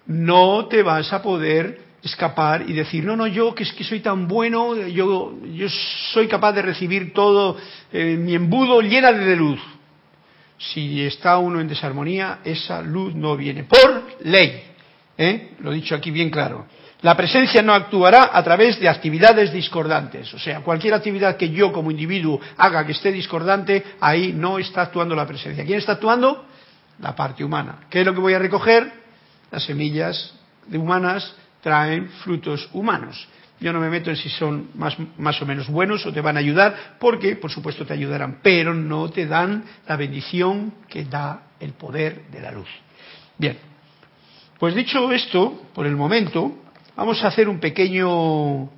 No 0.05 0.67
te 0.67 0.84
vas 0.84 1.11
a 1.11 1.23
poder 1.23 1.82
escapar 2.03 2.69
y 2.69 2.73
decir, 2.73 3.03
no, 3.03 3.15
no, 3.15 3.25
yo 3.25 3.55
que 3.55 3.63
es 3.63 3.73
que 3.73 3.84
soy 3.84 4.01
tan 4.01 4.28
bueno, 4.28 4.75
yo, 4.75 5.34
yo 5.51 5.67
soy 6.13 6.28
capaz 6.28 6.51
de 6.51 6.61
recibir 6.61 7.11
todo 7.11 7.57
eh, 7.91 8.15
mi 8.17 8.36
embudo 8.36 8.82
llena 8.82 9.11
de 9.13 9.36
luz 9.36 9.59
si 10.57 11.05
está 11.05 11.37
uno 11.37 11.59
en 11.61 11.67
desarmonía, 11.67 12.39
esa 12.43 12.81
luz 12.81 13.13
no 13.13 13.37
viene. 13.37 13.63
Por 13.63 14.17
ley. 14.21 14.63
¿eh? 15.17 15.51
Lo 15.59 15.71
he 15.71 15.75
dicho 15.75 15.95
aquí 15.95 16.11
bien 16.11 16.29
claro. 16.29 16.65
La 17.01 17.15
presencia 17.15 17.61
no 17.61 17.73
actuará 17.73 18.31
a 18.33 18.43
través 18.43 18.79
de 18.79 18.89
actividades 18.89 19.53
discordantes. 19.53 20.33
O 20.33 20.39
sea, 20.39 20.61
cualquier 20.61 20.95
actividad 20.95 21.37
que 21.37 21.49
yo 21.51 21.71
como 21.71 21.91
individuo 21.91 22.39
haga 22.57 22.85
que 22.85 22.93
esté 22.93 23.11
discordante, 23.11 23.83
ahí 23.99 24.33
no 24.33 24.57
está 24.57 24.81
actuando 24.81 25.15
la 25.15 25.27
presencia. 25.27 25.63
¿Quién 25.63 25.77
está 25.77 25.93
actuando? 25.93 26.45
La 26.99 27.15
parte 27.15 27.43
humana. 27.43 27.81
¿Qué 27.89 27.99
es 27.99 28.05
lo 28.05 28.15
que 28.15 28.19
voy 28.19 28.33
a 28.33 28.39
recoger? 28.39 28.91
Las 29.51 29.63
semillas 29.63 30.33
de 30.65 30.77
humanas 30.79 31.35
traen 31.61 32.09
frutos 32.23 32.67
humanos. 32.73 33.27
Yo 33.59 33.73
no 33.73 33.79
me 33.79 33.89
meto 33.89 34.09
en 34.09 34.15
si 34.15 34.29
son 34.29 34.69
más, 34.75 34.95
más, 35.17 35.41
o 35.41 35.45
menos 35.45 35.67
buenos 35.67 36.05
o 36.05 36.13
te 36.13 36.21
van 36.21 36.37
a 36.37 36.39
ayudar, 36.39 36.95
porque 36.99 37.35
por 37.37 37.51
supuesto 37.51 37.85
te 37.85 37.93
ayudarán, 37.93 38.39
pero 38.43 38.73
no 38.73 39.09
te 39.09 39.25
dan 39.25 39.63
la 39.87 39.95
bendición 39.95 40.73
que 40.87 41.05
da 41.05 41.47
el 41.59 41.73
poder 41.73 42.27
de 42.31 42.41
la 42.41 42.51
luz. 42.51 42.69
Bien, 43.37 43.57
Pues 44.59 44.73
dicho 44.73 45.11
esto, 45.11 45.69
por 45.73 45.85
el 45.85 45.95
momento, 45.95 46.63
vamos 46.95 47.23
a 47.23 47.27
hacer 47.27 47.47
un 47.47 47.59
pequeño 47.59 48.69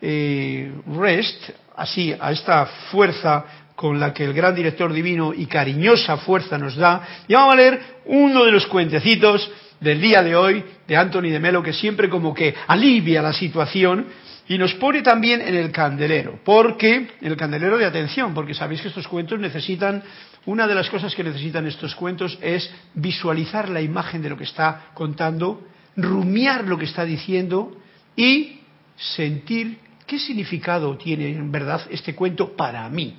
eh, 0.00 0.72
rest, 0.98 1.50
así, 1.76 2.14
a 2.18 2.32
esta 2.32 2.66
fuerza 2.90 3.44
con 3.76 3.98
la 3.98 4.12
que 4.12 4.24
el 4.24 4.32
gran 4.32 4.54
director 4.54 4.92
divino 4.92 5.32
y 5.34 5.46
cariñosa 5.46 6.16
fuerza 6.18 6.58
nos 6.58 6.76
da, 6.76 7.24
y 7.26 7.34
vamos 7.34 7.54
a 7.54 7.56
leer 7.56 7.80
uno 8.06 8.44
de 8.44 8.52
los 8.52 8.66
cuentecitos 8.66 9.50
del 9.82 10.00
día 10.00 10.22
de 10.22 10.34
hoy 10.36 10.64
de 10.86 10.96
Anthony 10.96 11.30
de 11.30 11.40
Melo, 11.40 11.62
que 11.62 11.72
siempre 11.72 12.08
como 12.08 12.32
que 12.32 12.54
alivia 12.68 13.20
la 13.20 13.32
situación 13.32 14.06
y 14.48 14.56
nos 14.58 14.74
pone 14.74 15.02
también 15.02 15.40
en 15.40 15.54
el 15.54 15.70
candelero, 15.70 16.38
porque, 16.44 16.94
en 17.20 17.30
el 17.30 17.36
candelero 17.36 17.78
de 17.78 17.84
atención, 17.84 18.34
porque 18.34 18.54
sabéis 18.54 18.80
que 18.80 18.88
estos 18.88 19.08
cuentos 19.08 19.38
necesitan, 19.38 20.02
una 20.46 20.66
de 20.66 20.74
las 20.74 20.88
cosas 20.90 21.14
que 21.14 21.24
necesitan 21.24 21.66
estos 21.66 21.94
cuentos 21.94 22.38
es 22.40 22.70
visualizar 22.94 23.68
la 23.68 23.80
imagen 23.80 24.22
de 24.22 24.30
lo 24.30 24.36
que 24.36 24.44
está 24.44 24.90
contando, 24.94 25.66
rumiar 25.96 26.66
lo 26.66 26.78
que 26.78 26.86
está 26.86 27.04
diciendo 27.04 27.76
y 28.16 28.60
sentir 28.96 29.78
qué 30.06 30.18
significado 30.18 30.96
tiene 30.96 31.30
en 31.30 31.50
verdad 31.50 31.82
este 31.90 32.14
cuento 32.14 32.56
para 32.56 32.88
mí. 32.88 33.16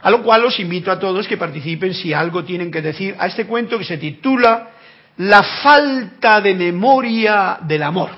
A 0.00 0.10
lo 0.10 0.22
cual 0.22 0.44
os 0.44 0.58
invito 0.60 0.90
a 0.90 0.98
todos 0.98 1.26
que 1.26 1.36
participen 1.36 1.92
si 1.92 2.12
algo 2.12 2.44
tienen 2.44 2.70
que 2.70 2.82
decir 2.82 3.16
a 3.18 3.26
este 3.26 3.46
cuento 3.46 3.78
que 3.78 3.84
se 3.84 3.98
titula 3.98 4.70
La 5.18 5.42
falta 5.42 6.40
de 6.40 6.54
memoria 6.54 7.58
del 7.62 7.82
amor. 7.82 8.10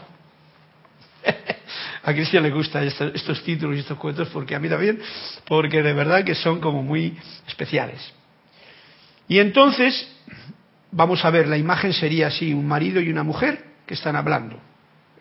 a 2.02 2.12
Cristian 2.12 2.42
le 2.42 2.50
gustan 2.50 2.84
estos, 2.84 3.42
títulos 3.42 3.76
y 3.76 3.80
estos 3.80 3.98
cuentos 3.98 4.28
porque 4.28 4.54
a 4.54 4.58
mí 4.58 4.68
también, 4.68 5.00
porque 5.46 5.82
de 5.82 5.92
verdad 5.92 6.24
que 6.24 6.34
son 6.34 6.60
como 6.60 6.82
muy 6.82 7.16
especiales. 7.46 8.00
Y 9.28 9.38
entonces, 9.38 10.08
vamos 10.90 11.24
a 11.24 11.30
ver, 11.30 11.48
la 11.48 11.56
imagen 11.56 11.92
sería 11.92 12.26
así, 12.28 12.52
un 12.52 12.66
marido 12.66 13.00
y 13.00 13.10
una 13.10 13.22
mujer 13.22 13.64
que 13.86 13.94
están 13.94 14.16
hablando, 14.16 14.58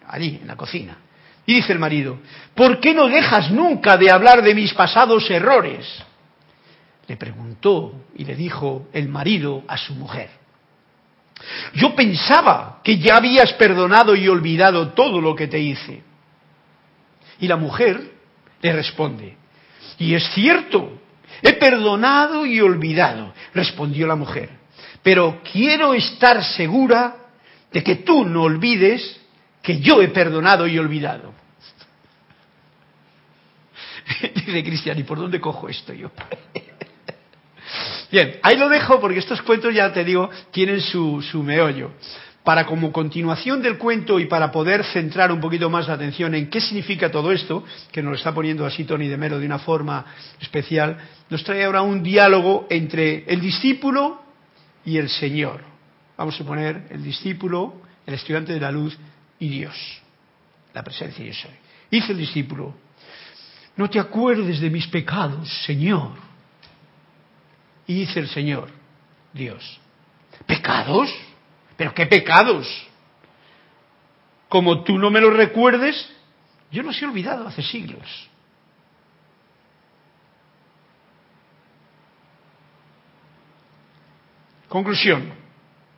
allí, 0.08 0.40
en 0.42 0.48
la 0.48 0.56
cocina. 0.56 0.98
Y 1.46 1.56
dice 1.56 1.74
el 1.74 1.80
marido, 1.80 2.20
¿por 2.56 2.80
qué 2.80 2.94
no 2.94 3.08
dejas 3.08 3.52
nunca 3.52 3.98
de 3.98 4.12
hablar 4.12 4.42
de 4.42 4.54
mis 4.54 4.74
pasados 4.74 5.30
errores? 5.30 5.86
Le 7.08 7.18
preguntó 7.18 8.06
y 8.16 8.26
le 8.26 8.36
dijo 8.36 8.88
el 8.94 9.10
marido 9.10 9.64
a 9.68 9.78
su 9.78 9.96
mujer. 9.96 10.39
Yo 11.74 11.96
pensaba 11.96 12.82
que 12.84 12.98
ya 12.98 13.18
habías 13.18 13.54
perdonado 13.54 14.16
y 14.16 14.28
olvidado 14.28 14.90
todo 14.90 15.22
lo 15.22 15.36
que 15.36 15.48
te 15.48 15.60
hice. 15.60 16.04
Y 17.40 17.48
la 17.48 17.56
mujer 17.56 18.12
le 18.62 18.74
responde, 18.74 19.38
y 19.98 20.14
es 20.14 20.30
cierto, 20.34 21.00
he 21.42 21.54
perdonado 21.54 22.46
y 22.46 22.60
olvidado, 22.60 23.34
respondió 23.54 24.08
la 24.08 24.16
mujer, 24.16 24.50
pero 25.02 25.42
quiero 25.50 25.94
estar 25.94 26.44
segura 26.44 27.16
de 27.72 27.84
que 27.84 27.98
tú 27.98 28.26
no 28.26 28.44
olvides 28.44 29.20
que 29.62 29.80
yo 29.80 30.02
he 30.02 30.10
perdonado 30.10 30.68
y 30.68 30.78
olvidado. 30.78 31.34
Dice 34.36 34.64
Cristian, 34.64 35.00
¿y 35.00 35.04
por 35.04 35.18
dónde 35.18 35.40
cojo 35.40 35.70
esto 35.70 35.94
yo? 35.94 36.12
Bien, 38.12 38.40
ahí 38.42 38.58
lo 38.58 38.70
dejo 38.70 39.00
porque 39.00 39.20
estos 39.20 39.42
cuentos, 39.42 39.74
ya 39.74 39.94
te 39.94 40.04
digo, 40.04 40.30
tienen 40.52 40.82
su, 40.82 41.22
su 41.22 41.44
meollo 41.44 41.92
para 42.44 42.66
como 42.66 42.92
continuación 42.92 43.62
del 43.62 43.78
cuento 43.78 44.20
y 44.20 44.26
para 44.26 44.52
poder 44.52 44.84
centrar 44.86 45.32
un 45.32 45.40
poquito 45.40 45.70
más 45.70 45.88
la 45.88 45.94
atención 45.94 46.34
en 46.34 46.50
qué 46.50 46.60
significa 46.60 47.12
todo 47.12 47.32
esto, 47.32 47.64
que 47.92 48.02
nos 48.02 48.12
lo 48.12 48.18
está 48.18 48.34
poniendo 48.34 48.66
así 48.66 48.86
Tony 48.86 49.08
de 49.08 49.18
Melo 49.18 49.40
de 49.40 49.46
una 49.46 49.60
forma 49.60 50.04
especial, 50.42 50.98
nos 51.30 51.44
trae 51.44 51.64
ahora 51.66 51.84
un 51.84 52.02
diálogo 52.02 52.66
entre 52.72 53.26
el 53.32 53.42
discípulo 53.42 54.24
y 54.84 54.98
el 54.98 55.10
Señor. 55.10 55.62
Vamos 56.18 56.42
a 56.42 56.44
poner 56.44 56.88
el 56.90 57.04
discípulo, 57.04 57.82
el 58.08 58.16
estudiante 58.16 58.54
de 58.54 58.60
la 58.60 58.72
luz 58.72 58.98
y 59.38 59.50
Dios, 59.50 60.02
la 60.74 60.84
presencia 60.84 61.24
de 61.24 61.34
soy. 61.34 61.52
Dice 61.92 62.14
el 62.14 62.18
discípulo, 62.18 62.74
no 63.76 63.90
te 63.90 64.00
acuerdes 64.00 64.60
de 64.60 64.70
mis 64.70 64.88
pecados, 64.88 65.48
Señor. 65.66 66.29
Y 67.90 67.96
dice 67.96 68.20
el 68.20 68.30
Señor, 68.30 68.70
Dios, 69.34 69.80
¿pecados? 70.46 71.12
¿Pero 71.76 71.92
qué 71.92 72.06
pecados? 72.06 72.68
Como 74.48 74.84
tú 74.84 75.00
no 75.00 75.10
me 75.10 75.20
los 75.20 75.36
recuerdes, 75.36 76.08
yo 76.70 76.84
los 76.84 77.02
he 77.02 77.06
olvidado 77.08 77.48
hace 77.48 77.64
siglos. 77.64 78.30
Conclusión, 84.68 85.34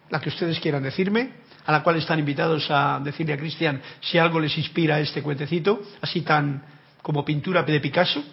la 0.10 0.22
que 0.22 0.30
ustedes 0.30 0.62
quieran 0.62 0.84
decirme, 0.84 1.34
a 1.66 1.74
la 1.74 1.84
cual 1.84 1.98
están 1.98 2.20
invitados 2.20 2.72
a 2.72 3.02
decirle 3.04 3.34
a 3.34 3.38
Cristian 3.38 3.82
si 4.00 4.18
algo 4.18 4.40
les 4.40 4.58
inspira 4.58 5.02
este 5.02 5.22
cuentecito, 5.22 5.82
así 6.00 6.22
tan 6.22 6.64
como 7.02 7.26
pintura 7.26 7.64
de 7.64 7.82
Picasso, 7.82 8.24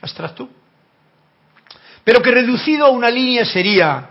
abstracto, 0.00 0.48
pero 2.08 2.22
que 2.22 2.30
reducido 2.30 2.86
a 2.86 2.88
una 2.88 3.10
línea 3.10 3.44
sería 3.44 4.08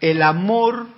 el 0.00 0.20
amor 0.20 0.88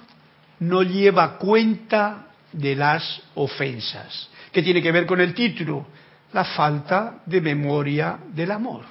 no 0.61 0.83
lleva 0.83 1.37
cuenta 1.37 2.29
de 2.51 2.75
las 2.75 3.21
ofensas. 3.35 4.31
¿Qué 4.51 4.63
tiene 4.63 4.81
que 4.81 4.93
ver 4.93 5.05
con 5.05 5.21
el 5.21 5.35
título? 5.35 5.87
La 6.33 6.47
falta 6.47 7.21
de 7.27 7.39
memoria 7.43 8.19
del 8.29 8.51
amor. 8.51 8.87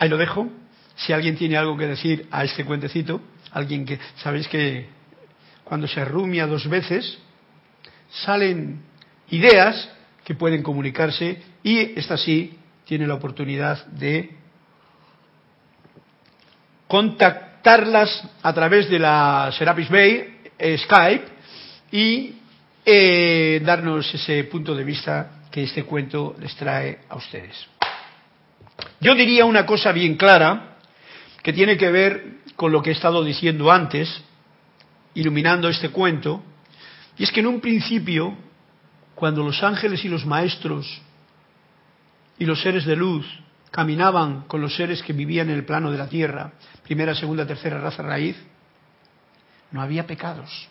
Ahí 0.00 0.08
lo 0.08 0.16
dejo. 0.16 0.48
Si 0.96 1.12
alguien 1.12 1.36
tiene 1.36 1.56
algo 1.56 1.76
que 1.76 1.86
decir 1.86 2.26
a 2.32 2.42
este 2.42 2.64
cuentecito, 2.64 3.20
alguien 3.52 3.86
que, 3.86 4.00
sabéis 4.24 4.48
que 4.48 4.88
cuando 5.62 5.86
se 5.86 6.04
rumia 6.04 6.48
dos 6.48 6.68
veces, 6.68 7.16
salen 8.24 8.82
ideas 9.30 9.88
que 10.24 10.34
pueden 10.34 10.64
comunicarse 10.64 11.40
y 11.62 11.96
esta 11.96 12.16
sí 12.16 12.57
tiene 12.88 13.06
la 13.06 13.16
oportunidad 13.16 13.84
de 13.88 14.30
contactarlas 16.86 18.26
a 18.42 18.54
través 18.54 18.88
de 18.88 18.98
la 18.98 19.50
Serapis 19.52 19.90
Bay, 19.90 20.38
eh, 20.58 20.78
Skype, 20.78 21.24
y 21.92 22.36
eh, 22.86 23.60
darnos 23.62 24.14
ese 24.14 24.42
punto 24.44 24.74
de 24.74 24.84
vista 24.84 25.42
que 25.50 25.64
este 25.64 25.84
cuento 25.84 26.34
les 26.40 26.56
trae 26.56 27.00
a 27.10 27.16
ustedes. 27.16 27.66
Yo 29.00 29.14
diría 29.14 29.44
una 29.44 29.66
cosa 29.66 29.92
bien 29.92 30.16
clara, 30.16 30.78
que 31.42 31.52
tiene 31.52 31.76
que 31.76 31.90
ver 31.90 32.38
con 32.56 32.72
lo 32.72 32.80
que 32.80 32.88
he 32.88 32.94
estado 32.94 33.22
diciendo 33.22 33.70
antes, 33.70 34.08
iluminando 35.12 35.68
este 35.68 35.90
cuento, 35.90 36.42
y 37.18 37.24
es 37.24 37.32
que 37.32 37.40
en 37.40 37.48
un 37.48 37.60
principio, 37.60 38.34
cuando 39.14 39.44
los 39.44 39.62
ángeles 39.62 40.02
y 40.06 40.08
los 40.08 40.24
maestros 40.24 41.02
y 42.38 42.44
los 42.44 42.62
seres 42.62 42.84
de 42.84 42.96
luz 42.96 43.26
caminaban 43.70 44.42
con 44.42 44.60
los 44.60 44.74
seres 44.74 45.02
que 45.02 45.12
vivían 45.12 45.50
en 45.50 45.56
el 45.56 45.64
plano 45.64 45.90
de 45.90 45.98
la 45.98 46.08
tierra, 46.08 46.52
primera, 46.84 47.14
segunda, 47.14 47.46
tercera 47.46 47.80
raza 47.80 48.02
raíz, 48.02 48.36
no 49.70 49.82
había 49.82 50.06
pecados, 50.06 50.68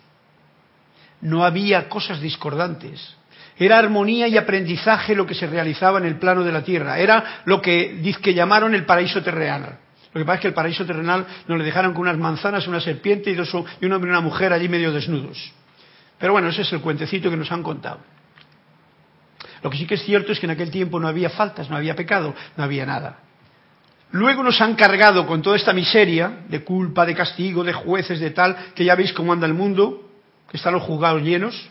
no 1.22 1.44
había 1.44 1.90
cosas 1.90 2.22
discordantes. 2.22 3.16
Era 3.60 3.80
armonía 3.80 4.28
y 4.28 4.38
aprendizaje 4.38 5.16
lo 5.16 5.26
que 5.26 5.34
se 5.34 5.48
realizaba 5.48 5.98
en 5.98 6.06
el 6.06 6.20
plano 6.20 6.44
de 6.44 6.52
la 6.52 6.64
tierra. 6.64 7.00
Era 7.00 7.42
lo 7.46 7.60
que, 7.62 8.16
que 8.22 8.34
llamaron 8.34 8.76
el 8.76 8.86
paraíso 8.86 9.24
terrenal. 9.24 9.80
Lo 10.14 10.22
que 10.22 10.26
pasa 10.26 10.36
es 10.36 10.42
que 10.42 10.48
el 10.50 10.54
paraíso 10.54 10.86
terrenal 10.86 11.26
nos 11.48 11.58
le 11.58 11.64
dejaron 11.64 11.94
con 11.94 12.02
unas 12.02 12.18
manzanas, 12.18 12.68
una 12.68 12.80
serpiente 12.80 13.32
y, 13.32 13.36
dos, 13.36 13.52
y 13.82 13.86
un 13.86 13.94
hombre 13.94 14.10
y 14.10 14.12
una 14.12 14.22
mujer 14.22 14.54
allí 14.54 14.70
medio 14.70 14.92
desnudos. 14.92 15.52
Pero 16.20 16.34
bueno, 16.34 16.50
ese 16.50 16.62
es 16.62 16.74
el 16.74 16.82
cuentecito 16.82 17.30
que 17.30 17.38
nos 17.38 17.52
han 17.52 17.64
contado. 17.64 18.00
Lo 19.64 19.70
que 19.70 19.78
sí 19.78 19.86
que 19.86 19.96
es 19.96 20.04
cierto 20.04 20.32
es 20.32 20.40
que 20.40 20.46
en 20.46 20.52
aquel 20.52 20.72
tiempo 20.72 21.00
no 21.00 21.08
había 21.08 21.30
faltas, 21.30 21.70
no 21.70 21.76
había 21.76 21.96
pecado, 21.96 22.34
no 22.56 22.64
había 22.64 22.86
nada. 22.86 23.20
Luego 24.12 24.42
nos 24.42 24.62
han 24.62 24.76
cargado 24.76 25.28
con 25.28 25.42
toda 25.42 25.58
esta 25.58 25.74
miseria 25.74 26.44
de 26.48 26.64
culpa, 26.64 27.06
de 27.06 27.16
castigo, 27.16 27.64
de 27.64 27.74
jueces, 27.74 28.20
de 28.20 28.32
tal, 28.32 28.56
que 28.74 28.86
ya 28.86 28.96
veis 28.96 29.12
cómo 29.12 29.34
anda 29.34 29.46
el 29.46 29.54
mundo, 29.54 30.10
que 30.50 30.58
están 30.58 30.74
los 30.74 30.84
juzgados 30.84 31.22
llenos, 31.22 31.70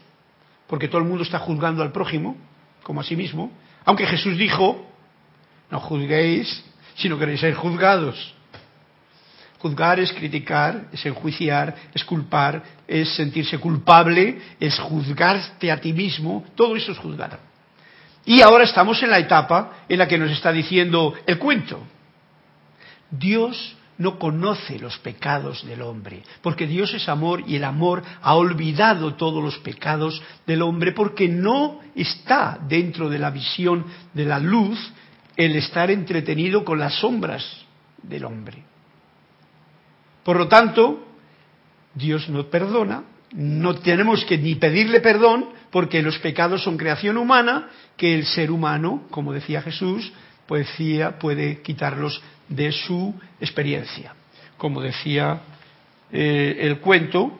porque 0.67 0.89
todo 0.89 0.99
el 0.99 1.09
mundo 1.09 1.23
está 1.23 1.39
juzgando 1.39 1.83
al 1.83 1.93
prójimo, 1.93 2.37
como 2.83 3.01
a 3.01 3.05
sí 3.05 3.17
mismo. 3.17 3.53
Aunque 3.85 4.07
Jesús 4.07 4.37
dijo, 4.37 4.87
no 5.71 5.81
juzguéis 5.81 6.65
si 6.97 7.09
no 7.09 7.19
queréis 7.19 7.41
ser 7.41 7.55
juzgados. 7.55 8.35
Juzgar 9.59 9.99
es 9.99 10.13
criticar, 10.13 10.89
es 10.93 11.05
enjuiciar, 11.07 11.75
es 11.95 12.05
culpar, 12.05 12.63
es 12.87 13.09
sentirse 13.17 13.59
culpable, 13.59 14.39
es 14.61 14.79
juzgarte 14.79 15.73
a 15.73 15.81
ti 15.81 15.95
mismo, 15.95 16.45
todo 16.55 16.77
eso 16.77 16.93
es 16.93 16.99
juzgar. 16.99 17.39
Y 18.27 18.43
ahora 18.43 18.65
estamos 18.65 19.01
en 19.03 19.11
la 19.11 19.21
etapa 19.21 19.85
en 19.89 19.99
la 19.99 20.09
que 20.09 20.19
nos 20.19 20.33
está 20.33 20.51
diciendo 20.53 21.15
el 21.27 21.39
cuento. 21.39 21.81
Dios 23.09 23.77
no 23.99 24.19
conoce 24.19 24.79
los 24.79 24.99
pecados 24.99 25.65
del 25.65 25.81
hombre, 25.81 26.23
porque 26.43 26.67
Dios 26.67 26.93
es 26.93 27.09
amor 27.09 27.45
y 27.47 27.57
el 27.57 27.65
amor 27.65 28.03
ha 28.21 28.35
olvidado 28.35 29.15
todos 29.15 29.43
los 29.43 29.59
pecados 29.59 30.23
del 30.45 30.63
hombre 30.63 30.93
porque 30.93 31.29
no 31.29 31.81
está 31.95 32.59
dentro 32.69 33.09
de 33.09 33.19
la 33.19 33.31
visión 33.31 33.87
de 34.13 34.25
la 34.27 34.39
luz 34.39 34.93
el 35.37 35.55
estar 35.57 35.91
entretenido 35.91 36.65
con 36.65 36.79
las 36.79 36.95
sombras 36.95 37.45
del 38.03 38.25
hombre. 38.25 38.65
Por 40.25 40.37
lo 40.37 40.49
tanto, 40.49 41.07
Dios 41.95 42.29
no 42.29 42.51
perdona, 42.51 43.05
no 43.33 43.77
tenemos 43.77 44.25
que 44.25 44.37
ni 44.37 44.57
pedirle 44.57 45.01
perdón 45.01 45.51
porque 45.71 46.03
los 46.03 46.19
pecados 46.19 46.63
son 46.63 46.77
creación 46.77 47.17
humana 47.17 47.69
que 47.97 48.15
el 48.15 48.27
ser 48.27 48.51
humano, 48.51 49.05
como 49.11 49.33
decía 49.33 49.63
Jesús, 49.63 50.13
pues 50.47 50.69
puede 51.21 51.63
quitarlos 51.63 52.23
de 52.49 52.73
su 52.73 53.15
experiencia. 53.41 54.15
Como 54.57 54.81
decía 54.81 55.41
eh, 56.13 56.59
el 56.61 56.79
cuento, 56.79 57.39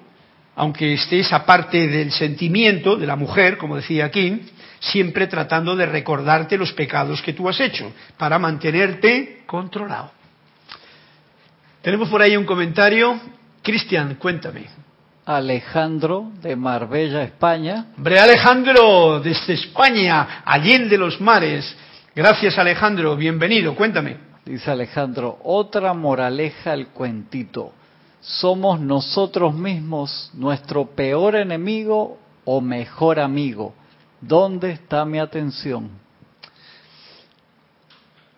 aunque 0.57 0.95
esté 0.95 1.21
esa 1.21 1.45
parte 1.45 1.87
del 1.87 2.11
sentimiento 2.11 2.97
de 2.97 3.07
la 3.07 3.17
mujer, 3.17 3.59
como 3.59 3.77
decía 3.77 4.11
King, 4.11 4.39
siempre 4.81 5.27
tratando 5.27 5.77
de 5.77 5.87
recordarte 5.87 6.59
los 6.59 6.73
pecados 6.73 7.23
que 7.23 7.33
tú 7.33 7.49
has 7.49 7.61
hecho 7.61 7.93
para 8.17 8.39
mantenerte 8.39 9.43
controlado. 9.47 10.13
Tenemos 11.83 12.09
por 12.09 12.21
ahí 12.21 12.37
un 12.37 12.45
comentario. 12.45 13.21
Cristian, 13.63 14.17
cuéntame. 14.17 14.86
Alejandro 15.27 16.31
de 16.41 16.55
Marbella, 16.55 17.25
España. 17.25 17.87
Hombre, 17.97 18.21
Alejandro, 18.21 19.19
desde 19.19 19.55
España, 19.55 20.43
allende 20.45 20.97
los 20.97 21.21
mares. 21.21 21.77
Gracias, 22.15 22.57
Alejandro. 22.57 23.17
Bienvenido. 23.17 23.75
Cuéntame. 23.75 24.19
Dice 24.45 24.71
Alejandro, 24.71 25.41
otra 25.43 25.93
moraleja 25.95 26.71
al 26.71 26.89
cuentito. 26.89 27.73
¿Somos 28.21 28.79
nosotros 28.79 29.53
mismos 29.53 30.31
nuestro 30.35 30.87
peor 30.87 31.35
enemigo 31.35 32.21
o 32.45 32.61
mejor 32.61 33.19
amigo? 33.19 33.75
¿Dónde 34.21 34.71
está 34.71 35.05
mi 35.05 35.19
atención? 35.19 35.91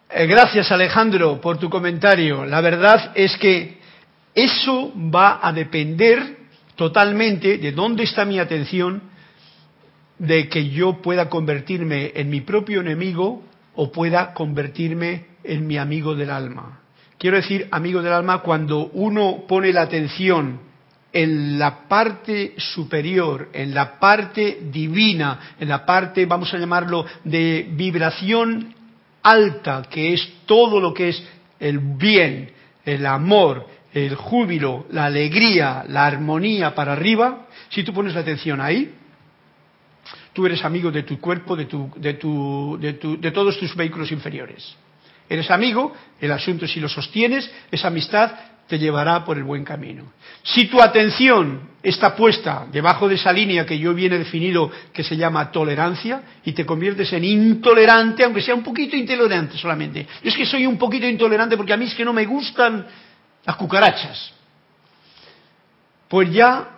Eh, 0.09 0.26
gracias 0.26 0.72
Alejandro 0.72 1.39
por 1.39 1.59
tu 1.59 1.68
comentario. 1.68 2.47
La 2.47 2.62
verdad 2.62 3.12
es 3.14 3.36
que 3.36 3.78
eso 4.34 4.91
va 4.97 5.41
a 5.43 5.53
depender 5.53 6.38
totalmente 6.79 7.59
de 7.59 7.72
dónde 7.72 8.05
está 8.05 8.24
mi 8.24 8.39
atención, 8.39 9.03
de 10.16 10.49
que 10.49 10.70
yo 10.70 11.03
pueda 11.03 11.29
convertirme 11.29 12.12
en 12.14 12.31
mi 12.31 12.41
propio 12.41 12.81
enemigo 12.81 13.43
o 13.74 13.91
pueda 13.91 14.33
convertirme 14.33 15.26
en 15.43 15.66
mi 15.66 15.76
amigo 15.76 16.14
del 16.14 16.31
alma. 16.31 16.81
Quiero 17.18 17.37
decir 17.37 17.66
amigo 17.72 18.01
del 18.01 18.12
alma 18.12 18.43
cuando 18.43 18.91
uno 18.93 19.45
pone 19.49 19.72
la 19.72 19.83
atención 19.83 20.61
en 21.12 21.59
la 21.59 21.89
parte 21.89 22.55
superior, 22.57 23.49
en 23.53 23.74
la 23.74 23.99
parte 23.99 24.61
divina, 24.70 25.55
en 25.59 25.68
la 25.68 25.85
parte, 25.85 26.26
vamos 26.26 26.55
a 26.55 26.59
llamarlo, 26.59 27.05
de 27.24 27.66
vibración 27.72 28.72
alta, 29.24 29.83
que 29.91 30.12
es 30.12 30.33
todo 30.47 30.81
lo 30.81 30.95
que 30.95 31.09
es 31.09 31.22
el 31.59 31.81
bien, 31.81 32.53
el 32.85 33.05
amor, 33.05 33.66
el 33.93 34.14
júbilo, 34.14 34.86
la 34.91 35.07
alegría, 35.07 35.84
la 35.89 36.07
armonía 36.07 36.74
para 36.74 36.93
arriba, 36.93 37.47
si 37.70 37.82
tú 37.82 37.93
pones 37.93 38.14
la 38.14 38.20
atención 38.20 38.61
ahí, 38.61 38.95
tú 40.32 40.47
eres 40.47 40.64
amigo 40.64 40.91
de 40.91 41.03
tu 41.03 41.18
cuerpo, 41.20 41.57
de, 41.57 41.64
tu, 41.66 41.91
de, 41.97 42.14
tu, 42.14 42.78
de, 42.80 42.95
tu, 42.95 43.20
de 43.20 43.30
todos 43.30 43.59
tus 43.59 43.74
vehículos 43.74 44.12
inferiores. 44.12 44.76
Eres 45.28 45.51
amigo, 45.51 45.95
el 46.20 46.32
asunto 46.32 46.66
si 46.66 46.80
lo 46.80 46.89
sostienes, 46.89 47.51
esa 47.70 47.89
amistad 47.89 48.32
te 48.66 48.78
llevará 48.78 49.24
por 49.24 49.36
el 49.36 49.45
buen 49.45 49.64
camino. 49.64 50.12
Si 50.43 50.66
tu 50.66 50.80
atención 50.80 51.68
está 51.82 52.14
puesta 52.14 52.66
debajo 52.70 53.09
de 53.09 53.14
esa 53.14 53.32
línea 53.32 53.64
que 53.64 53.78
yo 53.78 53.95
viene 53.95 54.18
definido 54.18 54.70
que 54.93 55.03
se 55.03 55.16
llama 55.16 55.51
tolerancia 55.51 56.22
y 56.45 56.53
te 56.53 56.66
conviertes 56.66 57.12
en 57.14 57.24
intolerante, 57.24 58.24
aunque 58.24 58.43
sea 58.43 58.55
un 58.55 58.62
poquito 58.62 58.95
intolerante 58.95 59.57
solamente. 59.57 60.07
Yo 60.22 60.30
es 60.30 60.36
que 60.36 60.45
soy 60.47 60.66
un 60.66 60.76
poquito 60.76 61.07
intolerante 61.07 61.57
porque 61.57 61.72
a 61.72 61.76
mí 61.76 61.86
es 61.86 61.95
que 61.95 62.05
no 62.05 62.12
me 62.12 62.26
gustan 62.26 62.86
las 63.45 63.57
cucarachas. 63.57 64.32
Pues 66.09 66.30
ya, 66.32 66.68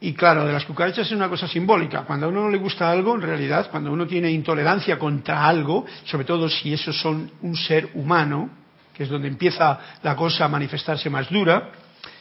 y 0.00 0.12
claro, 0.14 0.46
de 0.46 0.52
las 0.52 0.64
cucarachas 0.64 1.06
es 1.06 1.12
una 1.12 1.28
cosa 1.28 1.46
simbólica. 1.46 2.02
Cuando 2.02 2.26
a 2.26 2.28
uno 2.28 2.42
no 2.42 2.50
le 2.50 2.58
gusta 2.58 2.90
algo, 2.90 3.14
en 3.14 3.22
realidad, 3.22 3.70
cuando 3.70 3.92
uno 3.92 4.06
tiene 4.06 4.30
intolerancia 4.30 4.98
contra 4.98 5.46
algo, 5.46 5.86
sobre 6.04 6.24
todo 6.24 6.48
si 6.48 6.72
esos 6.72 6.98
son 7.00 7.30
un 7.42 7.56
ser 7.56 7.90
humano, 7.94 8.50
que 8.94 9.04
es 9.04 9.08
donde 9.08 9.28
empieza 9.28 9.78
la 10.02 10.16
cosa 10.16 10.44
a 10.44 10.48
manifestarse 10.48 11.08
más 11.08 11.30
dura, 11.30 11.70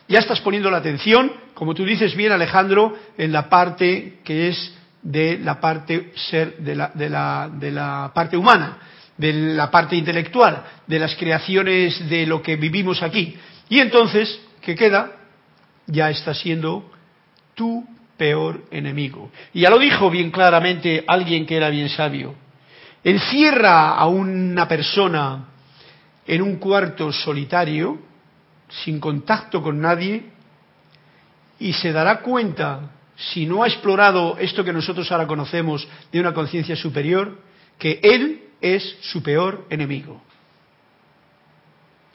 ya 0.08 0.20
estás 0.20 0.42
poniendo 0.42 0.72
la 0.72 0.78
atención, 0.78 1.32
como 1.54 1.76
tú 1.76 1.86
dices 1.86 2.16
bien 2.16 2.32
Alejandro, 2.32 2.96
en 3.18 3.32
la 3.32 3.48
parte 3.48 4.20
que 4.24 4.50
es 4.50 4.74
de 5.02 5.38
la 5.38 5.60
parte 5.60 6.12
ser 6.16 6.58
de 6.58 6.76
la, 6.76 6.92
de 6.94 7.10
la, 7.10 7.50
de 7.54 7.72
la 7.72 8.12
parte 8.14 8.36
humana, 8.36 8.78
de 9.18 9.34
la 9.34 9.70
parte 9.70 9.96
intelectual, 9.96 10.64
de 10.88 11.00
las 11.00 11.16
creaciones 11.16 12.10
de 12.10 12.26
lo 12.26 12.42
que 12.42 12.56
vivimos 12.56 13.04
aquí. 13.04 13.38
Y 13.70 13.80
entonces, 13.80 14.42
¿qué 14.62 14.76
queda? 14.76 15.12
Ya 15.86 16.10
está 16.10 16.34
siendo 16.34 16.92
tu 17.54 17.86
peor 18.18 18.64
enemigo. 18.72 19.32
Y 19.54 19.62
ya 19.62 19.70
lo 19.70 19.80
dijo 19.80 20.10
bien 20.10 20.32
claramente 20.32 21.04
alguien 21.08 21.46
que 21.46 21.56
era 21.56 21.70
bien 21.70 21.90
sabio. 21.90 22.36
Encierra 23.04 23.96
a 23.96 24.08
una 24.08 24.68
persona 24.68 25.46
en 26.28 26.42
un 26.42 26.58
cuarto 26.58 27.12
solitario, 27.14 28.00
sin 28.84 29.00
contacto 29.00 29.62
con 29.62 29.80
nadie, 29.80 30.26
y 31.60 31.74
se 31.74 31.92
dará 31.92 32.20
cuenta, 32.20 32.92
si 33.16 33.46
no 33.46 33.64
ha 33.64 33.68
explorado 33.68 34.38
esto 34.38 34.64
que 34.64 34.74
nosotros 34.74 35.12
ahora 35.12 35.28
conocemos 35.28 35.88
de 36.12 36.20
una 36.20 36.34
conciencia 36.34 36.76
superior, 36.76 37.40
que 37.78 38.00
él 38.04 38.44
es 38.62 38.98
su 39.02 39.24
peor 39.24 39.66
enemigo. 39.70 40.22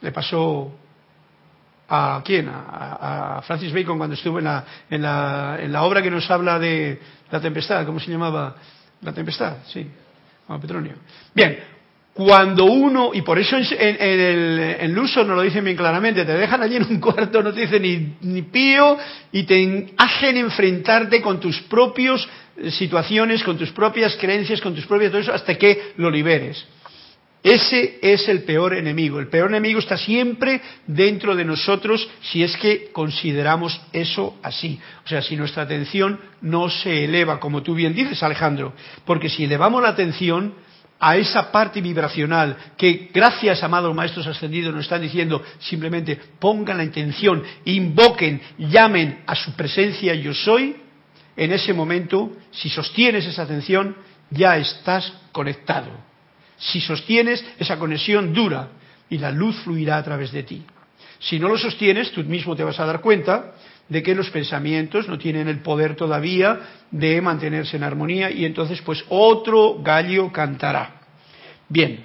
Le 0.01 0.13
pasó 0.13 0.73
a 1.89 2.23
quién? 2.25 2.49
A, 2.49 3.43
Francis 3.47 3.73
Bacon 3.73 3.99
cuando 3.99 4.15
estuvo 4.15 4.39
en 4.39 4.45
la, 4.45 4.65
en, 4.89 5.03
la, 5.03 5.59
en 5.61 5.73
la 5.73 5.83
obra 5.83 6.03
que 6.03 6.11
nos 6.11 6.31
habla 6.31 6.59
de 6.59 7.01
la 7.31 7.41
tempestad, 7.41 7.85
¿cómo 7.85 8.01
se 8.01 8.11
llamaba? 8.11 8.55
La 9.03 9.13
tempestad, 9.13 9.59
sí, 9.67 9.87
a 10.49 10.59
Petronio. 10.59 10.95
Bien, 11.35 11.59
cuando 12.15 12.67
uno, 12.67 13.11
y 13.13 13.23
por 13.23 13.39
eso 13.39 13.57
en, 13.57 13.97
el 14.01 14.77
en 14.79 14.95
Luso 14.95 15.25
nos 15.25 15.37
lo 15.37 15.43
dicen 15.43 15.65
bien 15.65 15.77
claramente, 15.77 16.25
te 16.25 16.33
dejan 16.33 16.63
allí 16.63 16.77
en 16.77 16.85
un 16.85 17.01
cuarto, 17.01 17.43
no 17.43 17.53
te 17.53 17.63
dicen 17.63 17.83
ni, 17.83 18.15
ni 18.21 18.43
pío, 18.43 18.97
y 19.33 19.43
te 19.43 19.93
hacen 19.97 20.37
enfrentarte 20.37 21.21
con 21.21 21.41
tus 21.41 21.61
propias 21.63 22.27
eh, 22.57 22.71
situaciones, 22.71 23.43
con 23.43 23.59
tus 23.59 23.73
propias 23.73 24.15
creencias, 24.17 24.61
con 24.61 24.75
tus 24.75 24.87
propias 24.87 25.11
todo 25.11 25.21
eso, 25.21 25.35
hasta 25.35 25.57
que 25.57 25.93
lo 25.97 26.09
liberes. 26.09 26.65
Ese 27.45 27.99
es 28.01 28.27
el 28.31 28.45
peor 28.45 28.73
enemigo. 28.73 29.21
El 29.21 29.29
peor 29.29 29.51
enemigo 29.51 29.79
está 29.79 29.99
siempre 29.99 30.63
dentro 30.87 31.37
de 31.37 31.45
nosotros 31.45 32.09
si 32.23 32.43
es 32.43 32.57
que 32.57 32.91
consideramos 32.91 33.79
eso 33.93 34.39
así. 34.43 34.81
O 35.05 35.09
sea, 35.09 35.21
si 35.21 35.37
nuestra 35.37 35.65
atención 35.65 36.19
no 36.41 36.71
se 36.71 37.05
eleva, 37.05 37.39
como 37.39 37.63
tú 37.63 37.75
bien 37.75 37.95
dices, 37.95 38.23
Alejandro. 38.23 38.73
Porque 39.05 39.29
si 39.29 39.45
elevamos 39.45 39.83
la 39.83 39.91
atención, 39.91 40.55
a 40.99 41.19
esa 41.19 41.53
parte 41.53 41.83
vibracional 41.83 42.57
que 42.79 43.11
gracias, 43.13 43.63
amados 43.63 43.95
maestros 43.95 44.27
ascendidos, 44.27 44.73
nos 44.73 44.85
están 44.85 45.03
diciendo 45.03 45.43
simplemente 45.59 46.19
pongan 46.39 46.79
la 46.79 46.85
intención, 46.85 47.43
invoquen, 47.67 48.41
llamen 48.57 49.23
a 49.27 49.35
su 49.35 49.53
presencia 49.53 50.15
yo 50.15 50.33
soy, 50.33 50.77
en 51.37 51.53
ese 51.53 51.75
momento, 51.75 52.33
si 52.53 52.71
sostienes 52.71 53.27
esa 53.27 53.43
atención, 53.43 53.97
ya 54.31 54.57
estás 54.57 55.13
conectado. 55.33 56.14
Si 56.59 56.81
sostienes, 56.81 57.45
esa 57.59 57.79
conexión 57.79 58.33
dura 58.33 58.69
y 59.11 59.19
la 59.19 59.31
luz 59.31 59.57
fluirá 59.65 59.97
a 59.99 60.05
través 60.05 60.33
de 60.33 60.43
ti. 60.43 60.63
Si 61.19 61.39
no 61.39 61.49
lo 61.49 61.59
sostienes, 61.59 62.13
tú 62.13 62.23
mismo 62.25 62.55
te 62.55 62.65
vas 62.65 62.79
a 62.81 62.87
dar 62.87 63.01
cuenta 63.01 63.55
de 63.89 64.03
que 64.03 64.15
los 64.15 64.31
pensamientos 64.31 65.09
no 65.09 65.19
tienen 65.19 65.49
el 65.49 65.61
poder 65.61 65.95
todavía 65.95 66.61
de 66.91 67.21
mantenerse 67.21 67.77
en 67.77 67.83
armonía 67.83 68.31
y 68.31 68.45
entonces 68.45 68.81
pues 68.83 69.05
otro 69.09 69.81
gallo 69.83 70.33
cantará. 70.33 71.01
Bien. 71.69 72.05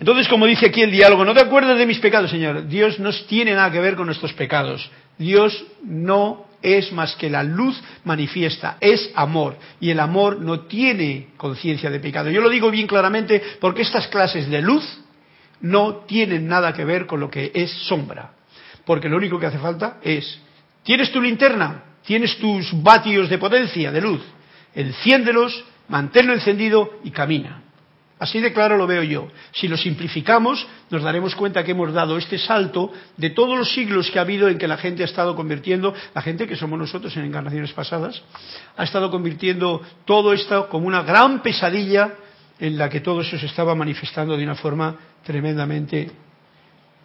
Entonces, 0.00 0.28
como 0.28 0.46
dice 0.46 0.66
aquí 0.66 0.80
el 0.80 0.90
diálogo, 0.90 1.24
no 1.24 1.34
te 1.34 1.42
acuerdas 1.42 1.76
de 1.76 1.86
mis 1.86 1.98
pecados, 1.98 2.30
Señor. 2.30 2.66
Dios 2.66 2.98
no 2.98 3.12
tiene 3.28 3.54
nada 3.54 3.70
que 3.70 3.80
ver 3.80 3.96
con 3.96 4.06
nuestros 4.06 4.32
pecados. 4.32 4.90
Dios 5.18 5.64
no 5.84 6.46
es 6.62 6.92
más 6.92 7.14
que 7.16 7.30
la 7.30 7.42
luz 7.42 7.80
manifiesta, 8.04 8.76
es 8.80 9.10
amor. 9.14 9.56
Y 9.80 9.90
el 9.90 10.00
amor 10.00 10.40
no 10.40 10.60
tiene 10.60 11.28
conciencia 11.36 11.90
de 11.90 12.00
pecado. 12.00 12.30
Yo 12.30 12.40
lo 12.40 12.48
digo 12.48 12.70
bien 12.70 12.86
claramente 12.86 13.42
porque 13.60 13.82
estas 13.82 14.08
clases 14.08 14.48
de 14.48 14.60
luz 14.62 14.84
no 15.60 15.96
tienen 16.06 16.48
nada 16.48 16.72
que 16.72 16.84
ver 16.84 17.06
con 17.06 17.20
lo 17.20 17.30
que 17.30 17.50
es 17.54 17.70
sombra 17.70 18.32
porque 18.90 19.08
lo 19.08 19.18
único 19.18 19.38
que 19.38 19.46
hace 19.46 19.58
falta 19.58 19.98
es, 20.02 20.40
¿tienes 20.82 21.12
tu 21.12 21.20
linterna? 21.20 21.84
¿Tienes 22.04 22.36
tus 22.38 22.70
vatios 22.82 23.28
de 23.28 23.38
potencia, 23.38 23.92
de 23.92 24.00
luz? 24.00 24.20
Enciéndelos, 24.74 25.64
manténlo 25.88 26.32
encendido 26.32 26.98
y 27.04 27.12
camina. 27.12 27.62
Así 28.20 28.38
de 28.38 28.52
claro 28.52 28.76
lo 28.76 28.86
veo 28.86 29.02
yo. 29.02 29.28
Si 29.52 29.66
lo 29.66 29.76
simplificamos, 29.76 30.66
nos 30.90 31.02
daremos 31.02 31.34
cuenta 31.34 31.64
que 31.64 31.72
hemos 31.72 31.92
dado 31.92 32.18
este 32.18 32.38
salto 32.38 32.92
de 33.16 33.30
todos 33.30 33.58
los 33.58 33.72
siglos 33.72 34.10
que 34.10 34.18
ha 34.18 34.22
habido 34.22 34.48
en 34.48 34.58
que 34.58 34.68
la 34.68 34.76
gente 34.76 35.02
ha 35.02 35.06
estado 35.06 35.34
convirtiendo, 35.34 35.92
la 36.14 36.22
gente 36.22 36.46
que 36.46 36.54
somos 36.54 36.78
nosotros 36.78 37.16
en 37.16 37.24
encarnaciones 37.24 37.72
pasadas, 37.72 38.22
ha 38.76 38.84
estado 38.84 39.10
convirtiendo 39.10 39.80
todo 40.04 40.32
esto 40.32 40.68
como 40.68 40.86
una 40.86 41.02
gran 41.02 41.42
pesadilla 41.42 42.14
en 42.58 42.76
la 42.76 42.88
que 42.88 43.00
todo 43.00 43.22
eso 43.22 43.38
se 43.38 43.46
estaba 43.46 43.74
manifestando 43.74 44.36
de 44.36 44.44
una 44.44 44.54
forma 44.54 44.96
tremendamente 45.24 46.10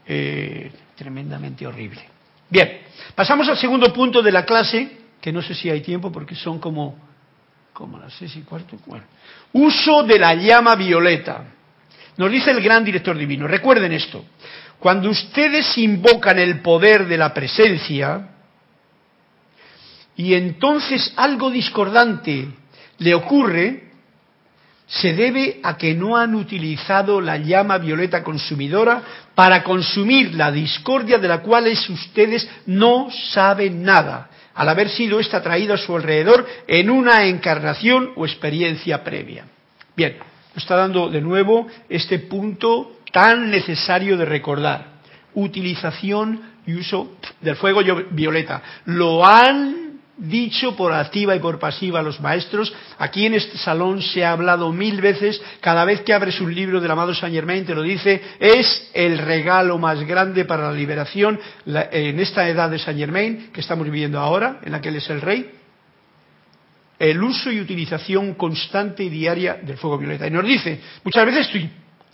eh, 0.08 0.72
tremendamente 0.96 1.66
horrible. 1.66 2.02
Bien, 2.50 2.82
pasamos 3.16 3.48
al 3.50 3.58
segundo 3.58 3.92
punto 3.92 4.22
de 4.22 4.32
la 4.32 4.46
clase, 4.46 4.98
que 5.20 5.32
no 5.32 5.42
sé 5.42 5.56
si 5.56 5.70
hay 5.70 5.82
tiempo 5.82 6.12
porque 6.12 6.36
son 6.36 6.60
como, 6.60 6.96
como 7.76 8.00
las 8.00 8.14
seis 8.14 8.34
y 8.38 8.42
cuarto. 8.42 8.78
Uso 9.52 10.04
de 10.04 10.18
la 10.18 10.34
llama 10.34 10.76
violeta. 10.76 11.44
Nos 12.16 12.32
dice 12.32 12.52
el 12.52 12.62
gran 12.62 12.86
director 12.86 13.18
divino, 13.18 13.48
recuerden 13.48 13.92
esto, 13.92 14.24
cuando 14.80 15.10
ustedes 15.10 15.78
invocan 15.78 16.40
el 16.40 16.62
poder 16.62 17.06
de 17.06 17.18
la 17.18 17.34
presencia 17.34 18.30
y 20.16 20.34
entonces 20.34 21.12
algo 21.18 21.52
discordante 21.52 22.48
le 23.00 23.14
ocurre, 23.14 23.92
se 24.88 25.14
debe 25.14 25.60
a 25.62 25.76
que 25.76 25.94
no 25.94 26.16
han 26.16 26.34
utilizado 26.34 27.20
la 27.20 27.36
llama 27.36 27.78
violeta 27.78 28.24
consumidora 28.24 29.02
para 29.36 29.64
consumir 29.64 30.34
la 30.36 30.50
discordia 30.50 31.18
de 31.18 31.28
la 31.28 31.42
cual 31.42 31.68
ustedes 31.90 32.50
no 32.68 33.10
saben 33.34 33.84
nada, 33.84 34.30
al 34.56 34.70
haber 34.70 34.90
sido 34.90 35.20
esta 35.20 35.44
traída 35.44 35.76
a 35.76 35.78
su 35.78 35.96
alrededor 35.96 36.46
en 36.68 36.90
una 36.90 37.26
encarnación 37.26 38.12
o 38.16 38.26
experiencia 38.26 39.04
previa. 39.04 39.46
Bien, 39.96 40.18
nos 40.54 40.64
está 40.64 40.78
dando 40.78 41.10
de 41.10 41.22
nuevo 41.22 41.68
este 41.90 42.20
punto 42.20 43.00
tan 43.12 43.52
necesario 43.52 44.18
de 44.18 44.26
recordar. 44.26 44.96
Utilización 45.34 46.56
y 46.66 46.74
uso 46.74 47.18
del 47.42 47.58
fuego 47.58 47.82
violeta. 48.12 48.64
Lo 48.86 49.26
han 49.26 49.85
dicho 50.18 50.76
por 50.76 50.94
activa 50.94 51.36
y 51.36 51.40
por 51.40 51.60
pasiva 51.60 52.00
a 52.00 52.04
los 52.04 52.20
maestros. 52.20 52.74
Aquí 52.98 53.26
en 53.26 53.34
este 53.34 53.58
salón 53.58 54.02
se 54.02 54.24
ha 54.24 54.32
hablado 54.32 54.72
mil 54.72 55.02
veces, 55.02 55.42
cada 55.62 55.86
vez 55.86 56.02
que 56.02 56.14
abres 56.14 56.40
un 56.40 56.54
libro 56.54 56.80
del 56.80 56.92
amado 56.92 57.14
Saint 57.14 57.36
Germain 57.36 57.66
te 57.66 57.76
lo 57.76 57.82
dice, 57.82 58.22
es 58.40 58.90
el 58.94 59.18
regalo 59.18 59.78
más 59.78 60.02
grande 60.06 60.46
para 60.46 60.64
la 60.64 60.74
liberación 60.74 61.40
en 61.66 62.20
esta 62.20 62.48
edad 62.48 62.70
de 62.70 62.80
Saint 62.80 63.00
Germain 63.00 63.50
que 63.52 63.62
estamos 63.62 63.86
viviendo 63.86 64.20
ahora, 64.20 64.60
en 64.64 64.72
la 64.72 64.82
que 64.82 64.90
él 64.90 64.96
es 64.96 65.10
el 65.10 65.22
rey. 65.22 65.52
El 66.98 67.22
uso 67.22 67.52
y 67.52 67.60
utilización 67.60 68.36
constante 68.36 69.04
y 69.04 69.10
diaria 69.10 69.56
del 69.56 69.78
fuego 69.78 69.98
violeta. 69.98 70.28
Y 70.28 70.32
nos 70.32 70.46
dice, 70.46 70.80
muchas 71.04 71.26
veces 71.26 71.50
tú 71.50 71.58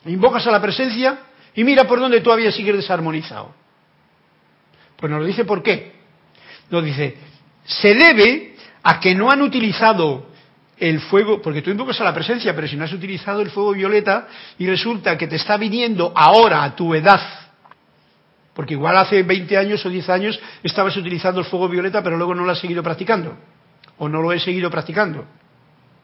invocas 0.09 0.45
a 0.47 0.51
la 0.51 0.59
presencia 0.59 1.19
y 1.53 1.63
mira 1.63 1.83
por 1.83 1.99
dónde 1.99 2.21
todavía 2.21 2.51
sigues 2.51 2.75
desarmonizado. 2.77 3.53
Pues 4.97 5.11
nos 5.11 5.21
lo 5.21 5.27
dice 5.27 5.45
por 5.45 5.61
qué. 5.61 5.93
Nos 6.71 6.83
dice, 6.83 7.15
se 7.65 7.93
debe 7.93 8.55
a 8.83 8.99
que 8.99 9.15
no 9.15 9.31
han 9.31 9.41
utilizado 9.41 10.31
el 10.77 10.99
fuego, 10.99 11.41
porque 11.41 11.61
tú 11.61 11.69
invocas 11.69 12.01
a 12.01 12.03
la 12.03 12.13
presencia, 12.13 12.55
pero 12.55 12.67
si 12.67 12.75
no 12.75 12.85
has 12.85 12.93
utilizado 12.93 13.41
el 13.41 13.51
fuego 13.51 13.71
violeta 13.73 14.27
y 14.57 14.65
resulta 14.65 15.15
que 15.17 15.27
te 15.27 15.35
está 15.35 15.55
viniendo 15.57 16.11
ahora 16.15 16.63
a 16.63 16.75
tu 16.75 16.95
edad, 16.95 17.21
porque 18.55 18.73
igual 18.73 18.97
hace 18.97 19.21
20 19.21 19.57
años 19.57 19.85
o 19.85 19.89
10 19.89 20.09
años 20.09 20.39
estabas 20.63 20.97
utilizando 20.97 21.39
el 21.39 21.45
fuego 21.45 21.69
violeta, 21.69 22.01
pero 22.01 22.17
luego 22.17 22.33
no 22.33 22.43
lo 22.43 22.51
has 22.51 22.59
seguido 22.59 22.81
practicando, 22.81 23.37
o 23.99 24.09
no 24.09 24.21
lo 24.21 24.31
he 24.31 24.39
seguido 24.39 24.71
practicando. 24.71 25.25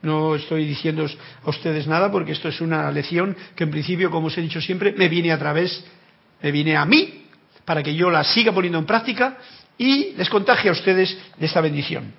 No 0.03 0.35
estoy 0.35 0.65
diciendo 0.65 1.07
a 1.43 1.49
ustedes 1.49 1.87
nada 1.87 2.11
porque 2.11 2.33
esto 2.33 2.47
es 2.47 2.61
una 2.61 2.91
lección 2.91 3.35
que 3.55 3.63
en 3.63 3.71
principio, 3.71 4.11
como 4.11 4.27
os 4.27 4.37
he 4.37 4.41
dicho 4.41 4.61
siempre, 4.61 4.93
me 4.95 5.09
viene 5.09 5.31
a 5.31 5.39
través, 5.39 5.83
me 6.41 6.51
viene 6.51 6.77
a 6.77 6.85
mí, 6.85 7.25
para 7.65 7.81
que 7.81 7.95
yo 7.95 8.11
la 8.11 8.23
siga 8.23 8.51
poniendo 8.51 8.77
en 8.77 8.85
práctica 8.85 9.37
y 9.77 10.13
les 10.17 10.29
contagie 10.29 10.69
a 10.69 10.73
ustedes 10.73 11.17
de 11.37 11.45
esta 11.45 11.61
bendición. 11.61 12.13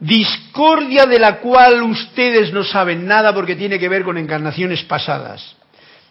Discordia 0.00 1.06
de 1.06 1.18
la 1.18 1.38
cual 1.38 1.82
ustedes 1.82 2.52
no 2.52 2.62
saben 2.62 3.06
nada 3.06 3.34
porque 3.34 3.56
tiene 3.56 3.78
que 3.78 3.88
ver 3.88 4.04
con 4.04 4.16
encarnaciones 4.16 4.82
pasadas, 4.84 5.56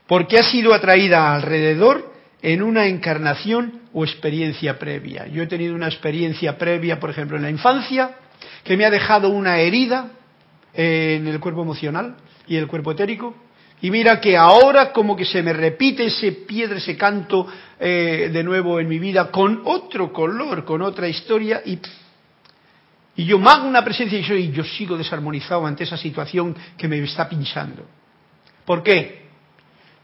porque 0.08 0.38
ha 0.38 0.44
sido 0.44 0.74
atraída 0.74 1.34
alrededor 1.34 2.14
en 2.42 2.62
una 2.62 2.88
encarnación 2.88 3.82
o 3.94 4.04
experiencia 4.04 4.78
previa. 4.78 5.28
Yo 5.28 5.42
he 5.42 5.48
tenido 5.48 5.74
una 5.74 5.88
experiencia 5.88 6.58
previa, 6.58 7.00
por 7.00 7.10
ejemplo, 7.10 7.38
en 7.38 7.44
la 7.44 7.50
infancia, 7.50 8.18
que 8.64 8.78
me 8.78 8.86
ha 8.86 8.90
dejado 8.90 9.30
una 9.30 9.60
herida 9.60 10.12
en 10.74 11.28
el 11.28 11.40
cuerpo 11.40 11.62
emocional 11.62 12.18
y 12.48 12.58
el 12.58 12.68
cuerpo 12.68 12.92
etérico, 12.92 13.36
y 13.82 13.92
mira 13.92 14.20
que 14.20 14.36
ahora 14.36 14.92
como 14.92 15.16
que 15.16 15.26
se 15.26 15.44
me 15.44 15.54
repite 15.54 16.06
ese 16.06 16.32
piedra, 16.32 16.78
ese 16.78 16.98
canto 16.98 17.48
eh, 17.80 18.30
de 18.34 18.44
nuevo 18.44 18.80
en 18.80 18.88
mi 18.88 18.98
vida 18.98 19.30
con 19.30 19.62
otro 19.66 20.12
color, 20.12 20.66
con 20.66 20.82
otra 20.82 21.08
historia 21.08 21.62
y, 21.64 21.80
y 23.16 23.26
yo 23.26 23.38
mago 23.38 23.68
una 23.68 23.84
presencia 23.84 24.18
y 24.18 24.24
yo, 24.24 24.36
y 24.36 24.52
yo 24.52 24.64
sigo 24.64 24.98
desarmonizado 24.98 25.66
ante 25.66 25.84
esa 25.84 25.98
situación 25.98 26.56
que 26.76 26.88
me 26.88 26.98
está 27.00 27.30
pinchando. 27.30 27.86
¿Por 28.66 28.82
qué? 28.82 29.28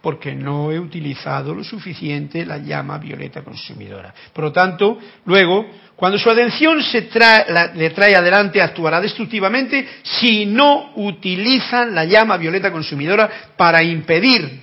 porque 0.04 0.36
no 0.36 0.70
he 0.70 0.78
utilizado 0.78 1.56
lo 1.56 1.64
suficiente 1.64 2.46
la 2.46 2.58
llama 2.58 2.98
violeta 2.98 3.42
consumidora. 3.42 4.14
Por 4.34 4.44
lo 4.44 4.52
tanto, 4.52 5.00
luego, 5.24 5.66
cuando 5.96 6.18
su 6.18 6.30
atención 6.30 6.82
se 6.84 7.08
le 7.76 7.90
trae 7.92 8.16
adelante, 8.16 8.62
actuará 8.62 9.00
destructivamente 9.00 9.88
si 10.04 10.46
no 10.46 10.94
utilizan 10.96 11.94
la 11.94 12.06
llama 12.06 12.38
violeta 12.38 12.72
consumidora 12.72 13.30
para 13.56 13.84
impedir 13.84 14.62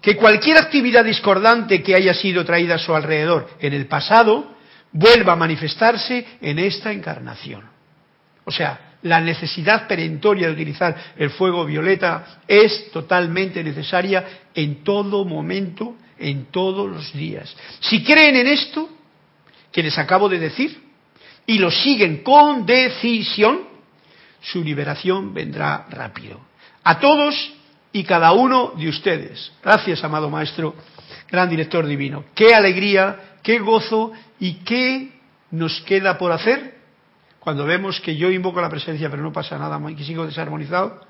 que 0.00 0.16
cualquier 0.16 0.58
actividad 0.58 1.04
discordante 1.04 1.82
que 1.82 1.94
haya 1.94 2.12
sido 2.12 2.44
traída 2.44 2.74
a 2.74 2.78
su 2.78 2.94
alrededor 2.94 3.48
en 3.60 3.72
el 3.72 3.86
pasado 3.86 4.54
vuelva 4.92 5.32
a 5.32 5.36
manifestarse 5.36 6.26
en 6.40 6.58
esta 6.58 6.92
encarnación. 6.92 7.62
O 8.44 8.50
sea, 8.50 8.96
la 9.02 9.20
necesidad 9.20 9.86
perentoria 9.86 10.46
de 10.46 10.54
utilizar 10.54 11.14
el 11.16 11.30
fuego 11.30 11.64
violeta 11.64 12.40
es 12.48 12.90
totalmente 12.90 13.62
necesaria 13.62 14.24
en 14.54 14.82
todo 14.82 15.24
momento, 15.24 15.96
en 16.18 16.46
todos 16.46 16.90
los 16.90 17.12
días. 17.12 17.54
Si 17.80 18.02
creen 18.02 18.36
en 18.36 18.46
esto, 18.46 18.88
que 19.74 19.82
les 19.82 19.98
acabo 19.98 20.28
de 20.28 20.38
decir, 20.38 20.80
y 21.46 21.58
lo 21.58 21.68
siguen 21.70 22.22
con 22.22 22.64
decisión, 22.64 23.62
su 24.40 24.62
liberación 24.62 25.34
vendrá 25.34 25.86
rápido. 25.90 26.40
A 26.84 27.00
todos 27.00 27.34
y 27.90 28.04
cada 28.04 28.30
uno 28.30 28.72
de 28.76 28.88
ustedes. 28.88 29.52
Gracias, 29.64 30.04
amado 30.04 30.30
Maestro, 30.30 30.76
gran 31.28 31.50
director 31.50 31.84
divino. 31.86 32.24
Qué 32.36 32.54
alegría, 32.54 33.38
qué 33.42 33.58
gozo 33.58 34.12
y 34.38 34.54
qué 34.64 35.10
nos 35.50 35.80
queda 35.80 36.18
por 36.18 36.30
hacer 36.30 36.74
cuando 37.40 37.66
vemos 37.66 38.00
que 38.00 38.16
yo 38.16 38.30
invoco 38.30 38.60
la 38.60 38.70
presencia 38.70 39.10
pero 39.10 39.24
no 39.24 39.32
pasa 39.32 39.58
nada 39.58 39.80
que 39.94 40.04
sigo 40.04 40.24
desarmonizado, 40.24 41.00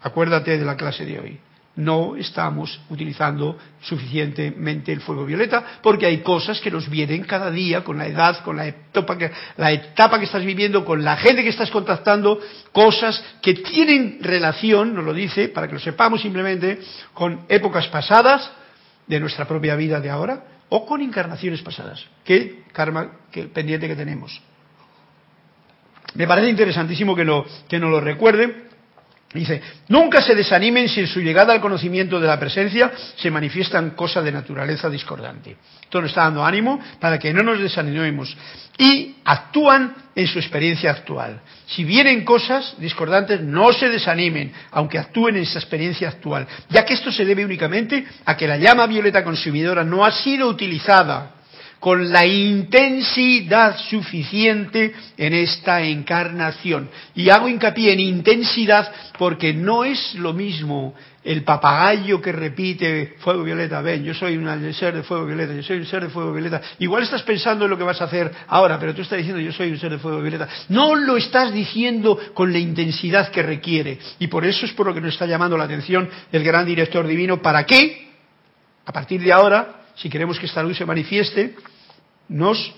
acuérdate 0.00 0.58
de 0.58 0.64
la 0.64 0.76
clase 0.76 1.04
de 1.04 1.20
hoy. 1.20 1.40
No 1.74 2.16
estamos 2.16 2.80
utilizando 2.90 3.56
suficientemente 3.80 4.92
el 4.92 5.00
fuego 5.00 5.24
violeta 5.24 5.78
porque 5.82 6.04
hay 6.04 6.18
cosas 6.18 6.60
que 6.60 6.70
nos 6.70 6.90
vienen 6.90 7.24
cada 7.24 7.50
día 7.50 7.82
con 7.82 7.96
la 7.96 8.06
edad, 8.06 8.44
con 8.44 8.56
la 8.56 8.66
etapa 8.66 9.16
que, 9.16 9.30
la 9.56 9.72
etapa 9.72 10.18
que 10.18 10.26
estás 10.26 10.44
viviendo, 10.44 10.84
con 10.84 11.02
la 11.02 11.16
gente 11.16 11.42
que 11.42 11.48
estás 11.48 11.70
contactando, 11.70 12.38
cosas 12.72 13.24
que 13.40 13.54
tienen 13.54 14.18
relación, 14.20 14.94
nos 14.94 15.04
lo 15.04 15.14
dice, 15.14 15.48
para 15.48 15.66
que 15.66 15.74
lo 15.74 15.80
sepamos 15.80 16.20
simplemente, 16.20 16.78
con 17.14 17.46
épocas 17.48 17.88
pasadas 17.88 18.50
de 19.06 19.18
nuestra 19.18 19.46
propia 19.46 19.74
vida 19.74 20.00
de 20.00 20.10
ahora 20.10 20.44
o 20.68 20.86
con 20.86 21.00
encarnaciones 21.00 21.62
pasadas. 21.62 22.04
Qué 22.24 22.64
karma 22.72 23.12
qué 23.30 23.44
pendiente 23.44 23.88
que 23.88 23.96
tenemos. 23.96 24.40
Me 26.14 26.26
parece 26.26 26.48
interesantísimo 26.50 27.16
que, 27.16 27.24
lo, 27.24 27.46
que 27.68 27.78
nos 27.78 27.90
lo 27.90 28.00
recuerde. 28.00 28.68
Dice, 29.34 29.62
nunca 29.88 30.20
se 30.20 30.34
desanimen 30.34 30.88
si 30.88 31.00
en 31.00 31.06
su 31.06 31.20
llegada 31.20 31.54
al 31.54 31.60
conocimiento 31.60 32.20
de 32.20 32.26
la 32.26 32.38
presencia 32.38 32.92
se 33.16 33.30
manifiestan 33.30 33.90
cosas 33.90 34.24
de 34.24 34.32
naturaleza 34.32 34.90
discordante. 34.90 35.56
Esto 35.82 36.02
nos 36.02 36.10
está 36.10 36.24
dando 36.24 36.44
ánimo 36.44 36.78
para 37.00 37.18
que 37.18 37.32
no 37.32 37.42
nos 37.42 37.58
desanimemos. 37.58 38.36
Y 38.76 39.16
actúan 39.24 39.94
en 40.14 40.26
su 40.26 40.38
experiencia 40.38 40.90
actual. 40.90 41.40
Si 41.66 41.82
vienen 41.82 42.24
cosas 42.24 42.74
discordantes, 42.78 43.40
no 43.40 43.72
se 43.72 43.88
desanimen, 43.88 44.52
aunque 44.70 44.98
actúen 44.98 45.36
en 45.36 45.44
esa 45.44 45.58
experiencia 45.58 46.08
actual, 46.08 46.46
ya 46.68 46.84
que 46.84 46.92
esto 46.92 47.10
se 47.10 47.24
debe 47.24 47.44
únicamente 47.44 48.04
a 48.26 48.36
que 48.36 48.46
la 48.46 48.58
llama 48.58 48.86
violeta 48.86 49.24
consumidora 49.24 49.82
no 49.82 50.04
ha 50.04 50.12
sido 50.12 50.46
utilizada 50.48 51.41
con 51.82 52.12
la 52.12 52.24
intensidad 52.24 53.76
suficiente 53.90 54.94
en 55.16 55.32
esta 55.32 55.82
encarnación. 55.82 56.88
Y 57.16 57.28
hago 57.28 57.48
hincapié 57.48 57.92
en 57.92 57.98
intensidad 57.98 58.92
porque 59.18 59.52
no 59.52 59.82
es 59.82 60.14
lo 60.14 60.32
mismo 60.32 60.94
el 61.24 61.42
papagayo 61.42 62.22
que 62.22 62.30
repite 62.30 63.16
fuego 63.18 63.42
violeta, 63.42 63.82
ven, 63.82 64.04
yo 64.04 64.14
soy 64.14 64.36
un 64.36 64.72
ser 64.72 64.94
de 64.94 65.02
fuego 65.02 65.26
violeta, 65.26 65.54
yo 65.54 65.62
soy 65.64 65.78
un 65.78 65.86
ser 65.86 66.04
de 66.04 66.10
fuego 66.10 66.32
violeta. 66.32 66.62
Igual 66.78 67.02
estás 67.02 67.22
pensando 67.22 67.64
en 67.64 67.72
lo 67.72 67.76
que 67.76 67.82
vas 67.82 68.00
a 68.00 68.04
hacer 68.04 68.30
ahora, 68.46 68.78
pero 68.78 68.94
tú 68.94 69.02
estás 69.02 69.18
diciendo 69.18 69.40
yo 69.40 69.50
soy 69.50 69.72
un 69.72 69.78
ser 69.80 69.90
de 69.90 69.98
fuego 69.98 70.20
violeta. 70.20 70.48
No 70.68 70.94
lo 70.94 71.16
estás 71.16 71.52
diciendo 71.52 72.16
con 72.32 72.52
la 72.52 72.60
intensidad 72.60 73.32
que 73.32 73.42
requiere. 73.42 73.98
Y 74.20 74.28
por 74.28 74.44
eso 74.44 74.66
es 74.66 74.72
por 74.72 74.86
lo 74.86 74.94
que 74.94 75.00
nos 75.00 75.14
está 75.14 75.26
llamando 75.26 75.58
la 75.58 75.64
atención 75.64 76.08
el 76.30 76.44
gran 76.44 76.64
director 76.64 77.04
divino. 77.08 77.42
¿Para 77.42 77.66
qué? 77.66 78.08
A 78.86 78.92
partir 78.92 79.20
de 79.20 79.32
ahora, 79.32 79.82
si 79.96 80.08
queremos 80.08 80.38
que 80.38 80.46
esta 80.46 80.62
luz 80.62 80.76
se 80.76 80.86
manifieste, 80.86 81.56
nos 82.28 82.74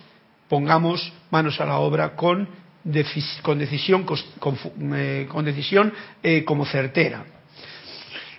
pongamos 0.49 1.13
manos 1.31 1.61
a 1.61 1.67
la 1.67 1.79
obra 1.79 2.15
con, 2.15 2.49
decisión, 2.85 4.05
con, 4.05 4.95
eh, 4.95 5.27
decisión 5.43 5.93
eh, 6.23 6.45
como 6.45 6.67
certera. 6.67 7.25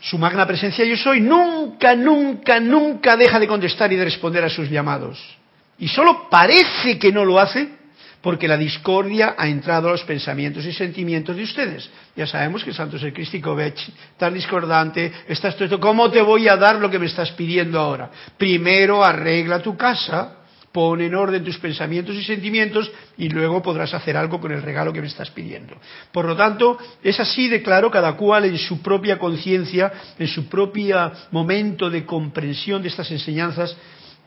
su 0.02 0.18
magna 0.18 0.46
presencia 0.46 0.86
yo 0.86 0.96
soy, 0.98 1.20
nunca, 1.20 1.96
nunca, 1.96 2.60
nunca 2.60 3.18
deja 3.18 3.40
de 3.40 3.48
contestar 3.48 3.92
y 3.92 3.96
de 3.96 4.06
responder 4.06 4.44
a 4.44 4.50
sus 4.50 4.70
llamados. 4.70 5.20
Y 5.78 5.88
solo 5.88 6.30
parece 6.30 6.98
que 7.00 7.12
no 7.12 7.26
lo 7.26 7.40
hace 7.40 7.70
porque 8.26 8.48
la 8.48 8.58
discordia 8.58 9.36
ha 9.38 9.48
entrado 9.48 9.88
a 9.88 9.92
los 9.92 10.04
pensamientos 10.04 10.66
y 10.66 10.74
sentimientos 10.74 11.36
de 11.36 11.44
ustedes. 11.44 11.88
Ya 12.16 12.26
sabemos 12.26 12.64
que 12.64 12.74
Santo 12.74 12.98
Ser 12.98 13.14
Crístico 13.14 13.56
tan 14.18 14.34
discordante, 14.34 15.12
estás 15.28 15.56
todo 15.56 15.80
¿cómo 15.80 16.10
te 16.10 16.24
voy 16.24 16.48
a 16.48 16.56
dar 16.56 16.78
lo 16.78 16.90
que 16.90 16.98
me 16.98 17.06
estás 17.06 17.30
pidiendo 17.34 17.80
ahora? 17.80 18.10
Primero 18.36 19.04
arregla 19.04 19.62
tu 19.62 19.78
casa, 19.78 20.38
pon 20.76 21.00
en 21.00 21.16
orden 21.16 21.42
tus 21.42 21.58
pensamientos 21.58 22.14
y 22.18 22.24
sentimientos 22.26 22.92
y 23.18 23.30
luego 23.30 23.64
podrás 23.64 23.94
hacer 23.94 24.18
algo 24.18 24.42
con 24.42 24.52
el 24.52 24.62
regalo 24.62 24.92
que 24.92 25.00
me 25.00 25.08
estás 25.08 25.32
pidiendo. 25.32 25.74
Por 26.12 26.26
lo 26.26 26.36
tanto, 26.36 26.78
es 27.02 27.18
así 27.18 27.48
de 27.48 27.64
claro 27.64 27.90
cada 27.90 28.18
cual 28.18 28.44
en 28.44 28.58
su 28.58 28.82
propia 28.82 29.18
conciencia, 29.18 29.90
en 30.20 30.28
su 30.28 30.50
propio 30.50 31.14
momento 31.32 31.90
de 31.90 32.06
comprensión 32.06 32.82
de 32.82 32.90
estas 32.90 33.10
enseñanzas, 33.10 33.74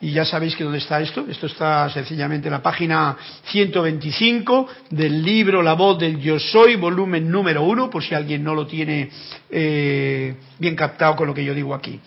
y 0.01 0.11
ya 0.11 0.25
sabéis 0.25 0.55
que 0.55 0.63
dónde 0.63 0.79
está 0.79 0.99
esto. 1.01 1.25
Esto 1.29 1.45
está 1.45 1.87
sencillamente 1.89 2.47
en 2.47 2.53
la 2.53 2.63
página 2.63 3.15
125 3.51 4.67
del 4.89 5.21
libro 5.21 5.61
La 5.61 5.73
voz 5.73 5.99
del 5.99 6.19
yo 6.19 6.39
soy, 6.39 6.77
volumen 6.77 7.29
número 7.29 7.61
uno, 7.61 7.91
por 7.91 8.01
si 8.01 8.15
alguien 8.15 8.43
no 8.43 8.55
lo 8.55 8.65
tiene 8.65 9.09
eh, 9.51 10.35
bien 10.57 10.75
captado 10.75 11.15
con 11.15 11.27
lo 11.27 11.33
que 11.35 11.43
yo 11.43 11.53
digo 11.53 11.75
aquí. 11.75 11.99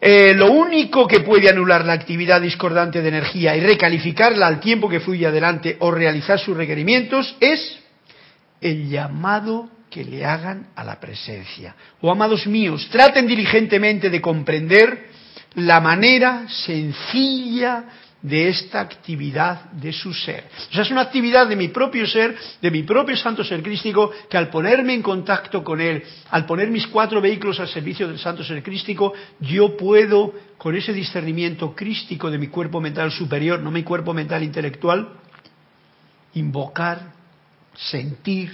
Eh, 0.00 0.34
lo 0.34 0.52
único 0.52 1.06
que 1.06 1.20
puede 1.20 1.48
anular 1.48 1.84
la 1.84 1.94
actividad 1.94 2.40
discordante 2.40 3.00
de 3.00 3.08
energía 3.08 3.56
y 3.56 3.60
recalificarla 3.60 4.46
al 4.46 4.60
tiempo 4.60 4.88
que 4.88 5.00
fluye 5.00 5.26
adelante 5.26 5.76
o 5.80 5.90
realizar 5.90 6.38
sus 6.38 6.56
requerimientos 6.56 7.36
es 7.40 7.78
el 8.60 8.88
llamado 8.88 9.70
que 9.90 10.04
le 10.04 10.24
hagan 10.24 10.68
a 10.76 10.84
la 10.84 11.00
presencia. 11.00 11.74
O 12.00 12.08
oh, 12.08 12.10
amados 12.10 12.46
míos, 12.46 12.88
traten 12.90 13.26
diligentemente 13.26 14.10
de 14.10 14.20
comprender 14.20 15.06
la 15.54 15.80
manera 15.80 16.46
sencilla 16.48 17.84
de 18.22 18.48
esta 18.48 18.80
actividad 18.80 19.70
de 19.72 19.92
su 19.92 20.12
ser. 20.12 20.48
O 20.70 20.72
sea, 20.72 20.82
es 20.82 20.90
una 20.90 21.02
actividad 21.02 21.46
de 21.46 21.56
mi 21.56 21.68
propio 21.68 22.06
ser, 22.06 22.36
de 22.60 22.70
mi 22.70 22.82
propio 22.82 23.16
santo 23.16 23.44
ser 23.44 23.62
crístico, 23.62 24.10
que 24.28 24.36
al 24.36 24.48
ponerme 24.48 24.94
en 24.94 25.02
contacto 25.02 25.62
con 25.62 25.80
él, 25.80 26.02
al 26.30 26.46
poner 26.46 26.68
mis 26.70 26.86
cuatro 26.86 27.20
vehículos 27.20 27.60
al 27.60 27.68
servicio 27.68 28.08
del 28.08 28.18
santo 28.18 28.42
ser 28.42 28.62
crístico, 28.62 29.12
yo 29.40 29.76
puedo, 29.76 30.32
con 30.58 30.74
ese 30.74 30.92
discernimiento 30.92 31.74
crístico 31.74 32.30
de 32.30 32.38
mi 32.38 32.48
cuerpo 32.48 32.80
mental 32.80 33.12
superior, 33.12 33.60
no 33.60 33.70
mi 33.70 33.82
cuerpo 33.82 34.12
mental 34.14 34.42
intelectual, 34.42 35.08
invocar, 36.34 37.12
sentir, 37.74 38.50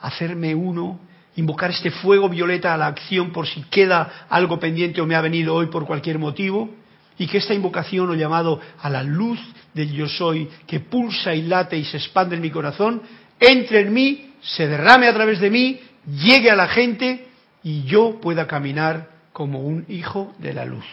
hacerme 0.00 0.54
uno 0.54 1.00
invocar 1.36 1.70
este 1.70 1.90
fuego 1.90 2.28
violeta 2.28 2.72
a 2.74 2.76
la 2.76 2.86
acción 2.86 3.30
por 3.30 3.46
si 3.46 3.62
queda 3.64 4.26
algo 4.28 4.58
pendiente 4.58 5.00
o 5.00 5.06
me 5.06 5.14
ha 5.14 5.20
venido 5.20 5.54
hoy 5.54 5.66
por 5.66 5.86
cualquier 5.86 6.18
motivo, 6.18 6.70
y 7.18 7.26
que 7.26 7.38
esta 7.38 7.54
invocación 7.54 8.10
o 8.10 8.14
llamado 8.14 8.60
a 8.80 8.90
la 8.90 9.02
luz 9.02 9.40
del 9.74 9.92
yo 9.92 10.08
soy 10.08 10.48
que 10.66 10.80
pulsa 10.80 11.34
y 11.34 11.42
late 11.42 11.76
y 11.76 11.84
se 11.84 11.96
expande 11.96 12.36
en 12.36 12.42
mi 12.42 12.50
corazón, 12.50 13.02
entre 13.40 13.80
en 13.80 13.92
mí, 13.92 14.32
se 14.40 14.66
derrame 14.66 15.08
a 15.08 15.14
través 15.14 15.40
de 15.40 15.50
mí, 15.50 15.80
llegue 16.06 16.50
a 16.50 16.56
la 16.56 16.68
gente 16.68 17.26
y 17.62 17.84
yo 17.84 18.20
pueda 18.20 18.46
caminar 18.46 19.10
como 19.32 19.60
un 19.60 19.84
hijo 19.88 20.34
de 20.38 20.54
la 20.54 20.64
luz. 20.64 20.84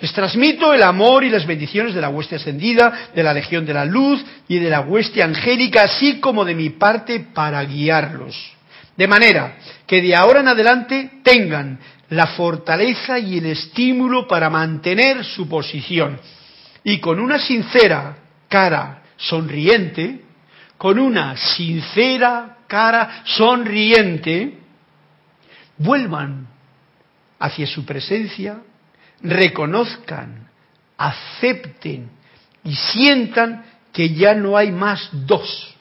Les 0.00 0.12
transmito 0.12 0.74
el 0.74 0.82
amor 0.82 1.24
y 1.24 1.30
las 1.30 1.46
bendiciones 1.46 1.94
de 1.94 2.00
la 2.00 2.08
hueste 2.08 2.36
ascendida, 2.36 3.10
de 3.14 3.22
la 3.22 3.32
legión 3.32 3.64
de 3.64 3.74
la 3.74 3.84
luz 3.84 4.24
y 4.48 4.58
de 4.58 4.68
la 4.68 4.80
hueste 4.80 5.22
angélica, 5.22 5.84
así 5.84 6.20
como 6.20 6.44
de 6.44 6.54
mi 6.54 6.70
parte 6.70 7.20
para 7.32 7.64
guiarlos. 7.64 8.53
De 8.96 9.08
manera 9.08 9.56
que 9.86 10.00
de 10.00 10.14
ahora 10.14 10.40
en 10.40 10.48
adelante 10.48 11.10
tengan 11.22 11.78
la 12.10 12.28
fortaleza 12.28 13.18
y 13.18 13.38
el 13.38 13.46
estímulo 13.46 14.28
para 14.28 14.50
mantener 14.50 15.24
su 15.24 15.48
posición. 15.48 16.20
Y 16.84 17.00
con 17.00 17.18
una 17.18 17.38
sincera 17.38 18.16
cara 18.48 19.02
sonriente, 19.16 20.22
con 20.78 20.98
una 20.98 21.36
sincera 21.36 22.58
cara 22.68 23.22
sonriente, 23.24 24.58
vuelvan 25.78 26.46
hacia 27.38 27.66
su 27.66 27.84
presencia, 27.84 28.58
reconozcan, 29.22 30.48
acepten 30.96 32.10
y 32.62 32.74
sientan 32.74 33.64
que 33.92 34.14
ya 34.14 34.34
no 34.34 34.56
hay 34.56 34.70
más 34.70 35.08
dos, 35.12 35.74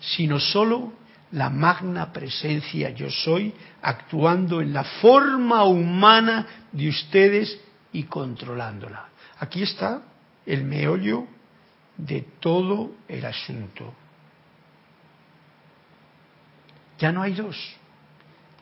sino 0.00 0.38
solo 0.38 0.92
la 1.34 1.50
magna 1.50 2.12
presencia 2.12 2.90
yo 2.90 3.10
soy 3.10 3.52
actuando 3.82 4.60
en 4.60 4.72
la 4.72 4.84
forma 4.84 5.64
humana 5.64 6.46
de 6.70 6.88
ustedes 6.88 7.60
y 7.92 8.04
controlándola. 8.04 9.08
Aquí 9.40 9.62
está 9.62 10.02
el 10.46 10.62
meollo 10.64 11.26
de 11.96 12.22
todo 12.38 12.92
el 13.08 13.24
asunto. 13.24 13.94
Ya 16.98 17.10
no 17.10 17.22
hay 17.22 17.34
dos. 17.34 17.56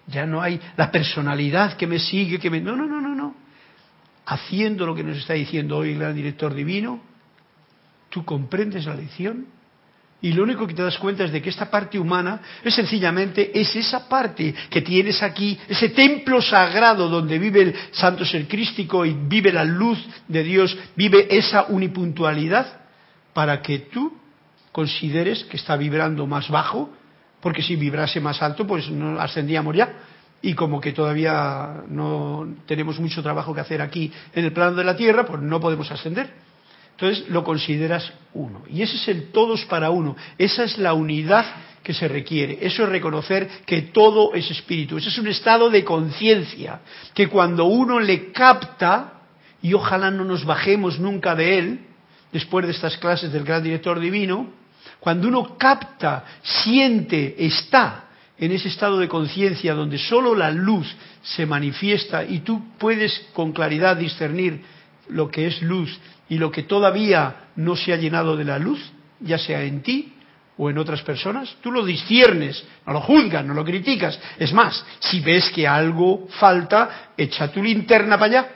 Ya 0.06 0.24
no 0.24 0.40
hay 0.40 0.58
la 0.76 0.90
personalidad 0.90 1.76
que 1.76 1.86
me 1.86 1.98
sigue, 1.98 2.38
que 2.38 2.50
me... 2.50 2.60
No, 2.60 2.74
no, 2.74 2.86
no, 2.86 3.02
no, 3.02 3.14
no. 3.14 3.34
Haciendo 4.24 4.86
lo 4.86 4.94
que 4.94 5.04
nos 5.04 5.18
está 5.18 5.34
diciendo 5.34 5.76
hoy 5.76 5.92
el 5.92 5.98
gran 5.98 6.14
director 6.14 6.54
divino, 6.54 7.02
tú 8.08 8.24
comprendes 8.24 8.86
la 8.86 8.94
lección 8.94 9.46
y 10.22 10.32
lo 10.32 10.44
único 10.44 10.66
que 10.68 10.74
te 10.74 10.82
das 10.82 10.96
cuenta 10.98 11.24
es 11.24 11.32
de 11.32 11.42
que 11.42 11.50
esta 11.50 11.68
parte 11.68 11.98
humana 11.98 12.40
es 12.62 12.74
sencillamente 12.74 13.50
es 13.60 13.74
esa 13.74 14.08
parte 14.08 14.54
que 14.70 14.80
tienes 14.80 15.20
aquí, 15.22 15.58
ese 15.68 15.88
templo 15.88 16.40
sagrado 16.40 17.08
donde 17.08 17.40
vive 17.40 17.62
el 17.62 17.74
santo 17.90 18.24
ser 18.24 18.46
crístico 18.46 19.04
y 19.04 19.12
vive 19.12 19.52
la 19.52 19.64
luz 19.64 19.98
de 20.28 20.44
Dios, 20.44 20.78
vive 20.94 21.26
esa 21.28 21.64
unipuntualidad 21.64 22.82
para 23.34 23.60
que 23.60 23.80
tú 23.80 24.16
consideres 24.70 25.42
que 25.44 25.56
está 25.56 25.76
vibrando 25.76 26.26
más 26.26 26.48
bajo, 26.48 26.90
porque 27.40 27.60
si 27.60 27.74
vibrase 27.74 28.20
más 28.20 28.40
alto 28.42 28.64
pues 28.64 28.88
no 28.90 29.20
ascendíamos 29.20 29.74
ya 29.74 29.92
y 30.40 30.54
como 30.54 30.80
que 30.80 30.92
todavía 30.92 31.82
no 31.88 32.46
tenemos 32.66 33.00
mucho 33.00 33.22
trabajo 33.24 33.52
que 33.52 33.60
hacer 33.60 33.82
aquí 33.82 34.12
en 34.34 34.44
el 34.44 34.52
plano 34.52 34.76
de 34.76 34.84
la 34.84 34.96
Tierra, 34.96 35.26
pues 35.26 35.42
no 35.42 35.60
podemos 35.60 35.90
ascender. 35.90 36.51
Entonces 37.02 37.28
lo 37.30 37.42
consideras 37.42 38.12
uno. 38.32 38.62
Y 38.70 38.80
ese 38.80 38.94
es 38.94 39.08
el 39.08 39.32
todos 39.32 39.64
para 39.64 39.90
uno. 39.90 40.14
Esa 40.38 40.62
es 40.62 40.78
la 40.78 40.92
unidad 40.92 41.44
que 41.82 41.92
se 41.92 42.06
requiere. 42.06 42.58
Eso 42.60 42.84
es 42.84 42.90
reconocer 42.90 43.48
que 43.66 43.82
todo 43.82 44.34
es 44.34 44.48
espíritu. 44.52 44.98
Ese 44.98 45.08
es 45.08 45.18
un 45.18 45.26
estado 45.26 45.68
de 45.68 45.82
conciencia 45.82 46.78
que 47.12 47.26
cuando 47.26 47.64
uno 47.64 47.98
le 47.98 48.30
capta, 48.30 49.14
y 49.60 49.74
ojalá 49.74 50.12
no 50.12 50.24
nos 50.24 50.44
bajemos 50.44 51.00
nunca 51.00 51.34
de 51.34 51.58
él, 51.58 51.80
después 52.30 52.66
de 52.66 52.70
estas 52.70 52.96
clases 52.98 53.32
del 53.32 53.42
gran 53.42 53.64
director 53.64 53.98
divino, 53.98 54.52
cuando 55.00 55.26
uno 55.26 55.58
capta, 55.58 56.24
siente, 56.40 57.34
está 57.44 58.04
en 58.38 58.52
ese 58.52 58.68
estado 58.68 59.00
de 59.00 59.08
conciencia 59.08 59.74
donde 59.74 59.98
solo 59.98 60.36
la 60.36 60.52
luz 60.52 60.86
se 61.20 61.46
manifiesta 61.46 62.22
y 62.22 62.40
tú 62.40 62.62
puedes 62.78 63.26
con 63.32 63.50
claridad 63.50 63.96
discernir 63.96 64.62
lo 65.08 65.28
que 65.28 65.48
es 65.48 65.60
luz 65.62 65.98
y 66.32 66.38
lo 66.38 66.50
que 66.50 66.62
todavía 66.62 67.50
no 67.56 67.76
se 67.76 67.92
ha 67.92 67.96
llenado 67.96 68.38
de 68.38 68.44
la 68.44 68.58
luz, 68.58 68.80
ya 69.20 69.36
sea 69.36 69.64
en 69.64 69.82
ti 69.82 70.14
o 70.56 70.70
en 70.70 70.78
otras 70.78 71.02
personas, 71.02 71.58
tú 71.60 71.70
lo 71.70 71.84
disciernes, 71.84 72.64
no 72.86 72.94
lo 72.94 73.02
juzgas, 73.02 73.44
no 73.44 73.52
lo 73.52 73.62
criticas. 73.62 74.18
Es 74.38 74.50
más, 74.54 74.82
si 74.98 75.20
ves 75.20 75.50
que 75.50 75.68
algo 75.68 76.26
falta, 76.40 77.10
echa 77.18 77.52
tu 77.52 77.62
linterna 77.62 78.18
para 78.18 78.24
allá, 78.24 78.50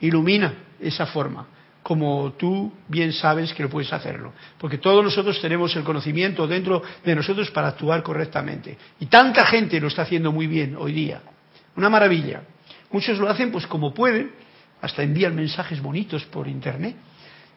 ilumina 0.00 0.54
esa 0.80 1.04
forma, 1.04 1.46
como 1.82 2.32
tú 2.32 2.72
bien 2.88 3.12
sabes 3.12 3.52
que 3.52 3.64
lo 3.64 3.68
puedes 3.68 3.92
hacerlo. 3.92 4.32
Porque 4.56 4.78
todos 4.78 5.04
nosotros 5.04 5.38
tenemos 5.38 5.76
el 5.76 5.84
conocimiento 5.84 6.46
dentro 6.46 6.82
de 7.04 7.14
nosotros 7.14 7.50
para 7.50 7.68
actuar 7.68 8.02
correctamente. 8.02 8.78
Y 9.00 9.04
tanta 9.04 9.44
gente 9.44 9.78
lo 9.78 9.88
está 9.88 10.00
haciendo 10.00 10.32
muy 10.32 10.46
bien 10.46 10.76
hoy 10.78 10.92
día. 10.92 11.20
Una 11.76 11.90
maravilla. 11.90 12.44
Muchos 12.90 13.18
lo 13.18 13.28
hacen 13.28 13.52
pues 13.52 13.66
como 13.66 13.92
pueden, 13.92 14.32
hasta 14.82 15.02
envían 15.02 15.34
mensajes 15.34 15.80
bonitos 15.80 16.24
por 16.24 16.48
internet 16.48 16.96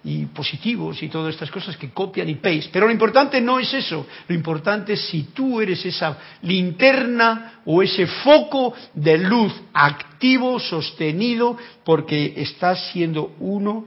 y 0.04 0.28
positivos 0.28 1.02
y 1.02 1.10
todas 1.10 1.34
estas 1.34 1.50
cosas 1.50 1.76
que 1.76 1.90
copian 1.90 2.30
y 2.30 2.36
paste. 2.36 2.70
Pero 2.72 2.86
lo 2.86 2.92
importante 2.92 3.42
no 3.42 3.60
es 3.60 3.74
eso, 3.74 4.06
lo 4.28 4.36
importante 4.36 4.94
es 4.94 5.02
si 5.08 5.24
tú 5.34 5.60
eres 5.60 5.84
esa 5.84 6.18
linterna 6.44 7.62
o 7.66 7.82
ese 7.82 8.06
foco 8.06 8.76
de 8.94 9.18
luz 9.18 9.52
activo, 9.74 10.60
sostenido, 10.60 11.58
porque 11.84 12.36
estás 12.38 12.92
siendo 12.92 13.34
uno 13.40 13.86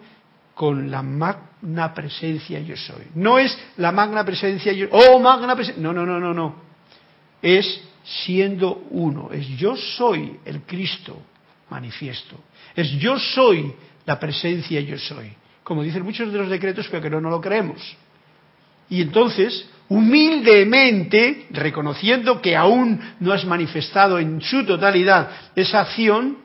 con 0.54 0.90
la 0.90 1.02
magna 1.04 1.94
presencia 1.94 2.58
yo 2.58 2.76
soy. 2.76 3.04
No 3.14 3.38
es 3.38 3.56
la 3.76 3.92
magna 3.92 4.24
presencia 4.24 4.72
yo, 4.72 4.88
oh 4.90 5.20
magna 5.20 5.54
presencia, 5.54 5.80
no, 5.80 5.92
no, 5.92 6.04
no, 6.04 6.18
no, 6.18 6.34
no. 6.34 6.56
Es 7.40 7.80
siendo 8.02 8.86
uno, 8.90 9.30
es 9.32 9.46
yo 9.56 9.76
soy 9.76 10.40
el 10.44 10.62
Cristo 10.62 11.22
manifiesto. 11.70 12.36
Es 12.78 12.92
yo 12.92 13.18
soy 13.18 13.74
la 14.06 14.20
presencia, 14.20 14.80
yo 14.80 14.96
soy. 14.98 15.32
Como 15.64 15.82
dicen 15.82 16.04
muchos 16.04 16.32
de 16.32 16.38
los 16.38 16.48
decretos, 16.48 16.86
pero 16.88 17.02
que 17.02 17.10
no, 17.10 17.20
no 17.20 17.28
lo 17.28 17.40
creemos. 17.40 17.96
Y 18.88 19.02
entonces, 19.02 19.68
humildemente, 19.88 21.48
reconociendo 21.50 22.40
que 22.40 22.54
aún 22.54 23.00
no 23.18 23.32
has 23.32 23.44
manifestado 23.44 24.20
en 24.20 24.40
su 24.40 24.64
totalidad 24.64 25.28
esa 25.56 25.80
acción, 25.80 26.38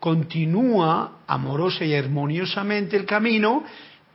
continúa 0.00 1.18
amorosa 1.28 1.84
y 1.84 1.94
armoniosamente 1.94 2.96
el 2.96 3.04
camino, 3.04 3.62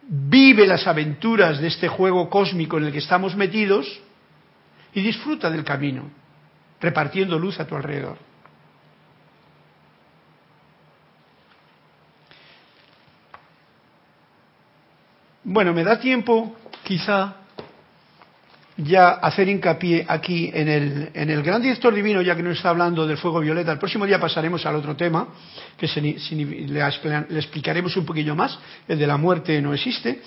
vive 0.01 0.67
las 0.67 0.85
aventuras 0.87 1.61
de 1.61 1.67
este 1.67 1.87
juego 1.87 2.29
cósmico 2.29 2.77
en 2.79 2.83
el 2.83 2.91
que 2.91 2.97
estamos 2.97 3.33
metidos 3.37 3.87
y 4.93 4.99
disfruta 4.99 5.49
del 5.49 5.63
camino, 5.63 6.03
repartiendo 6.81 7.39
luz 7.39 7.61
a 7.61 7.65
tu 7.65 7.77
alrededor. 7.77 8.32
Bueno, 15.45 15.73
me 15.73 15.83
da 15.83 15.99
tiempo, 15.99 16.55
quizá, 16.83 17.35
ya 18.77 19.09
hacer 19.09 19.49
hincapié 19.49 20.05
aquí 20.07 20.49
en 20.53 20.69
el, 20.69 21.09
en 21.13 21.29
el 21.29 21.43
gran 21.43 21.61
director 21.61 21.93
divino, 21.93 22.21
ya 22.21 22.33
que 22.33 22.41
nos 22.41 22.55
está 22.55 22.69
hablando 22.69 23.05
del 23.05 23.17
fuego 23.17 23.41
violeta. 23.41 23.73
El 23.73 23.77
próximo 23.77 24.05
día 24.05 24.21
pasaremos 24.21 24.65
al 24.65 24.75
otro 24.75 24.95
tema, 24.95 25.27
que 25.77 25.87
le, 25.99 27.37
explicaremos 27.37 27.97
un 27.97 28.05
poquillo 28.05 28.35
más. 28.35 28.57
El 28.87 28.97
de 28.97 29.05
la 29.05 29.17
muerte 29.17 29.61
no 29.61 29.73
existe. 29.73 30.21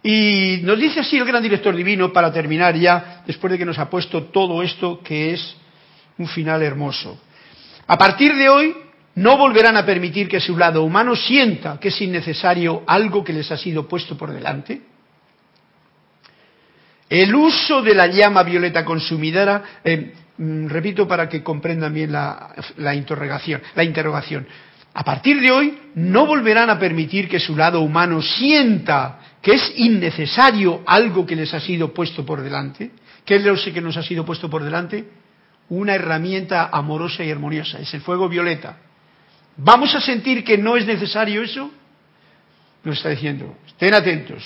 Y 0.00 0.60
nos 0.62 0.78
dice 0.78 1.00
así 1.00 1.16
el 1.16 1.24
gran 1.24 1.42
director 1.42 1.74
divino, 1.74 2.12
para 2.12 2.32
terminar 2.32 2.76
ya, 2.76 3.24
después 3.26 3.50
de 3.50 3.58
que 3.58 3.64
nos 3.64 3.80
ha 3.80 3.90
puesto 3.90 4.24
todo 4.26 4.62
esto, 4.62 5.00
que 5.02 5.34
es 5.34 5.56
un 6.18 6.28
final 6.28 6.62
hermoso. 6.62 7.20
A 7.88 7.98
partir 7.98 8.32
de 8.36 8.48
hoy, 8.48 8.76
no 9.14 9.36
volverán 9.36 9.76
a 9.76 9.84
permitir 9.84 10.28
que 10.28 10.40
su 10.40 10.56
lado 10.56 10.82
humano 10.82 11.14
sienta 11.14 11.78
que 11.78 11.88
es 11.88 12.00
innecesario 12.00 12.82
algo 12.86 13.22
que 13.22 13.32
les 13.32 13.50
ha 13.50 13.56
sido 13.56 13.86
puesto 13.86 14.16
por 14.16 14.32
delante 14.32 14.92
el 17.12 17.34
uso 17.34 17.82
de 17.82 17.94
la 17.94 18.06
llama 18.06 18.42
violeta 18.42 18.86
consumidora, 18.86 19.80
eh, 19.84 20.14
mm, 20.38 20.66
repito 20.68 21.06
para 21.06 21.28
que 21.28 21.42
comprendan 21.42 21.92
bien 21.92 22.10
la, 22.10 22.94
interrogación, 22.94 23.60
la 23.74 23.84
interrogación. 23.84 24.46
A 24.94 25.04
partir 25.04 25.38
de 25.38 25.50
hoy 25.50 25.78
no 25.96 26.24
volverán 26.24 26.70
a 26.70 26.78
permitir 26.78 27.28
que 27.28 27.38
su 27.38 27.54
lado 27.54 27.82
humano 27.82 28.22
sienta 28.22 29.18
que 29.42 29.52
es 29.52 29.74
innecesario 29.76 30.82
algo 30.86 31.26
que 31.26 31.36
les 31.36 31.52
ha 31.52 31.60
sido 31.60 31.92
puesto 31.92 32.24
por 32.24 32.40
delante. 32.40 32.92
¿Qué 33.26 33.36
es 33.36 33.44
lo 33.44 33.56
que 33.56 33.82
nos 33.82 33.98
ha 33.98 34.02
sido 34.02 34.24
puesto 34.24 34.48
por 34.48 34.64
delante? 34.64 35.04
Una 35.68 35.94
herramienta 35.94 36.70
amorosa 36.72 37.22
y 37.24 37.30
armoniosa, 37.30 37.78
es 37.78 37.92
el 37.92 38.00
fuego 38.00 38.26
violeta. 38.26 38.78
¿Vamos 39.56 39.94
a 39.94 40.00
sentir 40.00 40.44
que 40.44 40.58
no 40.58 40.76
es 40.76 40.86
necesario 40.86 41.42
eso? 41.42 41.70
Nos 42.84 42.96
está 42.96 43.10
diciendo, 43.10 43.56
estén 43.66 43.94
atentos, 43.94 44.42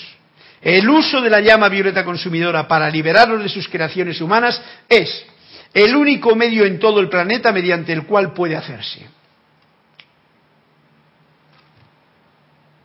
el 0.61 0.89
uso 0.89 1.21
de 1.21 1.29
la 1.29 1.39
llama 1.39 1.69
violeta 1.69 2.03
consumidora 2.03 2.67
para 2.67 2.89
liberarlos 2.89 3.43
de 3.43 3.49
sus 3.49 3.67
creaciones 3.67 4.19
humanas 4.21 4.61
es 4.89 5.25
el 5.73 5.95
único 5.95 6.35
medio 6.35 6.65
en 6.65 6.79
todo 6.79 6.99
el 6.99 7.09
planeta 7.09 7.51
mediante 7.51 7.93
el 7.93 8.05
cual 8.05 8.33
puede 8.33 8.55
hacerse. 8.55 9.07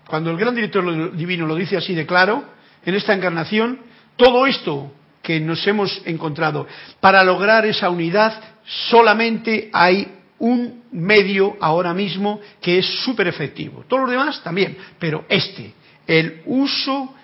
Cuando 0.07 0.31
el 0.31 0.37
gran 0.37 0.55
director 0.55 1.17
divino 1.17 1.47
lo 1.47 1.55
dice 1.55 1.77
así 1.77 1.95
de 1.95 2.05
claro, 2.05 2.45
en 2.85 2.95
esta 2.95 3.15
encarnación, 3.15 3.81
todo 4.17 4.47
esto 4.47 4.93
que 5.23 5.41
nos 5.41 5.67
hemos 5.67 6.03
encontrado, 6.05 6.67
para 7.01 7.25
lograr 7.25 7.65
esa 7.65 7.89
unidad 7.89 8.39
solamente 8.65 9.71
hay 9.73 10.22
un 10.43 10.83
medio 10.91 11.57
ahora 11.61 11.95
mismo 11.95 12.41
que 12.61 12.79
es 12.79 12.87
súper 13.05 13.29
efectivo. 13.29 13.85
Todos 13.87 14.03
los 14.03 14.11
demás 14.11 14.43
también, 14.43 14.77
pero 14.99 15.25
este, 15.29 15.73
el 16.05 16.43
uso 16.47 17.15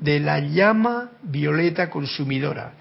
de 0.00 0.18
la 0.18 0.40
llama 0.40 1.10
violeta 1.22 1.90
consumidora 1.90 2.72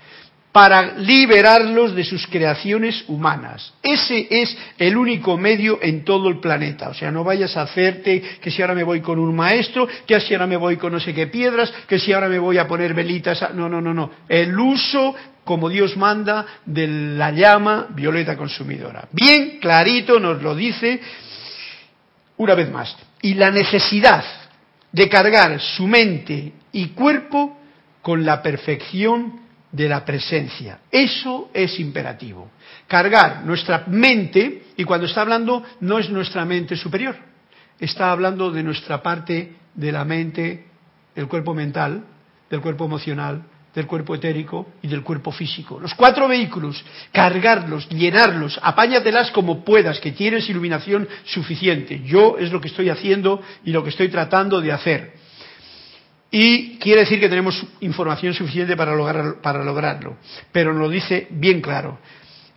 para 0.54 1.00
liberarlos 1.00 1.96
de 1.96 2.04
sus 2.04 2.28
creaciones 2.28 3.04
humanas. 3.08 3.74
Ese 3.82 4.28
es 4.30 4.56
el 4.78 4.96
único 4.96 5.36
medio 5.36 5.80
en 5.82 6.06
todo 6.06 6.30
el 6.30 6.40
planeta. 6.40 6.90
O 6.90 6.94
sea, 6.94 7.10
no 7.10 7.24
vayas 7.24 7.58
a 7.58 7.64
hacerte 7.64 8.22
que 8.40 8.52
si 8.52 8.62
ahora 8.62 8.76
me 8.76 8.84
voy 8.84 9.02
con 9.02 9.18
un 9.18 9.36
maestro, 9.36 9.88
que 10.06 10.20
si 10.22 10.36
ahora 10.36 10.46
me 10.46 10.56
voy 10.56 10.78
con 10.78 10.94
no 10.94 11.00
sé 11.00 11.12
qué 11.12 11.26
piedras, 11.26 11.74
que 11.88 11.98
si 11.98 12.14
ahora 12.14 12.30
me 12.30 12.38
voy 12.38 12.60
a 12.60 12.68
poner 12.68 12.94
velitas. 12.94 13.44
No, 13.56 13.68
no, 13.68 13.82
no, 13.82 13.96
no. 13.96 14.12
El 14.30 14.58
uso, 14.60 15.16
como 15.44 15.70
Dios 15.70 15.98
manda, 15.98 16.46
de 16.64 16.88
la 16.88 17.32
llama 17.32 17.88
violeta 17.90 18.38
consumidora. 18.38 19.08
Bien 19.12 19.58
clarito 19.60 20.20
nos 20.20 20.40
lo 20.44 20.54
dice 20.54 21.02
una 22.38 22.54
vez 22.54 22.70
más. 22.70 22.96
Y 23.24 23.34
la 23.34 23.50
necesidad 23.50 24.24
de 24.92 25.10
cargar 25.10 25.60
su 25.60 25.88
mente 25.88 26.54
y 26.72 26.90
cuerpo 26.90 27.58
con 28.04 28.24
la 28.24 28.44
perfección 28.44 29.43
de 29.74 29.90
la 29.90 30.06
presencia. 30.06 30.80
Eso 30.90 31.50
es 31.54 31.80
imperativo. 31.80 32.52
Cargar 32.88 33.44
nuestra 33.44 33.84
mente, 33.88 34.68
y 34.78 34.84
cuando 34.86 35.08
está 35.08 35.22
hablando 35.22 35.64
no 35.82 35.98
es 36.00 36.10
nuestra 36.10 36.46
mente 36.46 36.78
superior, 36.78 37.16
está 37.80 38.12
hablando 38.12 38.52
de 38.52 38.64
nuestra 38.64 39.02
parte 39.02 39.56
de 39.74 39.92
la 39.92 40.06
mente, 40.06 40.68
del 41.16 41.28
cuerpo 41.28 41.54
mental, 41.54 42.06
del 42.50 42.62
cuerpo 42.62 42.86
emocional, 42.86 43.44
del 43.74 43.88
cuerpo 43.88 44.14
etérico 44.14 44.74
y 44.84 44.88
del 44.88 45.02
cuerpo 45.02 45.32
físico. 45.32 45.80
Los 45.80 45.96
cuatro 45.96 46.28
vehículos, 46.28 46.86
cargarlos, 47.12 47.90
llenarlos, 47.90 48.60
apáñatelas 48.62 49.32
como 49.32 49.66
puedas, 49.66 50.00
que 50.00 50.12
tienes 50.12 50.48
iluminación 50.48 51.08
suficiente. 51.26 52.02
Yo 52.06 52.38
es 52.38 52.52
lo 52.52 52.62
que 52.62 52.68
estoy 52.68 52.90
haciendo 52.90 53.42
y 53.66 53.72
lo 53.72 53.84
que 53.84 53.90
estoy 53.90 54.10
tratando 54.10 54.62
de 54.62 54.72
hacer. 54.72 55.23
Y 56.36 56.80
quiere 56.80 57.02
decir 57.02 57.20
que 57.20 57.30
tenemos 57.30 57.64
información 57.82 58.34
suficiente 58.34 58.76
para, 58.76 58.96
para 59.40 59.64
lograrlo, 59.64 60.18
pero 60.52 60.74
nos 60.74 60.82
lo 60.82 60.90
dice 60.90 61.28
bien 61.30 61.62
claro. 61.62 62.00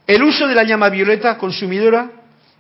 El 0.07 0.23
uso 0.23 0.49
de 0.49 0.55
la 0.55 0.65
llama 0.65 0.89
violeta 0.89 1.37
consumidora 1.37 2.11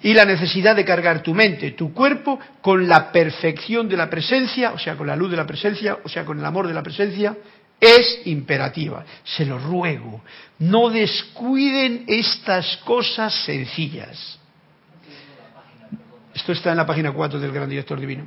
y 0.02 0.12
la 0.12 0.26
necesidad 0.26 0.76
de 0.76 0.84
cargar 0.84 1.22
tu 1.22 1.32
mente, 1.32 1.70
tu 1.70 1.94
cuerpo, 1.94 2.38
con 2.60 2.86
la 2.86 3.10
perfección 3.12 3.88
de 3.88 3.96
la 3.96 4.10
presencia, 4.10 4.72
o 4.72 4.78
sea, 4.78 4.94
con 4.94 5.06
la 5.06 5.16
luz 5.16 5.30
de 5.30 5.38
la 5.38 5.46
presencia, 5.46 5.96
o 6.04 6.08
sea, 6.10 6.26
con 6.26 6.38
el 6.38 6.44
amor 6.44 6.68
de 6.68 6.74
la 6.74 6.82
presencia, 6.82 7.34
es 7.80 8.20
imperativa. 8.26 9.02
Se 9.24 9.46
lo 9.46 9.58
ruego, 9.58 10.20
no 10.58 10.90
descuiden 10.90 12.04
estas 12.08 12.76
cosas 12.84 13.34
sencillas. 13.46 14.38
Esto 16.34 16.52
está 16.52 16.72
en 16.72 16.76
la 16.76 16.84
página 16.84 17.10
4 17.10 17.40
del 17.40 17.52
Gran 17.52 17.70
Director 17.70 17.98
Divino. 17.98 18.26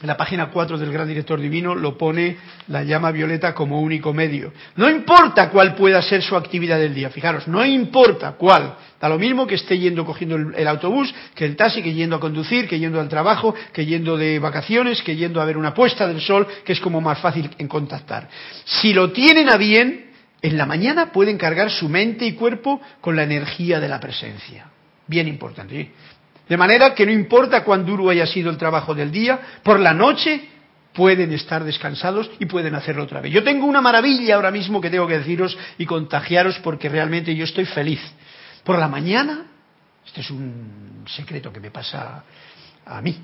En 0.00 0.08
la 0.08 0.16
página 0.16 0.50
4 0.50 0.78
del 0.78 0.92
Gran 0.92 1.06
Director 1.06 1.40
Divino 1.40 1.74
lo 1.74 1.96
pone 1.96 2.36
la 2.68 2.82
llama 2.82 3.12
violeta 3.12 3.54
como 3.54 3.80
único 3.80 4.12
medio. 4.12 4.52
No 4.76 4.90
importa 4.90 5.48
cuál 5.50 5.74
pueda 5.74 6.02
ser 6.02 6.22
su 6.22 6.34
actividad 6.36 6.78
del 6.78 6.94
día, 6.94 7.10
fijaros, 7.10 7.46
no 7.46 7.64
importa 7.64 8.32
cuál. 8.32 8.74
Da 9.00 9.08
lo 9.08 9.18
mismo 9.18 9.46
que 9.46 9.56
esté 9.56 9.78
yendo 9.78 10.04
cogiendo 10.04 10.36
el, 10.36 10.68
autobús, 10.68 11.14
que 11.34 11.44
el 11.44 11.56
taxi, 11.56 11.82
que 11.82 11.94
yendo 11.94 12.16
a 12.16 12.20
conducir, 12.20 12.68
que 12.68 12.78
yendo 12.78 13.00
al 13.00 13.08
trabajo, 13.08 13.54
que 13.72 13.86
yendo 13.86 14.16
de 14.16 14.38
vacaciones, 14.38 15.02
que 15.02 15.14
yendo 15.14 15.40
a 15.40 15.44
ver 15.44 15.56
una 15.56 15.74
puesta 15.74 16.06
del 16.06 16.20
sol, 16.20 16.46
que 16.64 16.72
es 16.72 16.80
como 16.80 17.00
más 17.00 17.18
fácil 17.18 17.50
en 17.58 17.68
contactar. 17.68 18.28
Si 18.64 18.92
lo 18.92 19.12
tienen 19.12 19.48
a 19.48 19.56
bien, 19.56 20.10
en 20.40 20.56
la 20.58 20.66
mañana 20.66 21.12
pueden 21.12 21.38
cargar 21.38 21.70
su 21.70 21.88
mente 21.88 22.26
y 22.26 22.32
cuerpo 22.32 22.80
con 23.00 23.14
la 23.14 23.22
energía 23.22 23.78
de 23.78 23.88
la 23.88 24.00
presencia. 24.00 24.66
Bien 25.06 25.28
importante. 25.28 25.90
De 26.48 26.56
manera 26.56 26.94
que 26.94 27.06
no 27.06 27.12
importa 27.12 27.64
cuán 27.64 27.86
duro 27.86 28.10
haya 28.10 28.26
sido 28.26 28.50
el 28.50 28.56
trabajo 28.56 28.94
del 28.94 29.10
día, 29.10 29.40
por 29.62 29.78
la 29.78 29.94
noche 29.94 30.48
pueden 30.92 31.32
estar 31.32 31.64
descansados 31.64 32.30
y 32.38 32.46
pueden 32.46 32.74
hacerlo 32.74 33.04
otra 33.04 33.20
vez. 33.20 33.32
Yo 33.32 33.42
tengo 33.42 33.66
una 33.66 33.80
maravilla 33.80 34.34
ahora 34.34 34.50
mismo 34.50 34.80
que 34.80 34.90
tengo 34.90 35.06
que 35.06 35.18
deciros 35.18 35.56
y 35.78 35.86
contagiaros 35.86 36.58
porque 36.58 36.88
realmente 36.88 37.34
yo 37.34 37.44
estoy 37.44 37.64
feliz. 37.64 38.00
Por 38.64 38.78
la 38.78 38.88
mañana, 38.88 39.46
este 40.04 40.20
es 40.20 40.30
un 40.30 41.04
secreto 41.06 41.52
que 41.52 41.60
me 41.60 41.70
pasa 41.70 42.24
a 42.84 43.00
mí, 43.00 43.16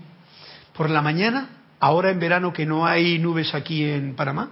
por 0.72 0.88
la 0.88 1.02
mañana, 1.02 1.48
ahora 1.80 2.10
en 2.10 2.20
verano 2.20 2.52
que 2.52 2.64
no 2.64 2.86
hay 2.86 3.18
nubes 3.18 3.54
aquí 3.54 3.84
en 3.84 4.14
Panamá, 4.14 4.50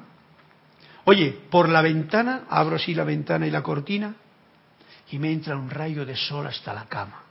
oye, 1.04 1.36
por 1.50 1.68
la 1.68 1.82
ventana, 1.82 2.42
abro 2.50 2.76
así 2.76 2.94
la 2.94 3.04
ventana 3.04 3.46
y 3.46 3.50
la 3.50 3.62
cortina 3.62 4.16
y 5.10 5.18
me 5.18 5.30
entra 5.30 5.56
un 5.56 5.70
rayo 5.70 6.04
de 6.04 6.16
sol 6.16 6.46
hasta 6.46 6.74
la 6.74 6.86
cama 6.86 7.25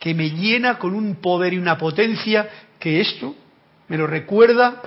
que 0.00 0.14
me 0.14 0.30
llena 0.30 0.78
con 0.78 0.94
un 0.94 1.16
poder 1.16 1.52
y 1.52 1.58
una 1.58 1.78
potencia 1.78 2.48
que 2.80 3.00
esto 3.00 3.36
me 3.86 3.98
lo 3.98 4.06
recuerda 4.06 4.80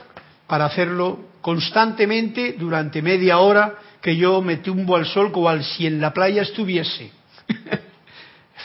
para 0.48 0.66
hacerlo 0.66 1.30
constantemente 1.40 2.56
durante 2.58 3.02
media 3.02 3.38
hora 3.38 3.76
que 4.02 4.18
yo 4.18 4.42
me 4.42 4.58
tumbo 4.58 4.96
al 4.96 5.06
sol 5.06 5.32
como 5.32 5.56
si 5.62 5.86
en 5.86 6.02
la 6.02 6.12
playa 6.12 6.42
estuviese. 6.42 7.12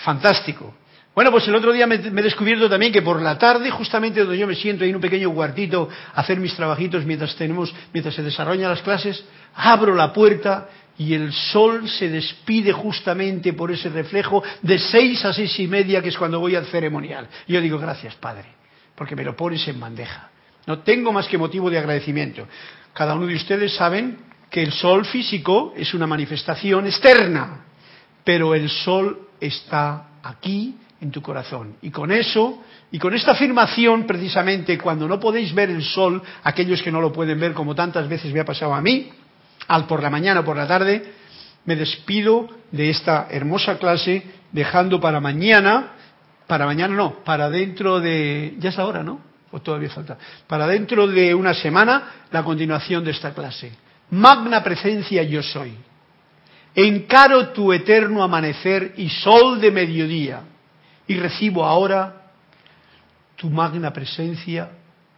Fantástico. 0.05 0.75
Bueno, 1.15 1.31
pues 1.31 1.47
el 1.49 1.55
otro 1.55 1.73
día 1.73 1.87
me, 1.87 1.97
he 1.97 2.23
descubierto 2.23 2.71
también 2.71 2.93
que 2.93 3.03
por 3.03 3.21
la 3.21 3.37
tarde, 3.37 3.71
justamente 3.71 4.21
donde 4.21 4.39
yo 4.39 4.47
me 4.47 4.55
siento 4.55 4.85
ahí 4.85 4.91
en 4.91 4.97
un 4.97 5.03
pequeño 5.03 5.33
cuartito 5.35 5.89
a 6.15 6.21
hacer 6.21 6.39
mis 6.39 6.55
trabajitos 6.55 7.05
mientras 7.05 7.35
tenemos, 7.37 7.75
mientras 7.93 8.15
se 8.15 8.23
desarrollan 8.23 8.71
las 8.71 8.83
clases, 8.83 9.23
abro 9.55 9.95
la 9.95 10.13
puerta 10.13 10.69
y 10.99 11.15
el 11.15 11.33
sol 11.33 11.89
se 11.89 12.09
despide 12.09 12.73
justamente 12.73 13.53
por 13.53 13.71
ese 13.71 13.89
reflejo 13.89 14.43
de 14.63 14.79
seis 14.79 15.25
a 15.25 15.33
seis 15.33 15.59
y 15.61 15.69
media, 15.69 16.03
que 16.03 16.09
es 16.09 16.19
cuando 16.19 16.41
voy 16.41 16.57
al 16.57 16.67
ceremonial. 16.67 17.29
Yo 17.47 17.61
digo, 17.61 17.79
gracias, 17.79 18.17
Padre, 18.17 18.49
porque 18.97 19.15
me 19.15 19.25
lo 19.25 19.37
pones 19.37 19.67
en 19.69 19.79
bandeja. 19.79 20.31
No 20.67 20.81
tengo 20.81 21.13
más 21.13 21.29
que 21.29 21.39
motivo 21.39 21.71
de 21.71 21.79
agradecimiento. 21.79 22.47
Cada 22.93 23.15
uno 23.15 23.27
de 23.27 23.37
ustedes 23.37 23.75
saben 23.75 24.19
que 24.51 24.63
el 24.63 24.73
sol 24.73 25.05
físico 25.07 25.73
es 25.77 25.95
una 25.95 26.07
manifestación 26.07 26.87
externa, 26.87 27.65
pero 28.25 28.55
el 28.55 28.69
sol 28.69 29.29
está 29.41 30.09
aquí 30.23 30.75
en 31.01 31.13
tu 31.13 31.23
corazón. 31.23 31.77
Y 31.81 31.91
con 31.91 32.11
eso, 32.11 32.65
y 32.91 32.99
con 32.99 33.15
esta 33.15 33.33
afirmación, 33.33 34.05
precisamente, 34.05 34.77
cuando 34.77 35.07
no 35.07 35.21
podéis 35.21 35.55
ver 35.55 35.71
el 35.71 35.85
sol, 35.85 36.21
aquellos 36.43 36.83
que 36.83 36.91
no 36.91 37.01
lo 37.01 37.13
pueden 37.13 37.39
ver, 37.39 37.55
como 37.55 37.75
tantas 37.75 38.09
veces 38.09 38.33
me 38.33 38.41
ha 38.41 38.45
pasado 38.45 38.75
a 38.75 38.81
mí, 38.81 39.13
al 39.69 39.87
por 39.87 40.03
la 40.03 40.11
mañana 40.11 40.41
o 40.41 40.45
por 40.45 40.57
la 40.57 40.67
tarde, 40.67 41.13
me 41.65 41.77
despido 41.77 42.49
de 42.73 42.91
esta 42.91 43.29
hermosa 43.31 43.79
clase, 43.79 44.25
dejando 44.51 45.01
para 45.01 45.21
mañana, 45.21 45.93
para 46.47 46.65
mañana 46.65 46.95
no, 46.95 47.23
para 47.23 47.51
dentro 47.51 48.01
de, 48.01 48.55
ya 48.59 48.71
es 48.71 48.77
la 48.77 48.87
hora, 48.87 49.03
¿no? 49.03 49.21
O 49.51 49.61
todavía 49.61 49.91
falta, 49.91 50.19
para 50.47 50.67
dentro 50.67 51.07
de 51.07 51.35
una 51.35 51.55
semana, 51.55 52.27
la 52.31 52.43
continuación 52.43 53.05
de 53.05 53.13
esta 53.13 53.33
clase. 53.33 53.73
Magna 54.11 54.63
presencia 54.63 55.23
yo 55.23 55.43
soy. 55.43 55.75
Encaro 56.75 57.49
tu 57.51 57.73
eterno 57.73 58.23
amanecer 58.23 58.95
y 58.97 59.09
sol 59.11 59.61
de 59.61 59.71
mediodía 59.71 60.41
y 61.07 61.17
recibo 61.17 61.65
ahora 61.65 62.31
tu 63.37 63.51
magna 63.51 63.93
presencia, 63.93 64.71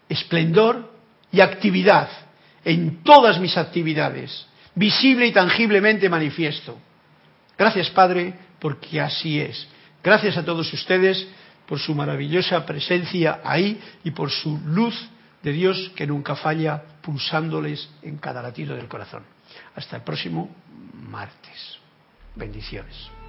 esplendor 0.08 0.92
y 1.32 1.40
actividad 1.40 2.08
en 2.64 3.02
todas 3.02 3.38
mis 3.40 3.56
actividades, 3.56 4.46
visible 4.74 5.26
y 5.26 5.32
tangiblemente 5.32 6.08
manifiesto. 6.08 6.78
Gracias, 7.56 7.90
Padre, 7.90 8.34
porque 8.58 9.00
así 9.00 9.40
es. 9.40 9.66
Gracias 10.02 10.36
a 10.36 10.44
todos 10.44 10.72
ustedes 10.72 11.26
por 11.66 11.78
su 11.78 11.94
maravillosa 11.94 12.64
presencia 12.66 13.40
ahí 13.44 13.80
y 14.02 14.10
por 14.10 14.30
su 14.30 14.58
luz 14.66 15.08
de 15.42 15.52
Dios 15.52 15.92
que 15.94 16.06
nunca 16.06 16.36
falla 16.36 16.82
pulsándoles 17.00 17.88
en 18.02 18.18
cada 18.18 18.42
latido 18.42 18.74
del 18.74 18.88
corazón. 18.88 19.22
Hasta 19.74 19.96
el 19.96 20.02
próximo 20.02 20.54
martes. 20.94 21.78
Bendiciones. 22.34 23.19